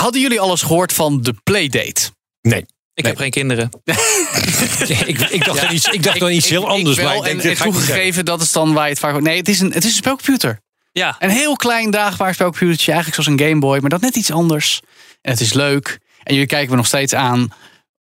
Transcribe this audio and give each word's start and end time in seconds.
Hadden 0.00 0.20
jullie 0.20 0.40
alles 0.40 0.62
gehoord 0.62 0.92
van 0.92 1.22
de 1.22 1.34
Playdate? 1.42 2.10
Nee. 2.42 2.66
Ik 2.94 3.06
heb 3.06 3.16
geen 3.16 3.30
kinderen. 3.30 3.70
ik, 5.06 5.20
ik 5.20 5.44
dacht 5.44 5.60
dan 5.60 5.72
iets, 5.72 5.86
ik 5.86 6.02
dacht 6.02 6.18
dan 6.18 6.30
iets 6.30 6.48
heel 6.48 6.68
anders 6.68 6.96
ik 6.96 7.04
wel, 7.04 7.20
bij. 7.20 7.30
En, 7.30 7.40
en 7.40 7.56
toegegeven, 7.56 8.24
dat 8.24 8.42
is 8.42 8.52
dan 8.52 8.72
waar 8.72 8.84
je 8.84 8.90
het 8.90 8.98
vaak... 8.98 9.20
Nee, 9.20 9.36
het 9.36 9.48
is 9.48 9.60
een, 9.60 9.72
het 9.72 9.84
is 9.84 9.90
een 9.90 9.96
spelcomputer. 9.96 10.60
Ja. 10.92 11.16
Een 11.18 11.30
heel 11.30 11.56
klein 11.56 11.90
draagbaar 11.90 12.34
spelcomputertje. 12.34 12.92
Eigenlijk 12.92 13.22
zoals 13.22 13.40
een 13.40 13.48
Game 13.48 13.60
Boy, 13.60 13.78
maar 13.80 13.90
dat 13.90 14.00
net 14.00 14.16
iets 14.16 14.30
anders. 14.30 14.80
En 15.20 15.30
het 15.30 15.40
is 15.40 15.52
leuk. 15.52 15.98
En 16.22 16.34
jullie 16.34 16.48
kijken 16.48 16.70
me 16.70 16.76
nog 16.76 16.86
steeds 16.86 17.14
aan 17.14 17.52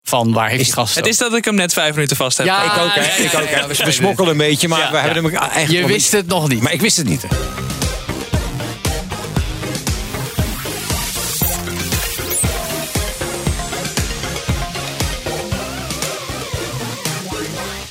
van 0.03 0.33
waar 0.33 0.49
heeft 0.49 0.65
die 0.65 0.73
gast 0.73 0.95
Het 0.95 1.07
is 1.07 1.17
dat 1.17 1.35
ik 1.35 1.45
hem 1.45 1.55
net 1.55 1.73
vijf 1.73 1.95
minuten 1.95 2.17
vast 2.17 2.37
heb. 2.37 2.47
Ja, 2.47 2.65
Ik 2.65 2.83
ook, 2.83 2.95
hè? 2.95 3.01
ja, 3.01 3.15
Ik 3.17 3.35
ook, 3.35 3.49
ja, 3.49 3.49
hè? 3.49 3.61
ja, 3.61 3.85
we 3.85 3.91
smokkelen 3.91 4.31
een 4.31 4.37
beetje, 4.37 4.69
maar 4.69 4.81
Ja, 4.81 4.91
we 4.91 4.97
hebben 4.97 5.25
hem 5.25 5.35
eigenlijk... 5.35 5.87
Je 5.87 5.93
wist 5.93 6.13
het 6.13 6.27
nog 6.27 6.43
niet. 6.43 6.51
niet. 6.51 6.63
Maar 6.63 6.73
ik 6.73 6.81
wist 6.81 6.97
het 6.97 7.07
niet. 7.07 7.27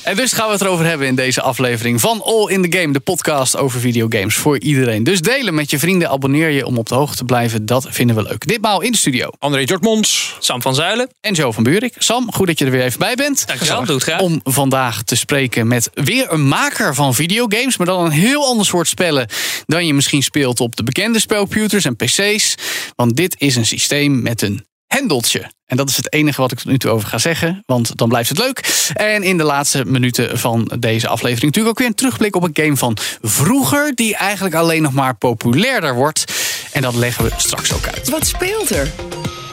En 0.08 0.16
dus 0.16 0.32
gaan 0.32 0.46
we 0.46 0.52
het 0.52 0.60
erover 0.60 0.84
hebben 0.86 1.06
in 1.06 1.14
deze 1.14 1.42
aflevering 1.42 2.00
van 2.00 2.22
All 2.22 2.48
in 2.48 2.70
the 2.70 2.78
Game, 2.78 2.92
de 2.92 3.00
podcast 3.00 3.56
over 3.56 3.80
videogames 3.80 4.34
voor 4.34 4.58
iedereen. 4.58 5.04
Dus 5.04 5.20
delen 5.20 5.54
met 5.54 5.70
je 5.70 5.78
vrienden, 5.78 6.08
abonneer 6.08 6.50
je 6.50 6.66
om 6.66 6.78
op 6.78 6.88
de 6.88 6.94
hoogte 6.94 7.16
te 7.16 7.24
blijven. 7.24 7.66
Dat 7.66 7.86
vinden 7.90 8.16
we 8.16 8.22
leuk. 8.22 8.46
Ditmaal 8.46 8.80
in 8.80 8.92
de 8.92 8.96
studio. 8.96 9.30
André 9.38 9.64
Dortmonds. 9.64 10.36
Sam 10.38 10.62
van 10.62 10.74
Zuilen. 10.74 11.08
En 11.20 11.34
Joe 11.34 11.52
van 11.52 11.62
Buurik. 11.62 11.94
Sam, 11.98 12.32
goed 12.32 12.46
dat 12.46 12.58
je 12.58 12.64
er 12.64 12.70
weer 12.70 12.82
even 12.82 12.98
bij 12.98 13.14
bent. 13.14 13.46
Dankjewel, 13.46 13.84
doe 13.84 13.94
het 13.94 14.04
graag. 14.04 14.20
Om 14.20 14.40
vandaag 14.44 15.02
te 15.02 15.16
spreken 15.16 15.66
met 15.66 15.90
weer 15.94 16.32
een 16.32 16.48
maker 16.48 16.94
van 16.94 17.14
videogames. 17.14 17.76
Maar 17.76 17.86
dan 17.86 18.04
een 18.04 18.10
heel 18.10 18.46
ander 18.46 18.66
soort 18.66 18.88
spellen 18.88 19.28
dan 19.66 19.86
je 19.86 19.94
misschien 19.94 20.22
speelt 20.22 20.60
op 20.60 20.76
de 20.76 20.82
bekende 20.82 21.18
spelcomputers 21.18 21.84
en 21.84 21.96
PC's. 21.96 22.54
Want 22.96 23.16
dit 23.16 23.34
is 23.38 23.56
een 23.56 23.66
systeem 23.66 24.22
met 24.22 24.42
een 24.42 24.67
hendeltje. 24.88 25.50
En 25.66 25.76
dat 25.76 25.88
is 25.88 25.96
het 25.96 26.12
enige 26.12 26.40
wat 26.40 26.52
ik 26.52 26.58
tot 26.58 26.66
nu 26.66 26.78
toe 26.78 26.90
over 26.90 27.08
ga 27.08 27.18
zeggen. 27.18 27.62
Want 27.66 27.96
dan 27.96 28.08
blijft 28.08 28.28
het 28.28 28.38
leuk. 28.38 28.88
En 28.92 29.22
in 29.22 29.36
de 29.36 29.44
laatste 29.44 29.84
minuten 29.84 30.38
van 30.38 30.72
deze 30.78 31.08
aflevering 31.08 31.44
natuurlijk 31.44 31.74
ook 31.74 31.78
weer 31.78 31.88
een 31.88 31.94
terugblik 31.94 32.36
op 32.36 32.42
een 32.42 32.64
game 32.64 32.76
van 32.76 32.96
vroeger. 33.22 33.94
Die 33.94 34.16
eigenlijk 34.16 34.54
alleen 34.54 34.82
nog 34.82 34.92
maar 34.92 35.16
populairder 35.16 35.94
wordt. 35.94 36.32
En 36.72 36.82
dat 36.82 36.94
leggen 36.94 37.24
we 37.24 37.30
straks 37.36 37.72
ook 37.72 37.86
uit. 37.86 38.08
Wat 38.08 38.26
speelt 38.26 38.70
er? 38.70 38.90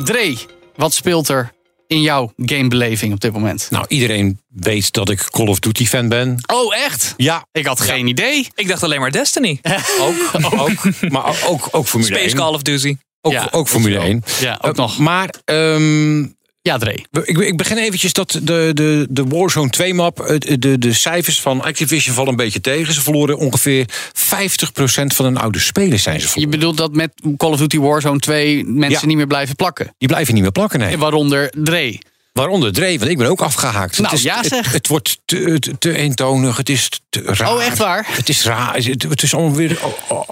Dre, 0.04 0.38
wat 0.76 0.94
speelt 0.94 1.28
er 1.30 1.52
in 1.88 2.02
jouw 2.02 2.34
gamebeleving 2.38 3.14
op 3.14 3.20
dit 3.20 3.34
moment? 3.34 3.68
Nou, 3.70 3.86
iedereen 3.88 4.40
weet 4.48 4.94
dat 4.94 5.10
ik 5.10 5.20
Call 5.30 5.48
of 5.48 5.60
Duty 5.60 5.86
fan 5.86 6.10
ben. 6.10 6.38
Oh, 6.54 6.76
echt? 6.76 7.14
Ja, 7.18 7.46
Ik 7.52 7.66
had 7.66 7.82
geen 7.82 8.08
idee. 8.08 8.48
Ik 8.56 8.68
dacht 8.68 8.84
alleen 8.84 9.00
maar 9.00 9.12
Destiny. 9.12 9.60
ook. 10.00 10.32
ook 10.60 11.10
maar 11.10 11.44
ook, 11.46 11.68
ook 11.72 11.88
Formule 11.88 12.12
Space 12.12 12.28
1. 12.28 12.36
Call 12.36 12.54
of 12.54 12.62
Duty. 12.62 12.98
Ook, 13.26 13.32
Ja, 13.32 13.48
ook 13.52 13.68
Formule 13.68 13.98
1. 14.00 14.24
Ja, 14.40 14.58
ook 14.62 14.72
Eh, 14.72 14.78
nog. 14.78 14.98
Maar 14.98 15.30
ehm, 15.46 16.20
Ja, 16.62 16.78
Dre. 16.78 17.06
ik, 17.24 17.38
ik 17.38 17.58
begin 17.58 17.78
eventjes 17.78 18.14
dat 18.14 18.32
de, 18.44 18.72
de, 18.74 19.08
de 19.10 19.24
Warzone 19.24 19.70
2 19.70 19.94
map, 19.94 20.20
eh, 20.20 20.38
de, 20.60 20.78
de 20.78 20.94
cijfers 20.94 21.42
van 21.42 21.62
Activision 21.62 22.16
vallen 22.16 22.30
een 22.30 22.36
beetje 22.36 22.62
tegen. 22.62 22.94
Ze 22.94 23.02
verloren 23.02 23.38
ongeveer 23.38 23.86
50% 24.14 25.16
van 25.16 25.26
hun 25.26 25.38
oude 25.38 25.60
spelers 25.60 26.04
zijn 26.04 26.20
ze 26.20 26.26
Je 26.26 26.32
verloren. 26.32 26.60
bedoelt 26.60 26.78
dat 26.78 26.94
met 26.94 27.12
Call 27.38 27.52
of 27.52 27.58
Duty 27.60 27.80
Warzone 27.80 28.20
2 28.20 28.64
mensen 28.66 29.00
Ja. 29.02 29.06
niet 29.08 29.18
meer 29.18 29.28
blijven 29.28 29.56
plakken? 29.56 29.94
Die 29.98 30.08
blijven 30.08 30.34
niet 30.34 30.44
meer 30.44 30.52
plakken, 30.52 30.80
nee. 30.80 30.98
Waaronder 30.98 31.52
Dre. 31.58 32.00
Waaronder 32.34 32.74
Dre, 32.74 32.98
want 32.98 33.12
ik 33.12 33.18
ben 33.18 33.28
ook 33.28 33.42
afgehaakt. 33.42 33.98
Nou, 33.98 34.10
het, 34.10 34.18
is, 34.18 34.24
ja, 34.26 34.44
zeg. 34.44 34.66
Het, 34.66 34.74
het 34.74 34.88
wordt 34.88 35.20
te, 35.26 35.60
te, 35.60 35.78
te 35.78 35.96
eentonig, 35.98 36.58
het 36.58 36.70
is 36.70 36.90
te 37.10 37.22
raar. 37.22 37.54
Oh, 37.54 37.64
echt 37.64 37.78
waar? 37.78 38.06
Het 38.10 38.30
is 38.30 38.44
raar. 38.44 38.76
Het, 38.76 39.04
het 39.04 39.24
is 39.24 39.34
allemaal 39.34 39.56
weer, 39.56 39.80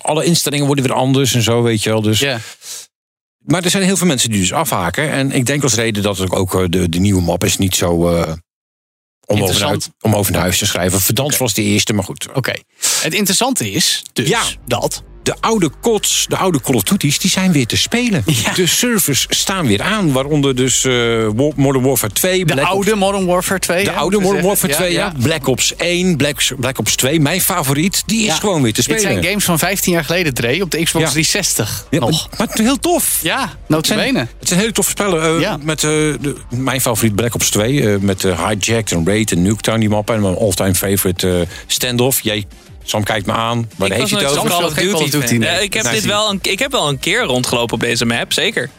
alle 0.01 0.25
instellingen 0.25 0.65
worden 0.65 0.85
weer 0.85 0.93
anders 0.93 1.33
en 1.33 1.41
zo, 1.41 1.61
weet 1.61 1.83
je 1.83 1.89
wel. 1.89 2.01
Dus, 2.01 2.19
Ja. 2.19 2.39
Maar 3.45 3.63
er 3.63 3.69
zijn 3.69 3.83
heel 3.83 3.97
veel 3.97 4.07
mensen 4.07 4.29
die 4.29 4.39
dus 4.39 4.53
afhaken. 4.53 5.11
En 5.11 5.31
ik 5.31 5.45
denk 5.45 5.63
als 5.63 5.73
reden 5.75 6.03
dat 6.03 6.31
ook 6.31 6.55
eh, 6.55 6.63
de, 6.69 6.89
de 6.89 6.99
nieuwe 6.99 7.21
map 7.21 7.43
is 7.43 7.57
niet 7.57 7.75
zo... 7.75 8.09
eh, 8.09 8.33
om, 9.25 9.43
over 9.43 9.77
om 10.01 10.15
over 10.15 10.31
naar 10.31 10.41
huis 10.41 10.57
te 10.57 10.65
schrijven. 10.65 11.01
Verdans 11.01 11.37
was 11.37 11.53
de 11.53 11.61
eerste, 11.61 11.93
maar 11.93 12.03
goed. 12.03 12.27
Oké. 12.33 12.53
Het 13.01 13.13
interessante 13.13 13.71
is 13.71 14.03
dus 14.13 14.27
Ja. 14.29 14.43
dat. 14.65 15.03
De 15.23 15.35
oude 15.39 15.69
CODs, 15.81 16.25
de 16.29 16.37
oude 16.37 16.61
Call 16.61 16.75
of 16.75 16.83
Duty's, 16.83 17.19
die 17.19 17.29
zijn 17.31 17.51
weer 17.51 17.65
te 17.67 17.77
spelen. 17.77 18.23
Ja. 18.25 18.53
De 18.53 18.67
servers 18.67 19.25
staan 19.29 19.67
weer 19.67 19.81
aan. 19.81 20.11
Waaronder 20.11 20.55
dus 20.55 20.83
eh, 20.85 20.93
Modern 21.55 21.81
Warfare 21.83 22.13
2. 22.13 22.45
De 22.45 22.53
Ops- 22.53 22.61
oude 22.63 22.95
Modern 22.95 23.25
Warfare 23.25 23.59
2. 23.59 23.83
De 23.83 23.91
oude 23.91 24.15
Modern 24.19 24.41
zeggen. 24.43 24.47
Warfare 24.47 24.73
2, 24.73 24.91
ja, 24.93 25.13
Black 25.21 25.47
Ops 25.47 25.75
1, 25.75 26.17
Black, 26.17 26.41
Black 26.59 26.79
Ops 26.79 26.95
2, 26.95 27.19
mijn 27.19 27.41
favoriet, 27.41 28.03
die 28.05 28.27
is 28.27 28.33
gewoon 28.33 28.61
weer 28.61 28.73
te 28.73 28.81
Dit 28.81 28.83
spelen. 28.99 29.13
zijn 29.13 29.23
games 29.25 29.43
van 29.43 29.59
15 29.59 29.93
jaar 29.93 30.05
geleden, 30.05 30.33
Dre, 30.33 30.61
op 30.61 30.71
de 30.71 30.83
Xbox 30.83 31.05
Ja. 31.05 31.09
360 31.11 31.85
Ja, 31.89 31.99
nog. 31.99 32.27
Maar, 32.37 32.47
maar 32.47 32.57
heel 32.65 32.79
tof. 32.79 33.19
Ja, 33.23 33.53
notabene. 33.67 34.19
het 34.39 34.47
zijn 34.47 34.59
hele 34.59 34.71
toffe 34.71 34.91
spellen. 34.91 35.39
Ja. 35.39 35.57
Met 35.61 35.83
eh, 35.83 35.89
de, 35.89 36.35
mijn 36.49 36.81
favoriet 36.81 37.15
Black 37.15 37.33
Ops 37.33 37.49
2. 37.49 37.93
eh, 37.93 37.99
met 37.99 38.23
uh, 38.23 38.47
Hijacked 38.47 38.91
en 38.91 39.05
Raid 39.05 39.31
en 39.31 39.41
Nuketown 39.41 39.79
die 39.79 39.89
mappen. 39.89 40.15
En 40.15 40.21
mijn 40.21 40.35
all-time 40.37 40.75
favorite 40.75 41.47
Standoff. 41.67 42.21
Jij, 42.21 42.45
Sam 42.83 43.03
kijkt 43.03 43.25
me 43.25 43.33
aan. 43.33 43.69
Waar 43.75 43.87
Ik 43.87 43.93
heeft 43.93 44.11
hij 44.11 44.19
het 44.19 44.37
over? 44.37 44.49
Call 44.49 44.63
of 44.63 44.73
Duty. 44.73 45.35
Ik, 45.35 45.73
heb 45.73 45.83
Nee, 45.83 45.93
dit 45.93 46.05
wel 46.05 46.29
een, 46.29 46.39
ik 46.41 46.59
heb 46.59 46.71
wel 46.71 46.89
een 46.89 46.99
keer 46.99 47.21
rondgelopen 47.23 47.73
op 47.73 47.79
deze 47.79 48.05
map, 48.05 48.33
zeker. 48.33 48.69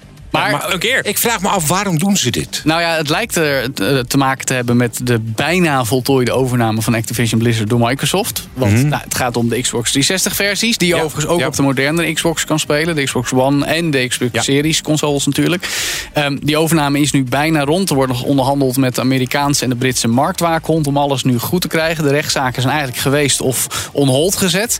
Maar, 0.40 0.50
Maar 0.50 0.72
een 0.72 0.78
keer. 0.78 1.06
Ik 1.06 1.18
vraag 1.18 1.40
me 1.40 1.48
af, 1.48 1.68
waarom 1.68 1.98
doen 1.98 2.16
ze 2.16 2.30
dit? 2.30 2.60
nou 2.64 2.80
ja, 2.80 2.96
het 2.96 3.08
lijkt 3.08 3.36
er 3.36 3.62
eh, 3.62 3.98
te 3.98 4.16
maken 4.16 4.46
te 4.46 4.54
hebben 4.54 4.76
met 4.76 5.00
de 5.02 5.20
bijna 5.20 5.84
voltooide 5.84 6.32
overname 6.32 6.82
van 6.82 6.94
Activision 6.94 7.40
Blizzard 7.40 7.68
door 7.68 7.78
Microsoft. 7.78 8.48
Want 8.52 8.84
nou, 8.84 9.02
het 9.02 9.14
gaat 9.14 9.36
om 9.36 9.48
de 9.48 9.60
Xbox 9.60 9.90
360 9.90 10.34
versies, 10.34 10.78
die 10.78 10.88
je 10.88 10.94
Ja, 10.94 11.02
overigens 11.02 11.32
ook 11.32 11.40
ja. 11.40 11.46
op 11.46 11.56
de 11.56 11.62
moderne 11.62 12.12
Xbox 12.12 12.44
kan 12.44 12.58
spelen. 12.58 12.94
De 12.94 13.04
Xbox 13.04 13.32
One 13.32 13.64
en 13.64 13.90
de 13.90 14.08
Xbox. 14.08 14.44
Series 14.44 14.82
consoles 14.82 15.26
natuurlijk. 15.26 15.68
Ehm, 16.12 16.36
die 16.40 16.56
overname 16.56 17.00
is 17.00 17.12
nu 17.12 17.24
bijna 17.24 17.64
rond. 17.64 17.90
Er 17.90 17.96
wordt 17.96 18.12
nog 18.12 18.22
onderhandeld 18.22 18.76
met 18.76 18.94
de 18.94 19.00
Amerikaanse 19.00 19.64
en 19.64 19.70
de 19.70 19.76
Britse 19.76 20.08
marktwaakhond 20.08 20.86
om 20.86 20.96
alles 20.96 21.24
nu 21.24 21.38
goed 21.38 21.60
te 21.60 21.68
krijgen. 21.68 22.04
De 22.04 22.10
rechtszaken 22.10 22.62
zijn 22.62 22.74
eigenlijk 22.74 23.02
geweest 23.02 23.40
of 23.40 23.88
on 23.92 24.08
hold 24.08 24.36
gezet. 24.36 24.78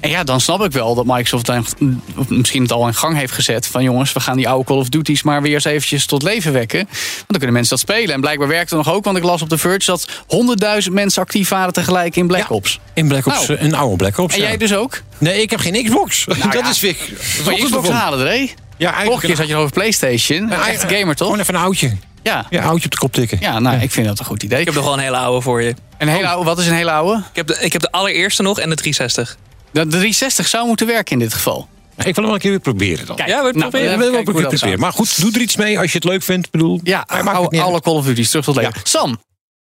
En 0.00 0.10
ja, 0.10 0.24
dan 0.24 0.40
snap 0.40 0.64
ik 0.64 0.72
wel 0.72 0.94
dat 0.94 1.04
Microsoft 1.04 1.46
dan, 1.46 1.66
misschien 2.28 2.62
het 2.62 2.72
al 2.72 2.86
in 2.86 2.94
gang 2.94 3.16
heeft 3.16 3.32
gezet. 3.32 3.66
Van 3.66 3.82
jongens, 3.82 4.12
we 4.12 4.20
gaan 4.20 4.36
die 4.36 4.48
oude 4.48 4.64
Call 4.64 4.76
of 4.76 4.88
Duty's 4.88 5.22
maar 5.22 5.42
weer 5.42 5.54
eens 5.54 5.64
eventjes 5.64 6.06
tot 6.06 6.22
leven 6.22 6.52
wekken. 6.52 6.78
Want 6.84 7.24
dan 7.26 7.36
kunnen 7.38 7.52
mensen 7.52 7.76
dat 7.76 7.88
spelen. 7.88 8.14
En 8.14 8.20
blijkbaar 8.20 8.48
werkt 8.48 8.70
het 8.70 8.78
nog 8.84 8.94
ook, 8.94 9.04
want 9.04 9.16
ik 9.16 9.22
las 9.22 9.42
op 9.42 9.48
de 9.48 9.58
Verge 9.58 9.84
dat 9.84 10.08
100.000 10.86 10.92
mensen 10.92 11.22
actief 11.22 11.48
waren 11.48 11.72
tegelijk 11.72 12.16
in 12.16 12.26
Black 12.26 12.40
Ja. 12.48 12.54
Ops. 12.54 12.80
In 12.94 13.08
Black 13.08 13.26
Ops, 13.26 13.46
Nou. 13.46 13.58
eh, 13.58 13.64
een 13.64 13.74
oude 13.74 13.96
Black 13.96 14.18
Ops. 14.18 14.34
En 14.34 14.40
ja. 14.40 14.46
jij 14.46 14.56
dus 14.56 14.74
ook? 14.74 15.02
Nee, 15.18 15.42
ik 15.42 15.50
heb 15.50 15.60
geen 15.60 15.84
Xbox. 15.84 16.24
dat 16.24 16.36
ja. 16.52 16.70
is 16.70 16.80
weer... 16.80 16.96
Van 17.18 17.54
je 17.54 17.62
Xbox 17.64 17.88
halen, 17.88 18.18
Dre? 18.18 18.30
Ja, 18.30 18.48
Vorige 18.76 18.94
eigenlijk 18.94 19.20
keer 19.26 19.36
zat 19.36 19.48
je 19.48 19.56
over 19.56 19.70
PlayStation. 19.72 20.38
Een 20.38 20.52
een- 20.52 20.60
echte 20.66 20.94
gamer, 20.94 21.14
toch? 21.14 21.26
Gewoon 21.26 21.42
even 21.42 21.54
een 21.54 21.60
oudje. 21.60 21.96
Ja. 22.22 22.46
Ja, 22.50 22.58
een 22.60 22.66
oudje 22.68 22.84
op 22.84 22.90
de 22.90 22.98
kop 22.98 23.12
tikken. 23.12 23.38
Ja, 23.40 23.58
nou, 23.58 23.80
ik 23.80 23.90
vind 23.90 24.06
dat 24.06 24.18
een 24.18 24.24
goed 24.24 24.42
idee. 24.42 24.58
Ik 24.60 24.64
heb 24.66 24.74
nog 24.74 24.84
wel 24.84 24.92
een 24.92 24.98
hele 24.98 25.16
oude 25.16 25.40
voor 25.40 25.62
je. 25.62 25.74
Een 25.98 26.08
hele 26.08 26.28
oude, 26.28 26.44
wat 26.44 26.58
is 26.58 26.66
een 26.66 26.74
hele 26.74 26.90
oude? 26.90 27.18
Ik 27.30 27.36
heb 27.36 27.46
de, 27.46 27.56
ik 27.60 27.72
heb 27.72 27.82
de 27.82 27.90
allereerste 27.90 28.42
nog 28.42 28.58
en 28.60 28.68
de 28.68 28.74
360. 28.76 29.36
De 29.74 29.86
360 29.86 30.46
zou 30.48 30.66
moeten 30.66 30.86
werken 30.86 31.12
in 31.12 31.18
dit 31.18 31.34
geval. 31.34 31.68
Ik 31.96 32.04
wil 32.04 32.14
hem 32.14 32.24
wel 32.24 32.34
een 32.34 32.40
keer 32.40 32.50
weer 32.50 32.60
proberen 32.60 33.06
dan. 33.06 33.16
Kijk, 33.16 33.28
Ja, 33.28 33.36
we 33.36 33.42
nou, 33.42 33.58
proberen. 33.58 33.92
Ik 33.92 33.98
wil 33.98 34.12
wel 34.12 34.24
dat 34.24 34.48
proberen. 34.50 34.80
Maar 34.80 34.92
goed, 34.92 35.20
doe 35.20 35.32
er 35.32 35.40
iets 35.40 35.56
mee 35.56 35.78
als 35.78 35.92
je 35.92 35.98
het 35.98 36.06
leuk 36.06 36.22
vindt. 36.22 36.50
Bedoel, 36.50 36.80
Ja, 36.82 37.04
hij 37.06 37.22
maakt 37.22 37.28
het 37.28 37.36
alle, 37.36 37.48
niet 37.50 37.60
uit. 37.60 37.68
alle 37.70 37.80
Call 37.80 37.94
of 37.94 38.04
Duty's 38.04 38.28
terug 38.30 38.44
tot 38.44 38.56
leven. 38.56 38.72
Ja. 38.74 38.80
Sam, 38.84 39.20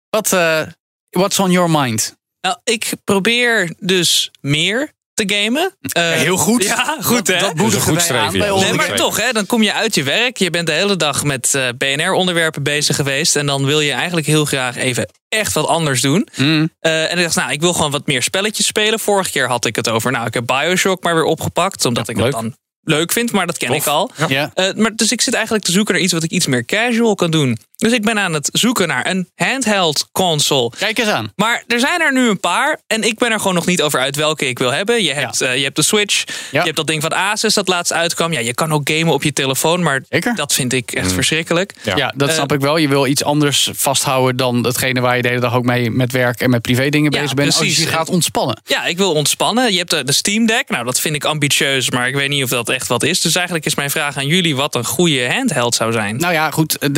wat, 0.10 0.34
eh 0.34 0.62
what's 1.10 1.40
on 1.40 1.52
your 1.52 1.70
mind? 1.70 2.16
Nou, 2.42 2.58
ik 2.64 2.92
probeer 3.04 3.74
dus 3.80 4.32
meer 4.42 4.92
te 5.26 5.36
gamen. 5.36 5.74
Eh, 5.82 6.10
Heel 6.12 6.38
goed. 6.38 6.64
Ja, 6.64 6.98
goed 7.02 7.28
hè? 7.28 7.40
Dat 7.40 7.54
goed 7.60 8.02
streven, 8.02 8.16
aan 8.20 8.24
ja. 8.24 8.30
bij 8.32 8.40
Nee, 8.40 8.54
ons. 8.54 8.64
Nee, 8.64 8.74
maar 8.74 8.96
toch, 8.96 9.18
hè, 9.22 9.32
dan 9.32 9.46
kom 9.46 9.64
je 9.64 9.74
uit 9.74 9.96
je 9.96 10.04
werk. 10.04 10.38
Je 10.38 10.50
bent 10.50 10.68
de 10.68 10.74
hele 10.74 10.96
dag 10.96 11.24
met 11.24 11.54
eh, 11.56 11.68
BNR-onderwerpen 11.78 12.64
bezig 12.64 12.96
geweest. 12.96 13.36
En 13.36 13.46
dan 13.46 13.66
wil 13.66 13.80
je 13.80 13.92
eigenlijk 13.92 14.28
heel 14.28 14.46
graag 14.46 14.76
even 14.76 15.10
echt 15.30 15.54
wat 15.54 15.68
anders 15.68 16.02
doen. 16.02 16.28
Mm. 16.36 16.70
Eh, 16.80 17.12
en 17.12 17.18
ik 17.18 17.24
dacht, 17.24 17.36
nou, 17.36 17.52
ik 17.52 17.62
wil 17.62 17.74
gewoon 17.74 17.92
wat 17.92 18.08
meer 18.08 18.24
spelletjes 18.24 18.66
spelen. 18.66 19.00
Vorige 19.00 19.32
keer 19.32 19.48
had 19.48 19.66
ik 19.66 19.76
het 19.76 19.90
over, 19.90 20.12
nou, 20.12 20.26
ik 20.26 20.34
heb 20.34 20.46
Bioshock 20.46 21.04
maar 21.04 21.14
weer 21.16 21.24
opgepakt. 21.24 21.86
Omdat 21.86 22.08
Ja, 22.08 22.14
ik 22.14 22.20
het 22.20 22.26
leuk. 22.34 22.42
dan 22.42 22.56
leuk 22.88 23.12
vind, 23.12 23.32
maar 23.32 23.46
dat 23.48 23.58
ken 23.58 23.74
ik 23.74 23.86
al. 23.86 24.12
Ja. 24.28 24.52
Eh, 24.54 24.74
maar 24.76 24.96
dus 24.96 25.12
ik 25.12 25.22
zit 25.22 25.34
eigenlijk 25.34 25.66
te 25.66 25.72
zoeken 25.72 25.94
naar 25.94 26.04
iets 26.04 26.14
wat 26.14 26.24
ik 26.24 26.32
iets 26.32 26.48
meer 26.48 26.66
casual 26.66 27.16
kan 27.16 27.32
doen. 27.32 27.58
Dus 27.78 27.92
ik 27.92 28.02
ben 28.04 28.20
aan 28.20 28.34
het 28.34 28.50
zoeken 28.52 28.88
naar 28.88 29.10
een 29.10 29.30
handheld 29.36 30.08
console. 30.12 30.72
Kijk 30.78 30.98
eens 31.00 31.08
aan. 31.08 31.32
Maar 31.36 31.64
er 31.68 31.80
zijn 31.80 32.02
er 32.02 32.14
nu 32.14 32.30
een 32.30 32.40
paar. 32.40 32.80
En 32.88 33.04
ik 33.04 33.18
ben 33.18 33.32
er 33.32 33.38
gewoon 33.40 33.54
nog 33.54 33.66
niet 33.66 33.82
over 33.82 34.00
uit 34.00 34.16
welke 34.16 34.48
ik 34.48 34.60
wil 34.60 34.72
hebben. 34.72 35.04
Je 35.04 35.14
hebt, 35.14 35.42
eh, 35.42 35.56
je 35.58 35.64
hebt 35.64 35.76
de 35.76 35.82
Switch. 35.82 36.24
Ja. 36.28 36.34
Je 36.52 36.60
hebt 36.60 36.76
dat 36.76 36.88
ding 36.88 37.02
van 37.02 37.14
Asus 37.14 37.54
dat 37.54 37.68
laatst 37.68 37.94
uitkwam. 37.94 38.34
Ja, 38.34 38.40
je 38.40 38.54
kan 38.54 38.72
ook 38.74 38.90
gamen 38.90 39.14
op 39.14 39.24
je 39.24 39.34
telefoon. 39.34 39.84
Maar 39.84 40.04
Zeker. 40.10 40.36
dat 40.36 40.54
vind 40.54 40.74
ik 40.74 40.92
echt 40.92 41.12
verschrikkelijk. 41.12 41.74
Ja, 41.96 42.14
dat 42.16 42.30
Eh, 42.30 42.36
snap 42.36 42.52
ik 42.54 42.60
wel. 42.60 42.78
Je 42.78 42.88
wil 42.88 43.06
iets 43.08 43.24
anders 43.24 43.70
vasthouden 43.74 44.36
dan 44.36 44.64
hetgene 44.66 45.02
waar 45.02 45.16
je 45.16 45.22
de 45.22 45.28
hele 45.28 45.40
dag 45.42 45.54
ook 45.56 45.66
mee 45.66 45.92
met 45.92 46.12
werk 46.12 46.42
en 46.42 46.50
met 46.50 46.62
privé 46.62 46.90
dingen 46.90 47.12
Ja, 47.12 47.20
bezig 47.20 47.36
bent. 47.36 47.48
Als 47.48 47.58
precies. 47.58 47.78
je 47.84 47.88
gaat 47.88 48.10
ontspannen. 48.10 48.62
Ja, 48.66 48.86
ik 48.86 48.98
wil 48.98 49.14
ontspannen. 49.14 49.72
Je 49.72 49.78
hebt 49.78 49.90
de, 49.90 50.04
de 50.04 50.14
Steam 50.14 50.46
Deck. 50.46 50.70
Nou, 50.70 50.86
dat 50.86 51.00
vind 51.00 51.16
ik 51.16 51.26
ambitieus, 51.26 51.90
maar 51.92 52.08
ik 52.08 52.16
weet 52.16 52.30
niet 52.30 52.44
of 52.44 52.50
dat 52.50 52.70
echt 52.78 52.88
wat 52.88 53.04
is. 53.04 53.22
Dus 53.22 53.36
eigenlijk 53.36 53.66
is 53.66 53.76
mijn 53.76 53.90
vraag 53.90 54.18
aan 54.18 54.28
jullie 54.28 54.56
wat 54.56 54.76
een 54.76 54.86
goede 54.86 55.34
handheld 55.34 55.76
zou 55.76 55.92
zijn. 55.92 56.18
Nou 56.18 56.34
ja, 56.34 56.52
goed. 56.52 56.78
De, 56.80 56.90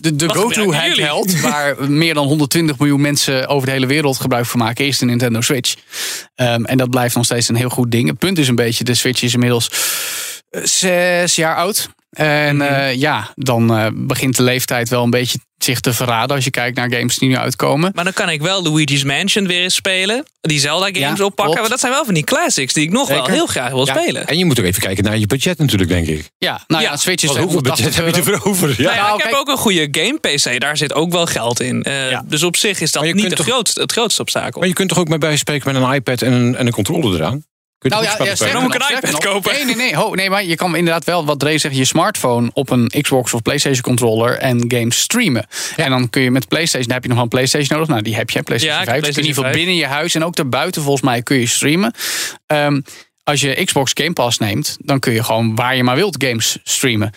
de, 0.00 0.16
de 0.16 0.28
go-to 0.28 0.62
jullie? 0.62 0.80
handheld, 0.80 1.40
waar 1.40 1.90
meer 1.90 2.14
dan 2.14 2.26
120 2.26 2.78
miljoen 2.78 3.00
mensen 3.00 3.48
over 3.48 3.66
de 3.66 3.72
hele 3.72 3.86
wereld 3.86 4.20
gebruik 4.20 4.46
van 4.46 4.58
maken, 4.60 4.86
is 4.86 4.98
de 4.98 5.04
Nintendo 5.04 5.40
Switch. 5.40 5.74
Ehm, 6.34 6.64
en 6.64 6.76
dat 6.76 6.90
blijft 6.90 7.14
nog 7.14 7.24
steeds 7.24 7.48
een 7.48 7.54
heel 7.56 7.68
goed 7.68 7.90
ding. 7.90 8.08
Het 8.08 8.18
punt 8.18 8.38
is 8.38 8.48
een 8.48 8.54
beetje, 8.54 8.84
de 8.84 8.94
Switch 8.94 9.22
is 9.22 9.34
inmiddels 9.34 9.70
eh, 10.50 10.60
zes 10.64 11.34
jaar 11.34 11.56
oud. 11.56 11.88
En 12.10 12.56
Mhm. 12.56 12.66
eh, 12.66 12.94
ja, 12.94 13.32
dan 13.34 13.76
eh, 13.76 13.86
begint 13.94 14.36
de 14.36 14.42
leeftijd 14.42 14.88
wel 14.88 15.02
een 15.04 15.10
beetje 15.10 15.38
zich 15.64 15.80
te 15.80 15.92
verraden 15.92 16.36
als 16.36 16.44
je 16.44 16.50
kijkt 16.50 16.76
naar 16.76 16.92
games 16.92 17.18
die 17.18 17.28
nu 17.28 17.36
uitkomen. 17.36 17.90
Maar 17.94 18.04
dan 18.04 18.12
kan 18.12 18.28
ik 18.28 18.40
wel 18.42 18.62
Luigi's 18.62 19.04
Mansion 19.04 19.46
weer 19.46 19.62
eens 19.62 19.74
spelen. 19.74 20.24
Die 20.40 20.60
Zelda-games 20.60 20.98
Ja, 21.18 21.24
oppakken. 21.24 21.34
klopt. 21.44 21.60
Maar 21.60 21.68
dat 21.68 21.80
zijn 21.80 21.92
wel 21.92 22.04
van 22.04 22.14
die 22.14 22.24
classics 22.24 22.72
die 22.72 22.82
ik 22.84 22.90
nog 22.90 23.08
wel 23.08 23.26
heel 23.26 23.46
graag 23.46 23.70
wil 23.70 23.86
Ja, 23.86 23.94
spelen. 24.00 24.26
En 24.26 24.38
je 24.38 24.44
moet 24.44 24.58
ook 24.58 24.64
even 24.64 24.82
kijken 24.82 25.04
naar 25.04 25.18
je 25.18 25.26
budget 25.26 25.58
natuurlijk, 25.58 25.90
denk 25.90 26.06
ik. 26.06 26.30
Ja, 26.38 26.64
nou 26.66 26.82
ja, 26.82 26.90
Ja. 26.90 26.96
Switch 26.96 27.22
is 27.22 27.28
Want 27.28 27.40
hoeveel 27.42 27.60
280 27.60 28.04
budget 28.04 28.16
heb 28.16 28.24
je 28.24 28.30
euro. 28.30 28.44
ervoor 28.44 28.50
over? 28.52 28.68
Ja. 28.68 28.88
Nou 28.88 28.96
ja, 28.96 29.02
Nou, 29.02 29.18
ik 29.18 29.24
heb 29.24 29.32
ook 29.34 29.48
een 29.48 29.56
goede 29.56 29.88
game-PC. 29.90 30.60
Daar 30.60 30.76
zit 30.76 30.92
ook 30.94 31.12
wel 31.12 31.26
geld 31.26 31.60
in. 31.60 31.82
Eh, 31.82 32.10
Ja. 32.10 32.22
Dus 32.26 32.42
op 32.42 32.56
zich 32.56 32.80
is 32.80 32.92
dat 32.92 33.02
niet 33.12 33.36
toch- 33.36 33.46
grootste, 33.46 33.80
het 33.80 33.92
grootste 33.92 34.20
obstakel. 34.20 34.58
Maar 34.60 34.68
je 34.68 34.74
kunt 34.74 34.88
toch 34.88 34.98
ook 34.98 35.08
met 35.08 35.20
bij 35.20 35.36
spreken 35.36 35.72
met 35.72 35.82
een 35.82 35.92
iPad 35.94 36.22
en 36.22 36.32
een, 36.32 36.56
en 36.56 36.66
een 36.66 36.72
controller 36.72 37.14
eraan? 37.20 37.44
Kun 37.82 37.90
je 37.90 37.96
Nou 37.96 38.04
ja, 38.04 38.34
ja 38.44 38.52
Dan 38.52 38.62
moet 38.62 38.74
ik 38.74 38.82
een 38.88 38.96
iPad 38.96 39.24
kopen. 39.24 39.52
Nee, 39.52 39.64
nee, 39.64 39.76
nee. 39.76 39.96
Ho, 39.96 40.14
nee, 40.14 40.30
maar 40.30 40.44
je 40.44 40.54
kan 40.54 40.76
inderdaad 40.76 41.04
wel, 41.04 41.24
wat 41.24 41.38
Dre 41.38 41.58
zegt, 41.58 41.76
je 41.76 41.84
smartphone 41.84 42.50
op 42.52 42.70
een 42.70 42.92
Xbox 43.00 43.34
of 43.34 43.42
PlayStation 43.42 43.82
controller 43.82 44.38
en 44.38 44.64
games 44.68 45.00
streamen. 45.00 45.46
En 45.76 45.90
dan 45.90 46.10
kun 46.10 46.22
je 46.22 46.30
met 46.30 46.48
PlayStation, 46.48 46.86
dan 46.86 46.94
heb 46.94 47.02
je 47.02 47.08
nog 47.08 47.16
wel 47.16 47.26
een 47.26 47.32
PlayStation 47.32 47.78
nodig. 47.78 47.88
Nou, 47.88 48.02
die 48.02 48.14
heb 48.14 48.30
je, 48.30 48.42
PlayStation 48.42 48.78
Ja, 48.78 48.86
ik 48.86 48.94
heb 48.94 49.02
5. 49.02 49.14
Dus 49.14 49.16
in 49.16 49.28
ieder 49.28 49.44
geval 49.44 49.58
binnen 49.58 49.76
je 49.76 49.86
huis 49.86 50.14
en 50.14 50.24
ook 50.24 50.36
daarbuiten 50.36 50.82
volgens 50.82 51.04
mij 51.04 51.22
kun 51.22 51.38
je 51.38 51.46
streamen. 51.46 51.94
Ehm, 52.46 52.80
als 53.24 53.40
je 53.40 53.64
Xbox 53.64 53.90
Game 53.94 54.12
Pass 54.12 54.38
neemt, 54.38 54.76
dan 54.80 54.98
kun 54.98 55.12
je 55.12 55.24
gewoon 55.24 55.54
waar 55.54 55.76
je 55.76 55.84
maar 55.84 55.96
wilt 55.96 56.24
games 56.24 56.58
streamen. 56.64 57.10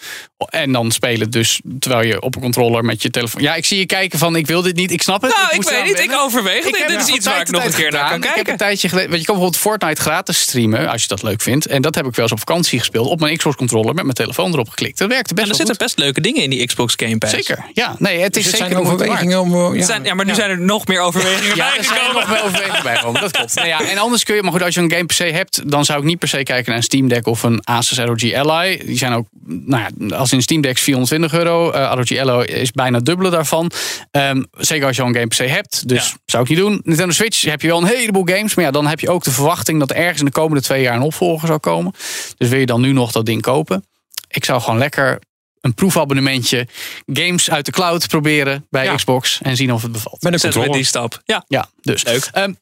En 0.50 0.72
dan 0.72 0.92
spelen 0.92 1.30
dus 1.32 1.62
terwijl 1.80 2.08
je 2.08 2.22
op 2.22 2.36
een 2.36 2.42
controller 2.42 2.86
met 2.86 3.02
je 3.02 3.10
telefoon. 3.10 3.42
Ja, 3.42 3.56
ik 3.56 3.66
zie 3.66 3.78
je 3.78 3.86
kijken 3.86 4.20
van 4.20 4.36
ik 4.36 4.48
wil 4.48 4.62
dit 4.62 4.76
niet, 4.76 4.92
ik 4.92 5.02
snap 5.02 5.22
het. 5.22 5.36
Nou, 5.36 5.48
ik 5.50 5.56
moest 5.56 5.70
weet 5.70 5.84
niet. 5.84 6.00
Ik 6.00 6.12
overweeg 6.14 6.58
het. 6.64 6.68
Ik 6.68 6.76
heb 6.76 6.88
Dit 6.88 7.02
is 7.02 7.08
iets 7.08 7.26
waar 7.26 7.42
ik 7.42 7.50
nog 7.50 7.66
een 7.66 7.74
keer 7.74 7.92
naar 7.92 8.00
kan 8.00 8.10
gedaan. 8.10 8.18
Ik 8.18 8.24
heb 8.24 8.34
kijken. 8.34 8.52
een 8.52 8.58
tijdje 8.58 8.90
geleden. 8.90 9.10
Want 9.10 9.22
je 9.22 9.28
kan 9.28 9.36
bijvoorbeeld 9.36 9.64
Fortnite 9.64 10.02
gratis 10.02 10.40
streamen 10.40 10.88
als 10.90 11.02
je 11.02 11.08
dat 11.08 11.24
leuk 11.24 11.42
vindt. 11.42 11.66
En 11.66 11.82
dat 11.82 11.96
heb 11.96 12.06
ik 12.06 12.16
wel 12.16 12.24
eens 12.24 12.34
op 12.34 12.40
vakantie 12.40 12.80
gespeeld 12.80 13.08
op 13.08 13.20
mijn 13.20 13.38
Xbox 13.38 13.56
controller 13.56 13.94
met 13.94 14.04
mijn 14.04 14.16
telefoon 14.16 14.54
erop 14.54 14.70
geklikt. 14.70 14.98
Dat 14.98 15.10
werkte 15.10 15.30
En 15.30 15.36
best 15.36 15.50
er 15.50 15.58
wel 15.58 15.66
zitten 15.66 15.86
best 15.86 15.98
leuke 15.98 16.22
dingen 16.22 16.44
in 16.44 16.50
die 16.50 16.66
Xbox 16.66 16.94
Game 16.98 17.18
Pass. 17.18 17.34
Zeker. 17.34 17.66
Ja, 17.74 17.96
nee, 18.00 18.20
het 18.20 18.36
is 18.38 18.44
Dus 18.44 18.52
het 18.52 18.62
zeker 18.62 18.76
zijn 18.76 18.88
overwegingen 18.88 19.40
om... 19.42 19.54
Het 19.54 19.80
Ja. 19.80 19.86
Zijn, 19.86 20.04
ja, 20.04 20.14
maar 20.14 20.26
nu 20.26 20.32
Ja. 20.32 20.38
zijn 20.38 20.50
er 20.50 20.60
nog 20.60 20.88
meer 20.88 21.00
overwegingen 21.02 21.56
Ja, 21.56 21.78
er 21.78 21.84
zijn 21.84 21.96
bijgekomen. 22.00 22.22
nog 22.22 22.30
wel 22.30 22.44
overwegingen 22.44 22.84
bijgekomen. 22.84 23.22
Dat 23.22 23.32
klopt. 23.32 23.56
Nou 23.56 23.68
ja, 23.68 23.90
en 23.90 23.98
anders 23.98 24.24
kun 24.24 24.36
je, 24.36 24.42
maar 24.42 24.52
goed, 24.52 24.64
als 24.64 24.76
je 24.76 24.82
een 24.82 24.92
game 24.92 25.06
PC 25.06 25.18
hebt, 25.36 25.72
dan 25.72 25.86
zou 25.86 25.95
ik 25.98 26.04
niet 26.04 26.20
per 26.20 26.28
se 26.28 26.44
kijken 26.44 26.66
naar 26.68 26.78
een 26.78 26.84
Steam 26.84 27.08
Deck 27.08 27.28
of 27.28 27.44
een 27.44 27.60
Asus 27.68 27.98
ROG 27.98 28.34
Ally. 28.34 28.82
Die 28.86 28.98
zijn 28.98 29.14
ook, 29.14 29.28
nou 29.46 29.84
ja, 30.08 30.16
als 30.16 30.32
in 30.32 30.42
Steam 30.42 30.62
Deck 30.62 30.76
is 30.76 30.82
420 30.82 31.34
euro. 31.40 31.72
Eh 31.72 31.92
ROG 31.96 32.18
Ally 32.20 32.46
is 32.46 32.72
bijna 32.72 33.00
dubbele 33.00 33.30
daarvan. 33.30 33.72
Ehm, 34.12 34.44
zeker 34.58 34.88
als 34.88 34.96
je 34.96 35.02
al 35.02 35.08
een 35.08 35.14
game 35.16 35.28
PC 35.28 35.38
hebt. 35.38 35.88
Dus 35.88 36.10
Ja. 36.10 36.16
zou 36.26 36.44
ik 36.44 36.50
niet 36.50 36.58
doen. 36.58 36.82
Nintendo 36.84 37.14
Switch 37.14 37.42
heb 37.42 37.62
je 37.62 37.68
wel 37.68 37.78
een 37.82 37.88
heleboel 37.88 38.26
games. 38.26 38.56
Maar 38.56 38.66
ja, 38.66 38.72
dan 38.72 38.88
heb 38.88 39.00
je 39.00 39.10
ook 39.10 39.24
de 39.24 39.32
verwachting 39.32 39.80
dat 39.80 39.92
ergens 39.92 40.20
in 40.20 40.26
de 40.26 40.32
komende 40.32 40.62
twee 40.62 40.82
jaar 40.82 40.96
een 40.96 41.02
opvolger 41.02 41.48
zou 41.48 41.60
komen. 41.60 41.94
Dus 42.38 42.50
wil 42.50 42.60
je 42.60 42.66
dan 42.66 42.82
nu 42.82 42.92
nog 42.92 43.12
dat 43.12 43.26
ding 43.26 43.42
kopen? 43.42 43.86
Ik 44.28 44.46
zou 44.46 44.62
gewoon 44.62 44.78
lekker 44.80 45.20
een 45.62 45.74
proefabonnementje 45.74 46.68
games 47.06 47.50
uit 47.50 47.66
de 47.66 47.72
cloud 47.72 48.08
proberen 48.08 48.66
bij 48.70 48.84
Ja. 48.86 48.96
Xbox 48.96 49.40
en 49.42 49.56
zien 49.56 49.74
of 49.74 49.82
het 49.82 49.92
bevalt. 49.92 50.22
Met 50.22 50.34
een 50.34 50.40
controller. 50.40 50.72
die 50.72 50.84
stap. 50.84 51.22
Ja. 51.26 51.44
Ja, 51.48 51.70
dus. 51.82 52.04
Leuk. 52.04 52.30
Ehm, 52.32 52.54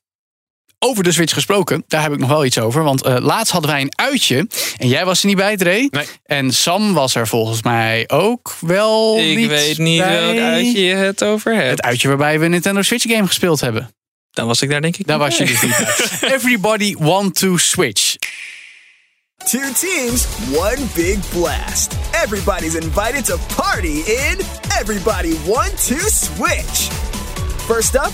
over 0.83 1.03
de 1.03 1.12
Switch 1.12 1.33
gesproken, 1.33 1.83
daar 1.88 2.01
heb 2.01 2.12
ik 2.12 2.19
nog 2.19 2.30
wel 2.30 2.45
iets 2.45 2.59
over. 2.59 2.83
Want 2.83 3.03
eh, 3.03 3.15
laatst 3.19 3.51
hadden 3.51 3.71
wij 3.71 3.81
een 3.81 3.94
uitje. 3.95 4.47
En 4.77 4.88
jij 4.88 5.06
was 5.06 5.21
er 5.21 5.27
niet 5.27 5.35
bij, 5.35 5.57
Dre. 5.57 5.88
Nee. 5.91 6.06
En 6.25 6.53
Sam 6.53 6.94
was 6.94 7.15
er 7.15 7.27
volgens 7.27 7.63
mij 7.63 8.03
ook 8.07 8.56
wel 8.59 9.18
Ik 9.18 9.35
niet 9.35 9.47
weet 9.47 9.77
niet 9.77 10.00
bij. 10.00 10.21
welk 10.21 10.38
uitje 10.38 10.83
je 10.83 10.95
het 10.95 11.24
over 11.24 11.56
hebt. 11.56 11.69
Het 11.69 11.81
uitje 11.81 12.07
waarbij 12.07 12.39
we 12.39 12.45
een 12.45 12.51
Nintendo 12.51 12.81
Switch 12.81 13.06
game 13.12 13.27
gespeeld 13.27 13.59
hebben. 13.59 13.91
Dan 14.31 14.47
was 14.47 14.62
ik 14.62 14.69
daar 14.69 14.81
denk 14.81 14.97
ik 14.97 15.07
Daar 15.07 15.18
was 15.18 15.38
je 15.38 15.45
dus 15.45 15.62
niet 15.62 15.77
bij. 16.19 16.31
Everybody 16.35 16.95
want 17.00 17.35
to 17.35 17.57
switch. 17.57 18.15
Two 19.50 19.71
teams, 19.80 20.25
one 20.56 20.80
big 20.95 21.18
blast. 21.30 21.94
Everybody's 22.24 22.75
invited 22.75 23.25
to 23.25 23.38
party 23.56 24.03
in 24.06 24.38
Everybody 24.81 25.35
Want 25.45 25.88
to 25.88 25.95
Switch. 25.95 26.89
First 27.68 27.95
up, 27.95 28.12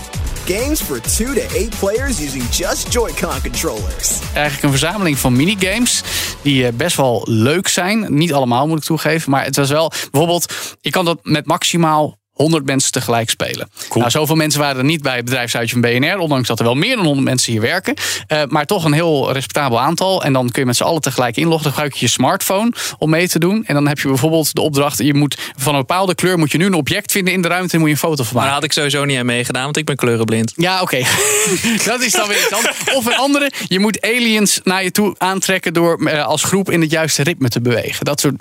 games 0.50 0.82
for 0.82 1.00
two 1.02 1.34
to 1.34 1.42
eight 1.56 1.76
players 1.80 2.20
using 2.20 2.44
just 2.50 2.94
Joy-Con 2.94 3.42
controllers. 3.42 4.20
Eigenlijk 4.34 4.64
een 4.64 4.70
verzameling 4.70 5.18
van 5.18 5.36
minigames 5.36 6.04
die 6.42 6.66
eh, 6.66 6.74
best 6.74 6.96
wel 6.96 7.22
leuk 7.26 7.68
zijn. 7.68 8.06
Niet 8.10 8.34
allemaal 8.34 8.68
moet 8.68 8.78
ik 8.78 8.84
toegeven, 8.84 9.32
maar 9.32 9.44
het 9.44 9.56
was 9.56 9.70
wel 9.70 9.92
bijvoorbeeld, 10.12 10.54
je 10.82 10.90
kan 10.90 11.06
dat 11.06 11.20
met 11.24 11.46
maximaal 11.46 12.19
100 12.42 12.66
mensen 12.66 12.92
tegelijk 12.92 13.30
spelen. 13.30 13.70
Nou, 13.94 14.10
zoveel 14.10 14.36
mensen 14.36 14.60
waren 14.60 14.78
er 14.78 14.84
niet 14.84 15.02
bij 15.02 15.16
het 15.16 15.26
bedrijfsuitje 15.26 15.80
van 15.80 15.82
BNR, 15.82 16.18
ondanks 16.18 16.48
dat 16.48 16.60
er 16.60 16.66
wel 16.66 16.76
meer 16.76 16.96
dan 16.96 17.06
100 17.06 17.28
mensen 17.28 17.52
hier 17.52 17.62
werken. 17.62 17.94
Eh, 18.28 18.42
maar 18.48 18.66
toch 18.66 18.86
een 18.86 18.94
heel 18.94 19.32
respectabel 19.32 19.80
aantal. 19.80 20.24
En 20.24 20.34
dan 20.34 20.50
kun 20.50 20.62
je 20.62 20.68
met 20.68 20.76
z'n 20.76 20.84
allen 20.84 21.02
tegelijk 21.02 21.38
inloggen. 21.38 21.64
Dan 21.64 21.72
gebruik 21.72 21.94
je 21.94 22.06
je 22.06 22.12
smartphone 22.12 22.74
om 22.98 23.10
mee 23.10 23.28
te 23.28 23.40
doen. 23.40 23.66
En 23.66 23.74
dan 23.74 23.88
heb 23.88 24.00
je 24.00 24.08
bijvoorbeeld 24.08 24.56
de 24.56 24.62
opdracht: 24.62 24.98
je 24.98 25.14
moet 25.14 25.38
van 25.58 25.74
een 25.74 25.80
bepaalde 25.80 26.16
kleur 26.16 26.38
moet 26.38 26.52
je 26.52 26.58
nu 26.58 26.66
een 26.66 26.74
object 26.74 27.12
vinden 27.12 27.34
in 27.34 27.42
de 27.42 27.48
ruimte 27.48 27.74
en 27.74 27.80
moet 27.80 27.90
je 27.90 27.94
een 27.94 28.00
foto 28.00 28.24
van 28.24 28.34
maken. 28.34 28.48
daar 28.48 28.54
had 28.54 28.64
ik 28.64 28.74
sowieso 28.74 29.06
niet 29.06 29.18
aan 29.18 29.26
meegedaan, 29.26 29.64
want 29.64 29.78
ik 29.78 29.86
ben 29.86 29.96
kleurenblind. 29.96 30.54
Ja, 30.56 30.82
oké. 30.82 30.98
dat 31.86 32.02
is 32.02 32.12
dan 32.12 32.28
weer 32.28 32.38
iets 32.38 32.54
anders. 32.54 32.78
Of 32.94 33.06
een 33.06 33.16
andere, 33.16 33.52
je 33.68 33.80
moet 33.80 34.02
aliens 34.02 34.60
naar 34.64 34.84
je 34.84 34.92
toe 34.92 35.16
aantrekken 35.18 35.74
door 35.74 36.06
eh, 36.06 36.26
als 36.26 36.44
groep 36.44 36.72
in 36.72 36.82
het 36.82 36.92
juiste 36.92 37.24
ritme 37.24 37.50
te 37.50 37.62
bewegen. 37.62 38.06
Dat 38.06 38.20
soort 38.20 38.36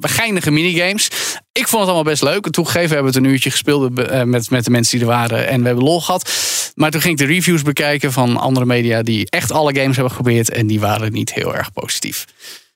geinige 0.00 0.50
minigames. 0.50 1.08
Ik 1.58 1.68
vond 1.68 1.82
het 1.82 1.92
allemaal 1.92 2.12
best 2.12 2.22
leuk. 2.22 2.44
En 2.44 2.52
Toegegeven 2.52 2.94
hebben 2.94 3.12
we 3.12 3.18
het 3.18 3.26
een 3.26 3.32
uurtje 3.32 3.50
gespeeld 3.50 3.98
eh, 3.98 4.22
met, 4.22 4.50
met 4.50 4.64
de 4.64 4.70
mensen 4.70 4.98
die 4.98 5.08
er 5.08 5.14
waren. 5.14 5.48
En 5.48 5.60
we 5.60 5.66
hebben 5.66 5.84
lol 5.84 6.00
gehad. 6.00 6.32
Maar 6.74 6.90
toen 6.90 7.00
ging 7.00 7.20
ik 7.20 7.26
de 7.26 7.32
reviews 7.32 7.62
bekijken 7.62 8.12
van 8.12 8.36
andere 8.36 8.66
media 8.66 9.02
die 9.02 9.30
echt 9.30 9.52
alle 9.52 9.74
games 9.74 9.96
hebben 9.96 10.14
geprobeerd. 10.14 10.50
En 10.50 10.66
die 10.66 10.80
waren 10.80 11.12
niet 11.12 11.34
heel 11.34 11.56
erg 11.56 11.72
positief. 11.72 12.24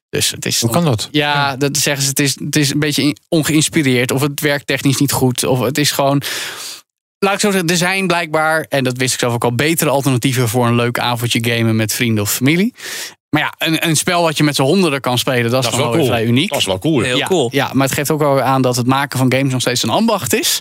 Dus 0.08 0.30
het 0.30 0.46
is 0.46 0.60
Hoe 0.60 0.70
kan 0.70 0.84
dat? 0.84 1.08
ja, 1.10 1.56
dat 1.56 1.76
zeggen 1.76 2.02
ze. 2.02 2.08
Het 2.08 2.18
is, 2.18 2.36
het 2.38 2.56
is 2.56 2.70
een 2.70 2.78
beetje 2.78 3.16
ongeïnspireerd. 3.28 4.10
Of 4.10 4.20
het 4.20 4.40
werkt 4.40 4.66
technisch 4.66 4.98
niet 4.98 5.12
goed. 5.12 5.44
Of 5.44 5.60
het 5.60 5.78
is 5.78 5.90
gewoon. 5.90 6.22
Laat 7.18 7.34
ik 7.34 7.40
zo 7.40 7.50
zeggen, 7.50 7.68
er 7.68 7.76
zijn 7.76 8.06
blijkbaar, 8.06 8.66
en 8.68 8.84
dat 8.84 8.96
wist 8.96 9.12
ik 9.14 9.18
zelf 9.18 9.32
ook 9.32 9.44
al, 9.44 9.54
betere 9.54 9.90
alternatieven 9.90 10.48
voor 10.48 10.66
een 10.66 10.74
leuk 10.74 10.98
avondje 10.98 11.44
gamen 11.44 11.76
met 11.76 11.92
vrienden 11.92 12.22
of 12.22 12.32
familie. 12.32 12.74
Maar 13.32 13.42
ja, 13.42 13.54
een, 13.58 13.86
een 13.86 13.96
spel 13.96 14.22
wat 14.22 14.36
je 14.36 14.42
met 14.44 14.54
z'n 14.54 14.62
honderden 14.62 15.00
kan 15.00 15.18
spelen, 15.18 15.50
dat, 15.50 15.64
is 15.64 15.76
wel 15.76 15.92
weer 15.92 16.04
vrij 16.04 16.24
uniek. 16.24 16.48
Dat 16.48 16.58
is 16.58 16.66
wel 16.66 16.78
cool. 16.78 17.00
Heel 17.00 17.16
ja, 17.16 17.26
cool. 17.26 17.48
Ja, 17.52 17.70
maar 17.72 17.86
het 17.86 17.94
geeft 17.94 18.10
ook 18.10 18.18
wel 18.18 18.40
aan 18.40 18.62
dat 18.62 18.76
het 18.76 18.86
maken 18.86 19.18
van 19.18 19.32
games 19.32 19.52
nog 19.52 19.60
steeds 19.60 19.82
een 19.82 19.88
ambacht 19.88 20.34
is. 20.34 20.60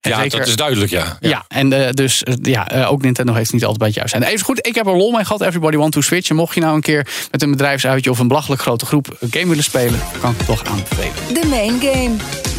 En 0.00 0.10
Ja, 0.10 0.16
zeker- 0.16 0.38
dat 0.38 0.48
is 0.48 0.56
duidelijk, 0.56 0.90
ja. 0.90 1.16
ja, 1.20 1.44
en 1.48 1.72
eh, 1.72 1.90
dus 1.90 2.22
eh, 2.22 2.34
ja, 2.42 2.68
eh, 2.68 2.92
ook 2.92 3.02
Nintendo 3.02 3.32
heeft 3.32 3.44
het 3.44 3.54
niet 3.54 3.64
altijd 3.64 3.78
bij 3.78 3.88
het 3.88 3.96
juist 3.96 4.10
zijn. 4.10 4.22
Even 4.22 4.44
goed, 4.44 4.66
ik 4.66 4.74
heb 4.74 4.86
er 4.86 4.96
lol 4.96 5.10
mee 5.12 5.24
gehad. 5.24 5.40
Everybody 5.40 5.76
want 5.76 5.92
to 5.92 6.00
switch. 6.00 6.30
En 6.30 6.36
mocht 6.36 6.54
je 6.54 6.60
nou 6.60 6.74
een 6.74 6.80
keer 6.82 7.06
met 7.30 7.42
een 7.42 7.50
bedrijfsuitje 7.50 8.10
of 8.10 8.18
een 8.18 8.28
belachelijk 8.28 8.62
grote 8.62 8.86
groep 8.86 9.16
een 9.20 9.32
game 9.32 9.48
willen 9.48 9.64
spelen, 9.64 10.00
kan 10.20 10.30
ik 10.30 10.36
het 10.36 10.46
toch 10.46 10.64
aanbevelen. 10.64 11.34
De 11.42 11.46
main 11.48 11.80
game. 11.80 12.53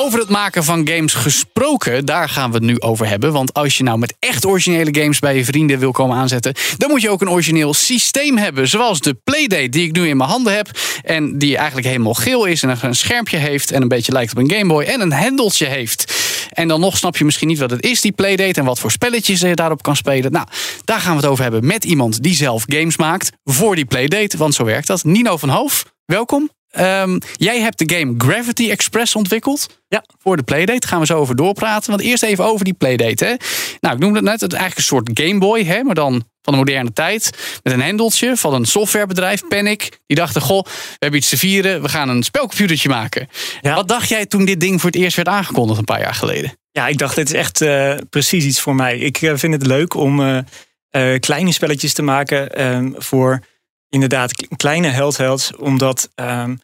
Over 0.00 0.18
het 0.18 0.28
maken 0.28 0.64
van 0.64 0.88
games 0.88 1.14
gesproken, 1.14 2.04
daar 2.04 2.28
gaan 2.28 2.50
we 2.50 2.56
het 2.56 2.64
nu 2.64 2.80
over 2.80 3.08
hebben. 3.08 3.32
Want 3.32 3.54
als 3.54 3.76
je 3.76 3.82
nou 3.82 3.98
met 3.98 4.14
echt 4.18 4.46
originele 4.46 5.00
games 5.00 5.18
bij 5.18 5.36
je 5.36 5.44
vrienden 5.44 5.78
wil 5.78 5.90
komen 5.90 6.16
aanzetten, 6.16 6.54
dan 6.76 6.90
moet 6.90 7.02
je 7.02 7.10
ook 7.10 7.20
een 7.20 7.30
origineel 7.30 7.74
systeem 7.74 8.36
hebben. 8.36 8.68
Zoals 8.68 9.00
de 9.00 9.14
Playdate 9.14 9.68
die 9.68 9.86
ik 9.86 9.92
nu 9.92 10.08
in 10.08 10.16
mijn 10.16 10.30
handen 10.30 10.54
heb. 10.54 10.70
En 11.02 11.38
die 11.38 11.56
eigenlijk 11.56 11.86
helemaal 11.86 12.14
geel 12.14 12.44
is 12.44 12.62
en 12.62 12.78
een 12.82 12.94
schermpje 12.94 13.36
heeft 13.36 13.70
en 13.70 13.82
een 13.82 13.88
beetje 13.88 14.12
lijkt 14.12 14.32
op 14.32 14.38
een 14.38 14.50
Game 14.50 14.66
Boy 14.66 14.82
en 14.82 15.00
een 15.00 15.12
hendeltje 15.12 15.66
heeft. 15.66 16.14
En 16.52 16.68
dan 16.68 16.80
nog 16.80 16.96
snap 16.96 17.16
je 17.16 17.24
misschien 17.24 17.48
niet 17.48 17.58
wat 17.58 17.70
het 17.70 17.84
is, 17.84 18.00
die 18.00 18.12
Playdate, 18.12 18.60
en 18.60 18.66
wat 18.66 18.78
voor 18.78 18.90
spelletjes 18.90 19.40
je 19.40 19.54
daarop 19.54 19.82
kan 19.82 19.96
spelen. 19.96 20.32
Nou, 20.32 20.46
daar 20.84 21.00
gaan 21.00 21.16
we 21.16 21.20
het 21.20 21.30
over 21.30 21.42
hebben 21.42 21.66
met 21.66 21.84
iemand 21.84 22.22
die 22.22 22.34
zelf 22.34 22.64
games 22.66 22.96
maakt 22.96 23.30
voor 23.44 23.74
die 23.74 23.84
Playdate. 23.84 24.36
Want 24.36 24.54
zo 24.54 24.64
werkt 24.64 24.86
dat. 24.86 25.04
Nino 25.04 25.36
van 25.36 25.48
Hoof, 25.48 25.84
welkom. 26.04 26.50
Ehm, 26.70 27.18
jij 27.36 27.60
hebt 27.60 27.78
de 27.78 27.96
game 27.96 28.14
Gravity 28.18 28.70
Express 28.70 29.14
ontwikkeld. 29.14 29.80
Ja. 29.88 30.04
Voor 30.18 30.36
de 30.36 30.42
Playdate 30.42 30.86
gaan 30.86 31.00
we 31.00 31.06
zo 31.06 31.18
over 31.18 31.36
doorpraten. 31.36 31.90
Want 31.90 32.02
eerst 32.02 32.22
even 32.22 32.44
over 32.44 32.64
die 32.64 32.74
Playdate. 32.74 33.24
Hè. 33.24 33.34
Nou, 33.80 33.94
ik 33.94 34.00
noemde 34.00 34.16
het 34.16 34.28
net, 34.28 34.40
het 34.40 34.52
is 34.52 34.58
eigenlijk 34.58 34.76
een 34.76 34.96
soort 34.96 35.10
Game 35.20 35.38
Boy, 35.38 35.64
hè, 35.64 35.82
maar 35.82 35.94
dan 35.94 36.24
van 36.42 36.52
de 36.52 36.58
moderne 36.58 36.92
tijd. 36.92 37.30
Met 37.62 37.72
een 37.72 37.82
hendeltje 37.82 38.36
van 38.36 38.54
een 38.54 38.64
softwarebedrijf, 38.64 39.48
Panic. 39.48 40.00
Die 40.06 40.16
dachten, 40.16 40.40
goh, 40.40 40.64
we 40.64 40.96
hebben 40.98 41.20
iets 41.20 41.28
te 41.28 41.38
vieren. 41.38 41.82
We 41.82 41.88
gaan 41.88 42.08
een 42.08 42.22
spelcomputertje 42.22 42.88
maken. 42.88 43.28
Ja. 43.60 43.74
Wat 43.74 43.88
dacht 43.88 44.08
jij 44.08 44.26
toen 44.26 44.44
dit 44.44 44.60
ding 44.60 44.80
voor 44.80 44.90
het 44.90 44.98
eerst 44.98 45.16
werd 45.16 45.28
aangekondigd 45.28 45.78
een 45.78 45.84
paar 45.84 46.00
jaar 46.00 46.14
geleden? 46.14 46.52
Ja, 46.72 46.88
ik 46.88 46.98
dacht, 46.98 47.16
dit 47.16 47.28
is 47.28 47.34
echt 47.34 47.60
eh, 47.60 47.94
precies 48.10 48.44
iets 48.44 48.60
voor 48.60 48.74
mij. 48.74 48.98
Ik 48.98 49.22
eh, 49.22 49.32
vind 49.36 49.52
het 49.52 49.66
leuk 49.66 49.94
om 49.94 50.44
eh, 50.90 51.18
kleine 51.20 51.52
spelletjes 51.52 51.92
te 51.92 52.02
maken 52.02 52.54
ehm, 52.54 52.90
voor 52.96 53.40
inderdaad 53.88 54.46
kleine 54.56 54.88
heldhelds. 54.88 55.56
Omdat 55.56 56.08
ehm, 56.14 56.54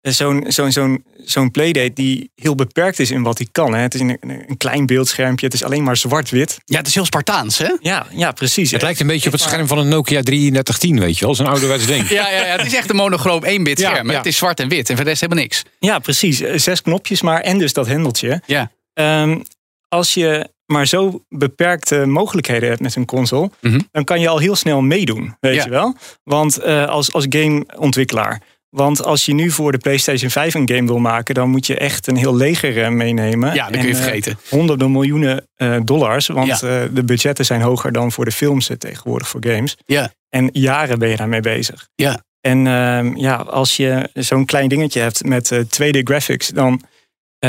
zo'n 0.00 0.44
zo'n 0.48 0.72
zo'n 0.72 1.04
zo'n 1.24 1.50
playdate 1.50 1.92
die 1.92 2.30
heel 2.34 2.54
beperkt 2.54 2.98
is 2.98 3.10
in 3.10 3.22
wat 3.22 3.38
hij 3.38 3.48
kan. 3.52 3.74
Hè. 3.74 3.80
Het 3.80 3.94
is 3.94 4.00
een, 4.00 4.18
een 4.20 4.56
klein 4.56 4.86
beeldschermpje, 4.86 5.46
het 5.46 5.54
is 5.54 5.62
alleen 5.64 5.82
maar 5.82 5.96
zwart-wit. 5.96 6.58
Ja, 6.64 6.78
het 6.78 6.86
is 6.86 6.94
heel 6.94 7.04
Spartaans, 7.04 7.58
hè? 7.58 7.72
Ja, 7.80 8.06
ja, 8.10 8.32
precies. 8.32 8.70
Het 8.70 8.82
lijkt 8.82 9.00
een 9.00 9.06
beetje 9.06 9.26
op 9.26 9.32
het 9.32 9.42
scherm 9.42 9.66
van 9.66 9.78
een 9.78 9.88
Nokia 9.88 10.22
3310, 10.22 11.00
weet 11.00 11.18
je 11.18 11.24
wel. 11.24 11.34
Zo'n 11.34 11.46
ouderwets 11.46 11.86
ding. 11.86 12.08
Ja, 12.18 12.30
ja, 12.30 12.46
ja, 12.46 12.56
het 12.56 12.66
is 12.66 12.74
echt 12.74 12.90
een 12.90 12.96
monochroom 12.96 13.42
1-bit 13.44 13.78
Ja, 13.78 13.90
scherm. 13.90 14.10
ja. 14.10 14.16
Het 14.16 14.26
is 14.26 14.36
zwart 14.36 14.60
en 14.60 14.68
wit 14.68 14.88
en 14.88 14.94
voor 14.94 15.04
de 15.04 15.10
rest 15.10 15.20
helemaal 15.22 15.42
niks. 15.42 15.62
Ja, 15.78 15.98
precies. 15.98 16.40
Eh, 16.40 16.58
Zes 16.58 16.82
knopjes 16.82 17.22
maar 17.22 17.40
en 17.40 17.58
dus 17.58 17.72
dat 17.72 17.86
hendeltje. 17.86 18.42
Ja. 18.46 18.70
Ehm, 18.92 19.40
als 19.88 20.14
je 20.14 20.48
maar 20.66 20.86
zo 20.86 21.22
beperkte 21.28 22.06
mogelijkheden 22.06 22.68
hebt 22.68 22.80
met 22.80 22.96
een 22.96 23.04
console, 23.04 23.50
Mhm. 23.60 23.80
dan 23.92 24.04
kan 24.04 24.20
je 24.20 24.28
al 24.28 24.38
heel 24.38 24.56
snel 24.56 24.80
meedoen, 24.82 25.36
weet 25.40 25.54
Ja. 25.54 25.64
je 25.64 25.70
wel? 25.70 25.94
Want 26.24 26.58
eh, 26.58 26.84
als, 26.86 27.12
als 27.12 27.26
gameontwikkelaar. 27.28 28.42
Want 28.70 29.04
als 29.04 29.24
je 29.26 29.34
nu 29.34 29.50
voor 29.50 29.72
de 29.72 29.78
PlayStation 29.78 30.30
5 30.30 30.54
een 30.54 30.68
game 30.70 30.86
wil 30.86 30.98
maken, 30.98 31.34
dan 31.34 31.48
moet 31.50 31.66
je 31.66 31.76
echt 31.78 32.06
een 32.06 32.16
heel 32.16 32.36
leger 32.36 32.82
eh, 32.82 32.90
meenemen. 32.90 33.54
Ja, 33.54 33.64
dat 33.70 33.72
kun 33.80 33.88
je 33.88 33.88
En, 33.94 33.96
eh, 33.96 34.02
vergeten. 34.02 34.38
honderden 34.48 34.92
miljoenen 34.92 35.46
dollars. 35.84 36.26
Want 36.26 36.60
Ja. 36.60 36.86
de 36.92 37.02
budgetten 37.04 37.44
zijn 37.44 37.60
hoger 37.60 37.92
dan 37.92 38.12
voor 38.12 38.24
de 38.24 38.30
films 38.32 38.70
tegenwoordig 38.78 39.28
voor 39.28 39.44
games. 39.46 39.76
Ja. 39.86 40.12
En 40.28 40.48
jaren 40.52 40.98
ben 40.98 41.08
je 41.08 41.16
daarmee 41.16 41.40
bezig. 41.40 41.88
Ja. 41.94 42.24
En 42.40 42.66
ehm, 42.66 43.16
ja, 43.16 43.34
als 43.36 43.76
je 43.76 44.08
zo'n 44.14 44.44
klein 44.44 44.68
dingetje 44.68 45.00
hebt 45.00 45.24
met 45.24 45.50
eh, 45.50 45.58
2D 45.60 46.00
graphics, 46.04 46.48
dan 46.48 46.82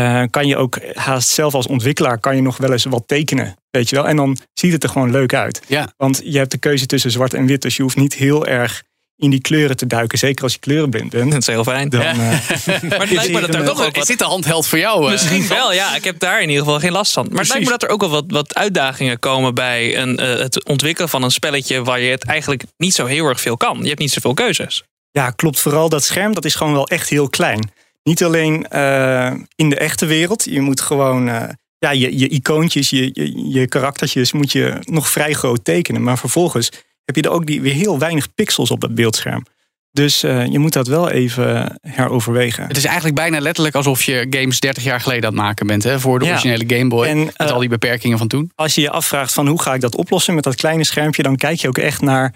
eh, 0.03 0.23
kan 0.29 0.47
je 0.47 0.57
ook 0.57 0.77
haast 0.93 1.29
zelf 1.29 1.53
als 1.53 1.67
ontwikkelaar 1.67 2.17
kan 2.19 2.35
je 2.35 2.41
nog 2.41 2.57
wel 2.57 2.71
eens 2.71 2.85
wat 2.85 3.03
tekenen. 3.05 3.55
Weet 3.71 3.89
je 3.89 3.95
wel? 3.95 4.07
En 4.07 4.15
dan 4.15 4.37
ziet 4.53 4.71
het 4.71 4.83
er 4.83 4.89
gewoon 4.89 5.11
leuk 5.11 5.33
uit. 5.33 5.61
Ja. 5.67 5.87
Want 5.97 6.21
je 6.23 6.37
hebt 6.37 6.51
de 6.51 6.57
keuze 6.57 6.85
tussen 6.85 7.11
zwart 7.11 7.33
en 7.33 7.45
wit. 7.45 7.61
Dus 7.61 7.75
je 7.75 7.81
hoeft 7.83 7.95
niet 7.97 8.13
heel 8.13 8.45
erg 8.47 8.83
in 9.15 9.29
die 9.29 9.41
kleuren 9.41 9.77
te 9.77 9.87
duiken. 9.87 10.17
Zeker 10.17 10.43
als 10.43 10.53
je 10.53 10.59
kleurenblind 10.59 11.09
bent. 11.09 11.31
Dat 11.31 11.39
is 11.41 11.47
heel 11.47 11.63
fijn. 11.63 11.89
Dan, 11.89 12.01
Ja. 12.01 12.09
eh, 12.11 12.17
Maar 12.89 12.99
het 12.99 13.11
lijkt 13.11 13.31
me 13.31 13.39
dat 13.45 13.55
er 13.55 13.65
toch 13.65 13.85
ook 13.85 13.97
Is 13.97 14.05
dit 14.05 14.19
de 14.19 14.25
handheld 14.25 14.67
voor 14.67 14.79
jou? 14.79 15.05
eh? 15.05 15.11
Misschien 15.11 15.47
wel, 15.47 15.73
ja. 15.73 15.95
Ik 15.95 16.03
heb 16.03 16.19
daar 16.19 16.41
in 16.41 16.49
ieder 16.49 16.63
geval 16.63 16.79
geen 16.79 16.91
last 16.91 17.13
van. 17.13 17.27
Maar 17.31 17.39
het 17.39 17.47
lijkt 17.49 17.63
me 17.65 17.71
dat 17.71 17.83
er 17.83 17.89
ook 17.89 17.99
wel 18.01 18.09
wat, 18.09 18.23
wat 18.27 18.55
uitdagingen 18.55 19.19
komen 19.19 19.53
bij 19.53 19.97
een, 19.97 20.17
eh, 20.17 20.39
het 20.39 20.65
ontwikkelen 20.65 21.09
van 21.09 21.23
een 21.23 21.31
spelletje 21.31 21.83
waar 21.83 21.99
je 21.99 22.11
het 22.11 22.23
eigenlijk 22.25 22.63
niet 22.77 22.93
zo 22.93 23.05
heel 23.05 23.25
erg 23.25 23.41
veel 23.41 23.57
kan. 23.57 23.77
Je 23.81 23.87
hebt 23.87 23.99
niet 23.99 24.11
zoveel 24.11 24.33
keuzes. 24.33 24.83
Ja, 25.11 25.29
klopt. 25.29 25.59
Vooral 25.59 25.89
dat 25.89 26.03
scherm, 26.03 26.33
dat 26.33 26.45
is 26.45 26.55
gewoon 26.55 26.73
wel 26.73 26.87
echt 26.87 27.09
heel 27.09 27.29
klein. 27.29 27.71
Niet 28.07 28.23
alleen 28.23 28.67
eh, 28.67 29.33
in 29.55 29.69
de 29.69 29.77
echte 29.77 30.05
wereld. 30.05 30.43
Je 30.43 30.61
moet 30.61 30.81
gewoon 30.81 31.29
eh, 31.29 31.49
ja, 31.77 31.91
je, 31.91 32.17
je 32.19 32.27
icoontjes, 32.27 32.89
je, 32.89 33.09
je, 33.13 33.49
je 33.49 33.67
karaktertjes 33.67 34.31
moet 34.31 34.51
je 34.51 34.77
nog 34.81 35.09
vrij 35.09 35.33
groot 35.33 35.63
tekenen. 35.63 36.03
Maar 36.03 36.17
vervolgens 36.17 36.71
heb 37.05 37.15
je 37.15 37.21
er 37.21 37.29
ook 37.29 37.45
die, 37.45 37.61
weer 37.61 37.73
heel 37.73 37.99
weinig 37.99 38.33
pixels 38.33 38.71
op 38.71 38.81
dat 38.81 38.95
beeldscherm. 38.95 39.45
Dus 39.91 40.23
eh, 40.23 40.45
je 40.45 40.59
moet 40.59 40.73
dat 40.73 40.87
wel 40.87 41.09
even 41.09 41.79
heroverwegen. 41.81 42.67
Het 42.67 42.77
is 42.77 42.85
eigenlijk 42.85 43.15
bijna 43.15 43.39
letterlijk 43.39 43.75
alsof 43.75 44.03
je 44.03 44.27
games 44.29 44.59
30 44.59 44.83
jaar 44.83 45.01
geleden 45.01 45.23
aan 45.23 45.33
het 45.33 45.43
maken 45.43 45.67
bent. 45.67 45.83
Hè? 45.83 45.99
Voor 45.99 46.19
de 46.19 46.25
Ja. 46.25 46.31
originele 46.31 46.75
Game 46.75 46.87
Boy. 46.87 47.05
En, 47.05 47.23
met 47.37 47.51
al 47.51 47.59
die 47.59 47.69
beperkingen 47.69 48.17
van 48.17 48.27
toen. 48.27 48.51
Als 48.55 48.75
je 48.75 48.81
je 48.81 48.89
afvraagt 48.89 49.33
van 49.33 49.47
hoe 49.47 49.61
ga 49.61 49.73
ik 49.73 49.81
dat 49.81 49.95
oplossen 49.95 50.35
met 50.35 50.43
dat 50.43 50.55
kleine 50.55 50.83
schermpje, 50.83 51.23
dan 51.23 51.35
kijk 51.35 51.59
je 51.59 51.67
ook 51.67 51.77
echt 51.77 52.01
naar 52.01 52.33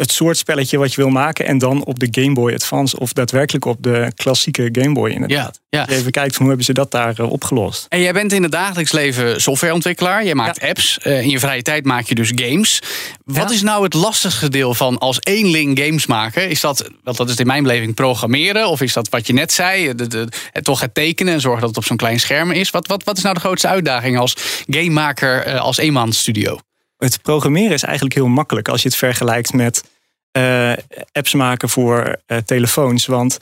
het 0.00 0.12
soort 0.12 0.36
spelletje 0.38 0.78
wat 0.78 0.94
je 0.94 1.00
wil 1.00 1.10
maken. 1.10 1.46
En 1.46 1.58
dan 1.58 1.84
op 1.84 1.98
de 1.98 2.08
Game 2.10 2.32
Boy 2.34 2.52
Advance 2.54 2.98
of 2.98 3.12
daadwerkelijk 3.12 3.64
op 3.64 3.76
de 3.82 4.12
klassieke 4.14 4.68
Game 4.72 4.92
Boy 4.92 5.10
inderdaad. 5.10 5.60
ja. 5.68 5.88
Even 5.88 6.10
kijkt 6.10 6.30
van 6.32 6.38
hoe 6.40 6.48
hebben 6.48 6.64
ze 6.64 6.72
dat 6.72 6.90
daar 6.90 7.18
eh, 7.18 7.30
opgelost. 7.30 7.86
En 7.88 8.00
jij 8.00 8.12
bent 8.12 8.32
in 8.32 8.42
het 8.42 8.52
dagelijks 8.52 8.92
leven 8.92 9.40
softwareontwikkelaar. 9.40 10.24
Je 10.24 10.34
maakt 10.34 10.60
apps. 10.60 10.98
Eh, 10.98 11.20
in 11.22 11.28
je 11.28 11.38
vrije 11.38 11.62
tijd 11.62 11.84
maak 11.84 12.06
je 12.06 12.14
dus 12.14 12.32
games. 12.34 12.82
Wat 13.24 13.50
is 13.50 13.62
nou 13.62 13.84
het 13.84 13.94
lastigste 13.94 14.48
deel 14.48 14.74
van 14.74 14.98
als 14.98 15.18
eenling 15.20 15.78
games 15.78 16.06
maken? 16.06 16.48
Is 16.50 16.60
dat, 16.60 16.90
want 17.04 17.16
dat 17.16 17.28
is 17.28 17.36
in 17.36 17.46
mijn 17.46 17.62
beleving 17.62 17.94
programmeren? 17.94 18.68
Of 18.68 18.80
is 18.80 18.92
dat 18.92 19.08
wat 19.08 19.26
je 19.26 19.32
net 19.32 19.52
zei? 19.52 19.94
De, 19.94 20.06
de- 20.06 20.28
het, 20.52 20.64
toch 20.64 20.80
het 20.80 20.94
tekenen 20.94 21.32
en 21.34 21.40
zorgen 21.40 21.60
dat 21.60 21.68
het 21.68 21.78
op 21.78 21.84
zo'n 21.84 21.96
klein 21.96 22.20
scherm 22.20 22.50
is? 22.50 22.70
Wat, 22.70 22.86
wat, 22.86 23.04
wat 23.04 23.16
is 23.16 23.22
nou 23.22 23.34
de 23.34 23.40
grootste 23.40 23.68
uitdaging 23.68 24.18
als 24.18 24.34
gamemaker 24.66 25.42
eh, 25.42 25.60
als 25.60 25.76
eenmansstudio? 25.76 26.58
Het 27.00 27.22
programmeren 27.22 27.72
is 27.72 27.82
eigenlijk 27.82 28.14
heel 28.14 28.28
makkelijk 28.28 28.68
als 28.68 28.82
je 28.82 28.88
het 28.88 28.96
vergelijkt 28.96 29.52
met 29.52 29.84
eh, 30.30 30.72
apps 31.12 31.34
maken 31.34 31.68
voor 31.68 32.16
eh, 32.26 32.36
telefoons. 32.38 33.06
Want 33.06 33.38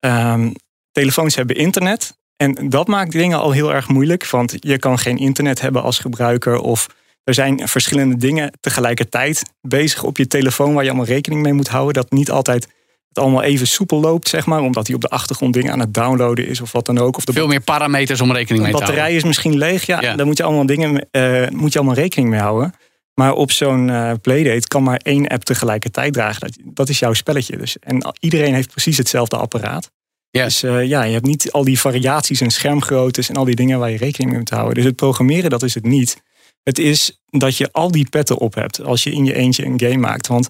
ehm, 0.00 0.50
telefoons 0.92 1.34
hebben 1.34 1.56
internet. 1.56 2.16
En 2.36 2.68
dat 2.68 2.86
maakt 2.88 3.12
dingen 3.12 3.38
al 3.38 3.50
heel 3.50 3.74
erg 3.74 3.88
moeilijk. 3.88 4.30
Want 4.30 4.54
je 4.58 4.78
kan 4.78 4.98
geen 4.98 5.16
internet 5.18 5.60
hebben 5.60 5.82
als 5.82 5.98
gebruiker. 5.98 6.58
Of 6.58 6.86
er 7.24 7.34
zijn 7.34 7.68
verschillende 7.68 8.16
dingen 8.16 8.52
tegelijkertijd 8.60 9.42
bezig 9.60 10.02
op 10.02 10.16
je 10.16 10.26
telefoon 10.26 10.74
waar 10.74 10.82
je 10.82 10.88
allemaal 10.88 11.08
rekening 11.08 11.42
mee 11.42 11.52
moet 11.52 11.68
houden. 11.68 11.94
Dat 11.94 12.10
niet 12.10 12.30
altijd 12.30 12.68
het 13.08 13.18
allemaal 13.18 13.42
even 13.42 13.66
soepel 13.66 14.00
loopt, 14.00 14.28
zeg 14.28 14.46
maar. 14.46 14.60
Omdat 14.60 14.86
hij 14.86 14.94
op 14.94 15.00
de 15.00 15.08
achtergrond 15.08 15.54
dingen 15.54 15.72
aan 15.72 15.80
het 15.80 15.94
downloaden 15.94 16.46
is 16.46 16.60
of 16.60 16.72
wat 16.72 16.86
dan 16.86 16.98
ook. 16.98 17.16
Of 17.16 17.24
de 17.24 17.32
Veel 17.32 17.46
meer 17.46 17.60
parameters 17.60 18.20
om 18.20 18.32
rekening 18.32 18.62
mee 18.62 18.72
de 18.72 18.78
te 18.78 18.84
houden. 18.84 18.94
batterij 18.94 19.16
is 19.16 19.24
misschien 19.24 19.56
leeg. 19.58 19.86
Ja, 19.86 20.00
Ja. 20.00 20.16
daar 20.16 20.26
moet 20.26 20.36
je 20.36 20.42
allemaal 20.42 20.66
dingen, 20.66 21.08
eh, 21.10 21.48
moet 21.48 21.72
je 21.72 21.78
allemaal 21.78 21.96
rekening 21.96 22.30
mee 22.30 22.40
houden. 22.40 22.74
Maar 23.14 23.32
op 23.32 23.50
zo'n 23.50 23.90
eh, 23.90 24.12
playdate 24.22 24.66
kan 24.66 24.82
maar 24.82 25.00
één 25.02 25.26
app 25.26 25.44
tegelijkertijd 25.44 26.12
dragen. 26.12 26.40
Dat, 26.40 26.56
dat 26.64 26.88
is 26.88 26.98
jouw 26.98 27.12
spelletje. 27.12 27.56
Dus. 27.56 27.78
En 27.78 28.14
iedereen 28.20 28.54
heeft 28.54 28.70
precies 28.70 28.96
hetzelfde 28.96 29.36
apparaat. 29.36 29.90
Ja. 30.30 30.44
Dus 30.44 30.62
eh, 30.62 30.84
ja, 30.84 31.02
je 31.02 31.12
hebt 31.12 31.26
niet 31.26 31.52
al 31.52 31.64
die 31.64 31.80
variaties 31.80 32.40
en 32.40 32.50
schermgroottes 32.50 33.28
en 33.28 33.36
al 33.36 33.44
die 33.44 33.54
dingen 33.54 33.78
waar 33.78 33.90
je 33.90 33.96
rekening 33.96 34.30
mee 34.30 34.38
moet 34.38 34.50
houden. 34.50 34.74
Dus 34.74 34.84
het 34.84 34.96
programmeren, 34.96 35.50
dat 35.50 35.62
is 35.62 35.74
het 35.74 35.84
niet. 35.84 36.22
Het 36.62 36.78
is 36.78 37.22
dat 37.26 37.56
je 37.56 37.68
al 37.72 37.90
die 37.90 38.08
petten 38.08 38.38
op 38.38 38.54
hebt 38.54 38.82
als 38.82 39.02
je 39.02 39.12
in 39.12 39.24
je 39.24 39.34
eentje 39.34 39.64
een 39.64 39.80
game 39.80 39.96
maakt. 39.96 40.26
Want 40.26 40.48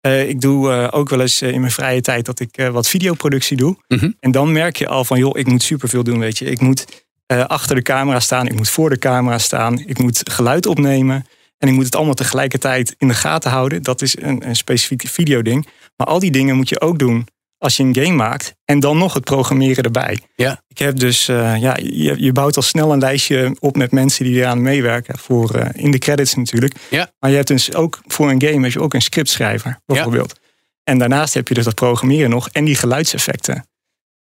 eh, 0.00 0.28
ik 0.28 0.40
doe 0.40 0.90
ook 0.92 1.08
wel 1.08 1.20
eens 1.20 1.42
in 1.42 1.60
mijn 1.60 1.72
vrije 1.72 2.00
tijd 2.00 2.26
dat 2.26 2.40
ik 2.40 2.68
wat 2.72 2.88
videoproductie 2.88 3.56
doe. 3.56 3.76
Mhm. 3.88 4.10
En 4.20 4.30
dan 4.30 4.52
merk 4.52 4.76
je 4.76 4.88
al 4.88 5.04
van, 5.04 5.18
joh, 5.18 5.38
ik 5.38 5.46
moet 5.46 5.62
superveel 5.62 6.02
doen, 6.02 6.18
weet 6.18 6.38
je. 6.38 6.44
Ik 6.44 6.60
moet 6.60 7.04
achter 7.26 7.76
de 7.76 7.82
camera 7.82 8.20
staan, 8.20 8.46
ik 8.46 8.54
moet 8.54 8.68
voor 8.68 8.90
de 8.90 8.98
camera 8.98 9.38
staan, 9.38 9.78
ik 9.78 9.98
moet 9.98 10.30
geluid 10.30 10.66
opnemen. 10.66 11.26
En 11.58 11.68
ik 11.68 11.74
moet 11.74 11.84
het 11.84 11.96
allemaal 11.96 12.14
tegelijkertijd 12.14 12.94
in 12.98 13.08
de 13.08 13.14
gaten 13.14 13.50
houden. 13.50 13.82
Dat 13.82 14.02
is 14.02 14.16
een, 14.20 14.48
een 14.48 14.56
specifiek 14.56 15.06
videoding. 15.06 15.66
Maar 15.96 16.06
al 16.06 16.18
die 16.18 16.30
dingen 16.30 16.56
moet 16.56 16.68
je 16.68 16.80
ook 16.80 16.98
doen 16.98 17.26
als 17.58 17.76
je 17.76 17.82
een 17.82 17.94
game 17.94 18.14
maakt. 18.14 18.54
En 18.64 18.80
dan 18.80 18.98
nog 18.98 19.14
het 19.14 19.24
programmeren 19.24 19.84
erbij. 19.84 20.18
Ja. 20.36 20.62
Ik 20.68 20.78
heb 20.78 20.96
dus, 20.98 21.28
eh, 21.28 21.56
ja, 21.56 21.76
je, 21.82 22.22
je 22.22 22.32
bouwt 22.32 22.56
al 22.56 22.62
snel 22.62 22.92
een 22.92 22.98
lijstje 22.98 23.56
op 23.58 23.76
met 23.76 23.92
mensen 23.92 24.24
die 24.24 24.36
eraan 24.36 24.62
meewerken. 24.62 25.18
Voor, 25.18 25.54
eh, 25.54 25.84
in 25.84 25.90
de 25.90 25.98
credits 25.98 26.34
natuurlijk. 26.34 26.74
Ja. 26.90 27.10
Maar 27.18 27.30
je 27.30 27.36
hebt 27.36 27.48
dus 27.48 27.74
ook 27.74 28.00
voor 28.06 28.30
een 28.30 28.42
game 28.42 28.62
heb 28.62 28.72
je 28.72 28.80
ook 28.80 28.94
een 28.94 29.02
scriptschrijver 29.02 29.80
bijvoorbeeld. 29.86 30.40
En 30.84 30.98
daarnaast 30.98 31.34
heb 31.34 31.48
je 31.48 31.54
dus 31.54 31.64
dat 31.64 31.74
programmeren 31.74 32.30
nog 32.30 32.48
en 32.48 32.64
die 32.64 32.76
geluidseffecten. 32.76 33.66